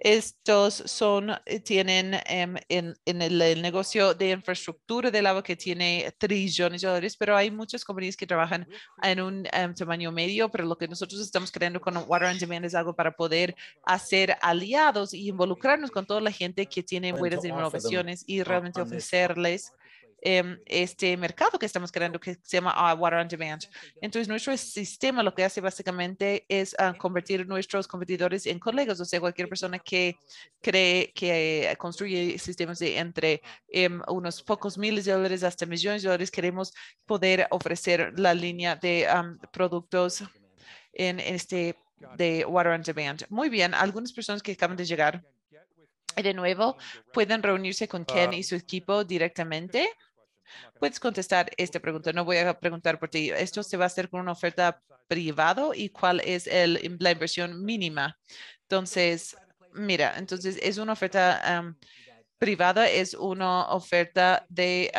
estos 0.02 0.76
son, 0.86 1.32
eh, 1.45 1.60
tienen 1.60 2.14
em, 2.26 2.56
en, 2.70 2.95
en 3.06 3.22
el, 3.22 3.62
negocio 3.62 4.14
de 4.14 4.32
infraestructura 4.32 5.12
del 5.12 5.26
agua 5.26 5.43
que 5.43 5.58
tiene 5.58 6.14
trillones 6.18 6.82
de 6.82 6.88
dólares, 6.88 7.18
pero 7.18 7.36
hay 7.36 7.52
muchas 7.52 7.84
compañías 7.84 8.16
que 8.16 8.26
trabajan 8.26 8.68
en 9.04 9.22
un 9.22 9.47
em, 9.52 9.74
tamaño 9.74 10.12
medio, 10.12 10.50
pero 10.50 10.66
lo 10.66 10.78
que 10.78 10.88
nosotros 10.88 11.20
estamos 11.20 11.52
creando 11.52 11.82
con 11.82 11.97
Water 12.08 12.30
on 12.30 12.38
Demand 12.38 12.66
es 12.66 12.76
algo 12.76 12.95
para 12.95 13.12
poder 13.12 13.56
hacer 13.84 14.38
aliados 14.41 15.14
y 15.14 15.28
involucrarnos 15.28 15.91
con 15.91 16.06
toda 16.06 16.22
la 16.22 16.32
gente 16.32 16.66
que 16.66 16.82
tiene 16.82 17.12
buenas 17.12 17.43
innovaciones 17.43 18.24
y 18.26 18.41
realmente 18.43 18.82
ofrecerles 18.82 19.74
Em, 20.22 20.60
este 20.66 21.16
mercado 21.16 21.58
que 21.58 21.66
estamos 21.66 21.92
creando 21.92 22.20
que 22.20 22.34
se 22.34 22.58
llama 22.58 22.74
ah, 22.76 22.94
Water 22.94 23.20
on 23.20 23.28
Demand. 23.28 23.64
Entonces, 24.02 24.28
nuestro 24.28 24.56
sistema 24.58 25.24
lo 25.24 25.34
que 25.34 25.46
hace 25.46 25.62
básicamente 25.62 26.46
es 26.50 26.74
uh, 26.74 26.98
convertir 26.98 27.48
nuestros 27.48 27.88
competidores 27.88 28.46
en 28.46 28.60
colegas, 28.60 29.00
o 29.00 29.06
sea, 29.06 29.22
cualquier 29.22 29.48
persona 29.48 29.80
que 29.80 30.18
cree 30.62 31.14
que 31.14 31.74
construye 31.78 32.38
sistemas 32.38 32.80
de 32.80 32.98
entre 32.98 33.42
um, 33.74 34.02
unos 34.10 34.44
pocos 34.44 34.78
miles 34.78 35.06
de 35.06 35.14
dólares 35.14 35.44
hasta 35.44 35.66
millones 35.66 36.04
de 36.04 36.10
dólares, 36.10 36.32
queremos 36.32 36.74
poder 37.06 37.48
ofrecer 37.52 38.20
la 38.20 38.34
línea 38.34 38.76
de 38.76 39.08
productos 39.54 40.24
en 40.94 41.20
este 41.20 41.78
de 42.18 42.46
Water 42.46 42.74
on 42.74 42.82
Demand. 42.82 43.26
Muy 43.30 43.50
bien, 43.50 43.74
algunas 43.74 44.12
personas 44.12 44.42
que 44.42 44.52
acaban 44.52 44.76
de 44.76 44.86
llegar. 44.86 45.24
De 46.16 46.34
nuevo, 46.34 46.76
pueden 47.14 47.42
reunirse 47.42 47.88
con 47.88 48.04
Ken 48.04 48.34
y 48.34 48.44
su 48.44 48.56
equipo 48.56 49.06
directamente 49.06 49.90
Puedes 50.80 51.00
contestar 51.00 51.52
esta 51.58 51.80
pregunta. 51.80 52.14
No 52.14 52.26
voy 52.26 52.38
a 52.38 52.60
preguntar 52.60 53.00
por 53.00 53.10
ti. 53.10 53.32
Esto 53.32 53.64
se 53.64 53.78
va 53.78 53.86
a 53.86 53.88
hacer 53.88 54.10
con 54.10 54.22
una 54.22 54.32
oferta 54.32 54.82
privado 55.08 55.74
y 55.74 55.89
cuál 55.89 56.22
es 56.22 56.47
el, 56.47 56.97
la 57.00 57.12
inversión 57.12 57.64
mínima. 57.64 58.18
Entonces, 58.64 59.36
mira, 59.74 60.16
entonces 60.18 60.60
es 60.62 60.78
una 60.78 60.93
oferta 60.93 61.76
privada, 62.38 62.88
es 62.88 63.14
una 63.14 63.70
oferta 63.70 64.45
de 64.50 64.91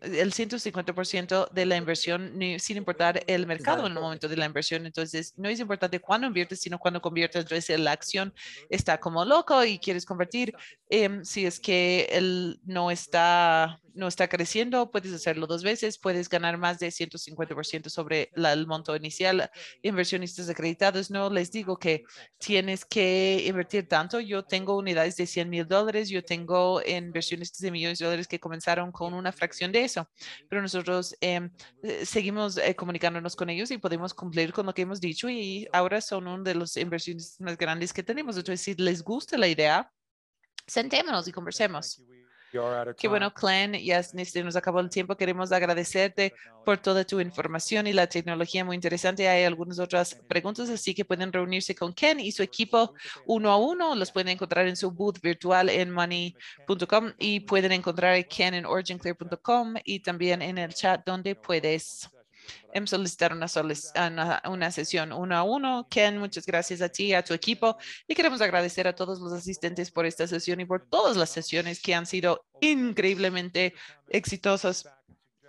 el 0.00 0.32
150% 0.32 1.50
de 1.50 1.66
la 1.66 1.76
inversión 1.76 2.32
sin 2.58 2.76
importar 2.76 3.22
el 3.26 3.46
mercado 3.46 3.86
en 3.86 3.92
el 3.92 4.00
momento 4.00 4.28
de 4.28 4.36
la 4.36 4.46
inversión. 4.46 4.86
Entonces, 4.86 5.34
no 5.36 5.48
es 5.48 5.60
importante 5.60 6.00
cuándo 6.00 6.26
inviertes, 6.26 6.60
sino 6.60 6.78
cuando 6.78 7.00
conviertes. 7.00 7.42
Entonces, 7.42 7.78
la 7.78 7.92
acción 7.92 8.32
está 8.68 8.98
como 8.98 9.24
loco 9.24 9.62
y 9.64 9.78
quieres 9.78 10.04
convertir. 10.04 10.54
Em, 10.88 11.24
si 11.24 11.46
es 11.46 11.60
que 11.60 12.08
él 12.10 12.60
no 12.64 12.90
está 12.90 13.78
no 13.94 14.08
está 14.08 14.28
creciendo, 14.28 14.90
puedes 14.90 15.12
hacerlo 15.12 15.46
dos 15.46 15.62
veces, 15.62 15.98
puedes 15.98 16.28
ganar 16.28 16.58
más 16.58 16.78
de 16.78 16.90
150% 16.90 17.90
sobre 17.90 18.30
la- 18.34 18.52
el 18.52 18.66
monto 18.66 18.94
inicial. 18.96 19.50
Inversionistas 19.82 20.48
acreditados, 20.48 21.10
no 21.10 21.30
les 21.30 21.50
digo 21.50 21.78
que 21.78 22.04
tienes 22.38 22.84
que 22.84 23.44
invertir 23.46 23.88
tanto. 23.88 24.20
Yo 24.20 24.44
tengo 24.44 24.76
unidades 24.76 25.16
de 25.16 25.26
100 25.26 25.48
mil 25.50 25.66
dólares, 25.66 26.08
yo 26.08 26.22
tengo 26.24 26.80
inversionistas 26.86 27.60
de 27.60 27.70
millones 27.70 27.98
de 27.98 28.04
dólares 28.06 28.28
que 28.28 28.40
comenzaron 28.40 28.92
con 28.92 29.14
una 29.14 29.32
fracción 29.32 29.72
de 29.72 29.84
eso, 29.84 30.08
pero 30.48 30.62
nosotros 30.62 31.14
em, 31.20 31.50
eh, 31.82 32.04
seguimos 32.06 32.56
eh, 32.58 32.74
comunicándonos 32.76 33.36
con 33.36 33.50
ellos 33.50 33.70
y 33.70 33.78
podemos 33.78 34.14
cumplir 34.14 34.52
con 34.52 34.66
lo 34.66 34.74
que 34.74 34.82
hemos 34.82 35.00
dicho 35.00 35.28
y 35.28 35.66
ahora 35.72 36.00
son 36.00 36.26
uno 36.26 36.42
de 36.42 36.54
los 36.54 36.76
inversionistas 36.76 37.40
más 37.40 37.56
grandes 37.58 37.92
que 37.92 38.02
tenemos. 38.02 38.36
Entonces, 38.36 38.60
si 38.60 38.74
les 38.74 39.02
gusta 39.02 39.36
la 39.38 39.48
idea, 39.48 39.92
sentémonos 40.66 41.28
y 41.28 41.32
conversemos. 41.32 42.02
Qué 42.96 43.08
bueno, 43.08 43.32
Clan. 43.32 43.74
Ya 43.74 44.02
se 44.02 44.42
nos 44.42 44.56
acabó 44.56 44.80
el 44.80 44.90
tiempo. 44.90 45.16
Queremos 45.16 45.52
agradecerte 45.52 46.34
por 46.64 46.78
toda 46.78 47.04
tu 47.04 47.20
información 47.20 47.86
y 47.86 47.92
la 47.92 48.06
tecnología 48.06 48.64
muy 48.64 48.74
interesante. 48.74 49.28
Hay 49.28 49.44
algunas 49.44 49.78
otras 49.78 50.14
preguntas, 50.28 50.68
así 50.68 50.94
que 50.94 51.04
pueden 51.04 51.32
reunirse 51.32 51.74
con 51.74 51.92
Ken 51.92 52.18
y 52.20 52.32
su 52.32 52.42
equipo 52.42 52.94
uno 53.26 53.50
a 53.50 53.56
uno. 53.56 53.94
Los 53.94 54.10
pueden 54.10 54.28
encontrar 54.28 54.66
en 54.66 54.76
su 54.76 54.90
booth 54.90 55.20
virtual 55.20 55.68
en 55.68 55.90
money.com 55.90 57.12
y 57.18 57.40
pueden 57.40 57.72
encontrar 57.72 58.14
a 58.14 58.22
Ken 58.22 58.54
en 58.54 58.66
originclear.com 58.66 59.74
y 59.84 60.00
también 60.00 60.42
en 60.42 60.58
el 60.58 60.74
chat 60.74 61.04
donde 61.06 61.34
puedes 61.34 62.10
solicitar 62.86 63.32
una, 63.32 63.46
solic- 63.46 63.90
una, 63.94 64.42
una 64.48 64.70
sesión 64.70 65.12
uno 65.12 65.36
a 65.36 65.42
uno. 65.42 65.86
Ken, 65.90 66.18
muchas 66.18 66.46
gracias 66.46 66.80
a 66.80 66.88
ti 66.88 67.06
y 67.06 67.14
a 67.14 67.24
tu 67.24 67.34
equipo. 67.34 67.76
Y 68.06 68.14
queremos 68.14 68.40
agradecer 68.40 68.86
a 68.86 68.94
todos 68.94 69.20
los 69.20 69.32
asistentes 69.32 69.90
por 69.90 70.06
esta 70.06 70.26
sesión 70.26 70.60
y 70.60 70.64
por 70.64 70.86
todas 70.86 71.16
las 71.16 71.30
sesiones 71.30 71.80
que 71.80 71.94
han 71.94 72.06
sido 72.06 72.44
increíblemente 72.60 73.74
exitosas. 74.08 74.86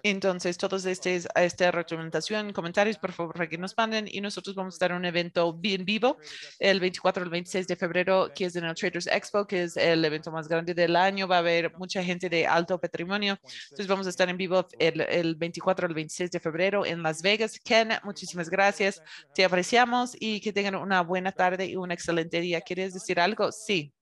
Entonces, 0.03 0.57
todos 0.57 0.85
estos, 0.85 1.27
esta 1.35 1.71
retroalimentación, 1.71 2.53
comentarios, 2.53 2.97
por 2.97 3.11
favor, 3.11 3.33
para 3.33 3.47
que 3.47 3.57
nos 3.57 3.75
manden 3.77 4.07
y 4.09 4.21
nosotros 4.21 4.55
vamos 4.55 4.73
a 4.73 4.77
estar 4.77 4.93
un 4.93 5.05
evento 5.05 5.53
bien 5.53 5.85
vivo 5.85 6.17
el 6.59 6.79
24 6.79 7.23
al 7.23 7.29
26 7.29 7.67
de 7.67 7.75
febrero, 7.75 8.31
que 8.33 8.45
es 8.45 8.55
en 8.55 8.65
el 8.65 8.75
Traders 8.75 9.07
Expo, 9.07 9.45
que 9.45 9.63
es 9.63 9.77
el 9.77 10.03
evento 10.03 10.31
más 10.31 10.47
grande 10.47 10.73
del 10.73 10.95
año. 10.95 11.27
Va 11.27 11.37
a 11.37 11.39
haber 11.39 11.77
mucha 11.77 12.03
gente 12.03 12.29
de 12.29 12.47
alto 12.47 12.79
patrimonio. 12.79 13.37
Entonces, 13.63 13.87
vamos 13.87 14.07
a 14.07 14.09
estar 14.09 14.29
en 14.29 14.37
vivo 14.37 14.67
el, 14.79 15.01
el 15.01 15.35
24 15.35 15.87
al 15.87 15.93
26 15.93 16.31
de 16.31 16.39
febrero 16.39 16.85
en 16.85 17.03
Las 17.03 17.21
Vegas. 17.21 17.59
Ken, 17.59 17.89
muchísimas 18.03 18.49
gracias. 18.49 19.01
Te 19.33 19.45
apreciamos 19.45 20.15
y 20.19 20.41
que 20.41 20.53
tengan 20.53 20.75
una 20.75 21.01
buena 21.01 21.31
tarde 21.31 21.65
y 21.65 21.75
un 21.75 21.91
excelente 21.91 22.41
día. 22.41 22.61
¿Quieres 22.61 22.93
decir 22.93 23.19
algo? 23.19 23.51
Sí. 23.51 23.93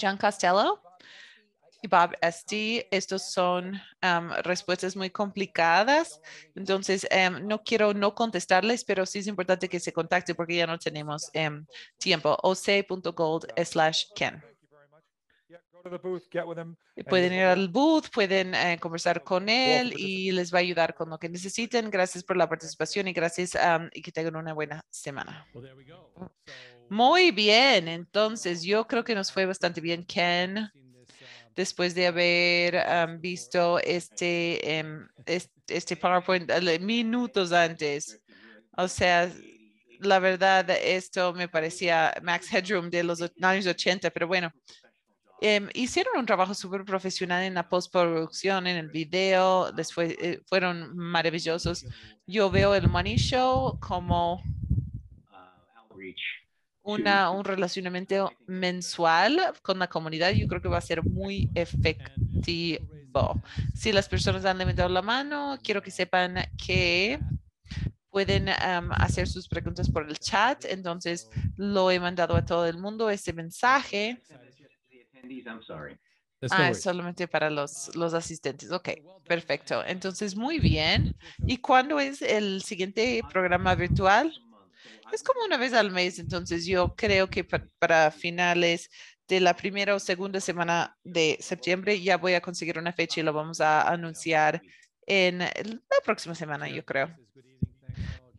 John 0.00 0.16
Costello 0.16 0.80
Bob 1.86 2.12
Esti, 2.20 2.84
estos 2.90 3.32
son 3.32 3.80
am, 4.00 4.30
respuestas 4.42 4.96
muy 4.96 5.10
complicadas. 5.10 6.20
Entonces, 6.54 7.06
em, 7.10 7.46
no 7.46 7.62
quiero 7.62 7.94
no 7.94 8.14
contestarles, 8.14 8.84
pero 8.84 9.06
sí 9.06 9.20
es 9.20 9.26
importante 9.26 9.68
que 9.68 9.80
se 9.80 9.92
contacte 9.92 10.34
porque 10.34 10.56
ya 10.56 10.66
no 10.66 10.78
tenemos 10.78 11.30
em, 11.32 11.66
tiempo. 11.98 12.36
oc.gold 12.42 13.46
slash 13.64 14.04
Ken. 14.14 14.42
Pueden 17.08 17.32
ir 17.34 17.42
al 17.42 17.68
booth, 17.68 18.08
pueden 18.10 18.54
eh, 18.54 18.78
conversar 18.80 19.22
con 19.22 19.48
él 19.50 19.92
y 19.98 20.32
les 20.32 20.52
va 20.52 20.58
a 20.58 20.62
ayudar 20.62 20.94
con 20.94 21.10
lo 21.10 21.18
que 21.18 21.28
necesiten. 21.28 21.90
Gracias 21.90 22.24
por 22.24 22.38
la 22.38 22.48
participación 22.48 23.06
y 23.08 23.12
gracias 23.12 23.52
y 23.92 24.00
que 24.00 24.12
tengan 24.12 24.36
una 24.36 24.54
buena 24.54 24.80
semana. 24.88 25.46
Muy 26.88 27.32
bien, 27.32 27.88
entonces 27.88 28.62
yo 28.62 28.86
creo 28.86 29.04
que 29.04 29.14
nos 29.14 29.30
fue 29.30 29.44
bastante 29.44 29.80
bien, 29.80 30.04
Ken 30.04 30.70
después 31.56 31.94
de 31.94 32.06
haber 32.08 33.18
visto 33.20 33.78
este, 33.80 34.78
em, 34.78 35.06
es- 35.26 35.50
este 35.68 35.96
PowerPoint 35.96 36.50
ale- 36.50 36.78
minutos 36.78 37.52
antes. 37.52 38.20
O 38.76 38.88
sea, 38.88 39.30
la 40.00 40.18
verdad, 40.18 40.68
esto 40.70 41.32
me 41.32 41.48
parecía 41.48 42.12
Max 42.22 42.52
Headroom 42.52 42.90
de 42.90 43.04
los 43.04 43.20
años 43.40 43.66
80, 43.66 44.10
pero 44.10 44.26
bueno. 44.26 44.52
em, 45.40 45.68
hicieron 45.74 46.16
un 46.18 46.24
trabajo 46.26 46.54
súper 46.54 46.84
profesional 46.84 47.42
en 47.42 47.54
la 47.54 47.68
postproducción, 47.68 48.66
en 48.66 48.76
el 48.78 48.88
video, 48.88 49.70
después 49.72 50.14
eh, 50.18 50.40
fueron 50.48 50.96
maravillosos. 50.96 51.84
Yo 52.26 52.50
veo 52.50 52.74
el 52.74 52.88
Money 52.88 53.16
Show 53.16 53.78
como 53.80 54.40
una, 56.84 57.30
un 57.30 57.44
relacionamiento 57.44 58.30
mensual 58.46 59.54
con 59.62 59.78
la 59.78 59.88
comunidad, 59.88 60.30
yo 60.30 60.46
creo 60.46 60.60
que 60.60 60.68
va 60.68 60.78
a 60.78 60.82
ser 60.82 61.02
muy 61.02 61.50
efectivo. 61.54 63.42
Si 63.74 63.90
las 63.90 64.08
personas 64.08 64.44
han 64.44 64.58
levantado 64.58 64.90
la 64.90 65.02
mano, 65.02 65.58
quiero 65.62 65.82
que 65.82 65.90
sepan 65.90 66.36
que 66.62 67.18
pueden 68.10 68.48
hacer 68.48 69.26
sus 69.26 69.48
preguntas 69.48 69.90
por 69.90 70.08
el 70.08 70.18
chat. 70.18 70.66
Entonces, 70.66 71.30
lo 71.56 71.90
he 71.90 71.98
mandado 71.98 72.36
a 72.36 72.44
todo 72.44 72.66
el 72.66 72.76
mundo 72.76 73.08
este 73.08 73.32
mensaje. 73.32 74.22
Ah, 76.50 76.68
es 76.68 76.82
solamente 76.82 77.26
para 77.26 77.48
los, 77.48 77.96
los 77.96 78.12
asistentes. 78.12 78.70
Ok, 78.70 78.90
perfecto. 79.26 79.82
Entonces, 79.86 80.36
muy 80.36 80.58
bien. 80.58 81.16
¿Y 81.46 81.56
cuándo 81.56 81.98
es 81.98 82.20
el 82.20 82.62
siguiente 82.62 83.22
programa 83.32 83.74
virtual? 83.74 84.30
Es 85.12 85.22
como 85.22 85.44
una 85.44 85.56
vez 85.56 85.72
al 85.72 85.90
mes, 85.90 86.18
entonces 86.18 86.66
yo 86.66 86.94
creo 86.94 87.28
que 87.28 87.44
pa- 87.44 87.66
para 87.78 88.10
finales 88.10 88.88
de 89.28 89.40
la 89.40 89.54
primera 89.56 89.94
o 89.94 89.98
segunda 89.98 90.40
semana 90.40 90.96
de 91.02 91.36
septiembre 91.40 92.00
ya 92.00 92.16
voy 92.16 92.34
a 92.34 92.40
conseguir 92.40 92.78
una 92.78 92.92
fecha 92.92 93.20
y 93.20 93.22
lo 93.22 93.32
vamos 93.32 93.60
a 93.60 93.82
anunciar 93.88 94.60
en 95.06 95.38
la 95.38 95.50
próxima 96.04 96.34
semana, 96.34 96.68
yo 96.68 96.84
creo. 96.84 97.14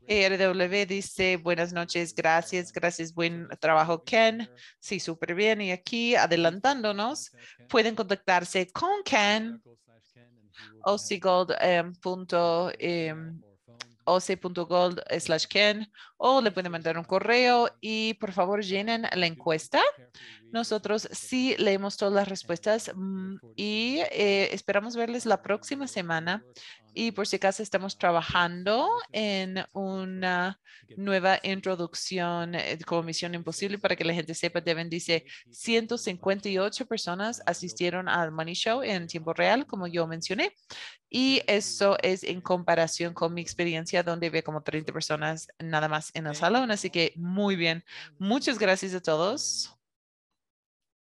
RW 0.07 0.85
dice, 0.85 1.37
buenas 1.37 1.73
noches, 1.73 2.13
gracias, 2.13 2.71
gracias, 2.71 3.13
buen 3.13 3.47
trabajo, 3.59 4.03
Ken. 4.03 4.47
Sí, 4.79 4.99
súper 4.99 5.33
bien. 5.33 5.61
Y 5.61 5.71
aquí, 5.71 6.15
adelantándonos, 6.15 7.31
pueden 7.67 7.95
contactarse 7.95 8.67
con 8.71 9.01
Ken, 9.03 9.59
em, 11.59 11.93
punto, 11.95 12.71
em, 12.77 13.41
oc.gold 14.05 15.01
slash 15.19 15.45
Ken 15.47 15.91
o 16.17 16.41
le 16.41 16.51
pueden 16.51 16.71
mandar 16.71 16.97
un 16.97 17.03
correo 17.03 17.69
y 17.81 18.13
por 18.15 18.31
favor 18.31 18.63
llenen 18.63 19.07
la 19.13 19.25
encuesta. 19.25 19.81
Nosotros 20.51 21.09
sí 21.11 21.55
leemos 21.57 21.97
todas 21.97 22.13
las 22.13 22.29
respuestas 22.29 22.91
mm, 22.95 23.35
y 23.55 23.99
eh, 24.11 24.49
esperamos 24.53 24.95
verles 24.95 25.25
la 25.25 25.41
próxima 25.41 25.87
semana. 25.87 26.43
Y 26.97 27.11
por 27.11 27.27
si 27.27 27.35
acaso 27.35 27.61
estamos 27.61 27.97
trabajando 27.97 28.89
en 29.11 29.65
una 29.73 30.61
nueva 30.95 31.37
introducción 31.43 32.55
eh, 32.55 32.79
como 32.85 33.03
Misión 33.03 33.35
Imposible 33.35 33.77
para 33.77 33.97
que 33.97 34.05
la 34.05 34.13
gente 34.13 34.33
sepa. 34.33 34.61
Deben 34.61 34.89
dice 34.89 35.25
158 35.51 36.85
personas 36.85 37.43
asistieron 37.45 38.07
al 38.07 38.31
Money 38.31 38.53
Show 38.53 38.81
en 38.81 39.07
tiempo 39.07 39.33
real, 39.33 39.67
como 39.67 39.87
yo 39.87 40.07
mencioné. 40.07 40.53
Y 41.09 41.41
eso 41.47 41.97
es 42.01 42.23
en 42.23 42.39
comparación 42.39 43.13
con 43.13 43.33
mi 43.33 43.41
experiencia 43.41 44.01
donde 44.01 44.27
había 44.27 44.41
como 44.41 44.63
30 44.63 44.93
personas 44.93 45.49
nada 45.59 45.89
más 45.89 46.11
en 46.13 46.27
el 46.27 46.35
salón. 46.35 46.71
Así 46.71 46.89
que 46.89 47.11
muy 47.17 47.57
bien. 47.57 47.83
Muchas 48.17 48.57
gracias 48.57 48.93
a 48.93 49.01
todos. 49.01 49.69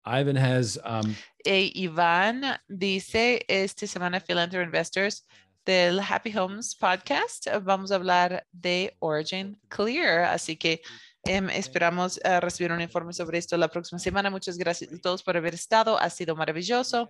Ivan 0.08 0.38
has 0.38 0.80
um, 0.86 1.14
E 1.46 1.72
Iván 1.76 2.42
dice, 2.68 3.46
esta 3.48 3.86
semana 3.86 4.20
Philanthropy 4.20 4.66
Investors 4.66 5.26
del 5.68 6.00
Happy 6.00 6.36
Homes 6.38 6.76
podcast, 6.76 7.46
vamos 7.64 7.92
a 7.92 7.96
hablar 7.96 8.48
de 8.54 8.96
Origin 9.00 9.60
Clear. 9.68 10.24
Así 10.24 10.56
que 10.56 10.82
em, 11.26 11.50
esperamos 11.50 12.22
eh, 12.24 12.40
recibir 12.40 12.72
un 12.72 12.80
informe 12.80 13.12
sobre 13.12 13.38
esto 13.38 13.58
la 13.58 13.68
próxima 13.68 14.00
semana. 14.00 14.30
Muchas 14.30 14.58
gracias 14.58 14.94
a 14.94 14.98
todos 14.98 15.22
por 15.22 15.36
haber 15.36 15.54
estado. 15.54 16.00
Ha 16.00 16.10
sido 16.10 16.38
maravilloso. 16.38 17.10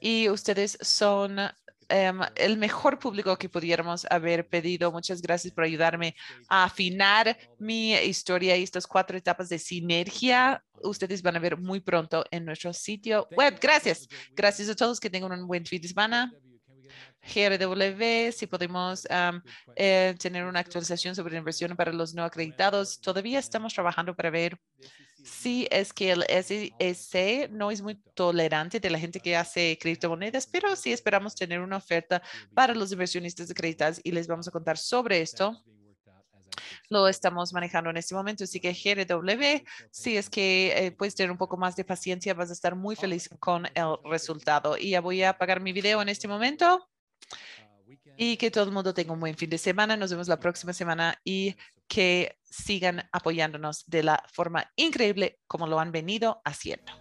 Y 0.00 0.28
ustedes 0.28 0.78
son 0.80 1.38
em, 1.88 2.20
el 2.34 2.56
mejor 2.56 2.98
público 2.98 3.36
que 3.36 3.48
pudiéramos 3.48 4.04
haber 4.10 4.48
pedido. 4.48 4.90
Muchas 4.90 5.22
gracias 5.22 5.54
por 5.54 5.62
ayudarme 5.62 6.16
a 6.48 6.64
afinar 6.64 7.38
mi 7.60 7.94
historia 7.94 8.56
y 8.56 8.64
estas 8.64 8.84
cuatro 8.84 9.16
etapas 9.16 9.48
de 9.48 9.60
sinergia. 9.60 10.60
Ustedes 10.82 11.22
van 11.22 11.36
a 11.36 11.38
ver 11.38 11.56
muy 11.56 11.78
pronto 11.78 12.24
en 12.32 12.46
nuestro 12.46 12.72
sitio 12.72 13.28
web. 13.30 13.56
Gracias. 13.60 14.08
Gracias 14.32 14.68
a 14.68 14.74
todos. 14.74 14.98
Que 14.98 15.08
tengan 15.08 15.30
un 15.30 15.46
buen 15.46 15.64
fin 15.64 15.80
de 15.80 15.86
semana. 15.86 16.32
GRW, 17.22 18.32
si 18.32 18.46
podemos 18.46 19.06
eh, 19.76 20.14
tener 20.18 20.44
una 20.44 20.60
actualización 20.60 21.14
sobre 21.14 21.36
inversión 21.36 21.76
para 21.76 21.92
los 21.92 22.14
no 22.14 22.24
acreditados. 22.24 23.00
Todavía 23.00 23.38
estamos 23.38 23.74
trabajando 23.74 24.14
para 24.14 24.30
ver 24.30 24.58
si 25.24 25.68
es 25.70 25.92
que 25.92 26.12
el 26.12 26.24
SEC 26.24 27.50
no 27.50 27.70
es 27.70 27.82
muy 27.82 27.96
tolerante 28.14 28.80
de 28.80 28.90
la 28.90 28.98
gente 28.98 29.20
que 29.20 29.36
hace 29.36 29.78
criptomonedas, 29.80 30.46
pero 30.46 30.74
sí 30.76 30.92
esperamos 30.92 31.34
tener 31.34 31.60
una 31.60 31.76
oferta 31.76 32.22
para 32.54 32.74
los 32.74 32.92
inversionistas 32.92 33.50
acreditados 33.50 34.00
y 34.02 34.12
les 34.12 34.26
vamos 34.26 34.48
a 34.48 34.50
contar 34.50 34.78
sobre 34.78 35.20
esto. 35.20 35.62
Lo 36.88 37.08
estamos 37.08 37.52
manejando 37.52 37.90
en 37.90 37.96
este 37.96 38.14
momento. 38.14 38.44
Así 38.44 38.60
que 38.60 38.72
GRW, 38.72 39.64
si 39.90 40.16
es 40.16 40.30
que 40.30 40.72
eh, 40.76 40.92
puedes 40.92 41.14
tener 41.14 41.30
un 41.30 41.38
poco 41.38 41.56
más 41.56 41.76
de 41.76 41.84
paciencia, 41.84 42.34
vas 42.34 42.50
a 42.50 42.54
estar 42.54 42.74
muy 42.74 42.96
feliz 42.96 43.28
con 43.38 43.66
el 43.74 43.96
resultado. 44.04 44.76
Y 44.76 44.90
ya 44.90 45.00
voy 45.00 45.22
a 45.22 45.30
apagar 45.30 45.60
mi 45.60 45.72
video 45.72 46.02
en 46.02 46.08
este 46.08 46.28
momento. 46.28 46.88
Y 48.16 48.36
que 48.36 48.50
todo 48.50 48.64
el 48.64 48.72
mundo 48.72 48.92
tenga 48.92 49.12
un 49.12 49.20
buen 49.20 49.36
fin 49.36 49.50
de 49.50 49.58
semana. 49.58 49.96
Nos 49.96 50.10
vemos 50.10 50.28
la 50.28 50.38
próxima 50.38 50.72
semana 50.72 51.18
y 51.24 51.56
que 51.88 52.36
sigan 52.42 53.08
apoyándonos 53.12 53.84
de 53.86 54.02
la 54.02 54.22
forma 54.32 54.70
increíble 54.76 55.38
como 55.46 55.66
lo 55.66 55.80
han 55.80 55.90
venido 55.90 56.40
haciendo. 56.44 56.92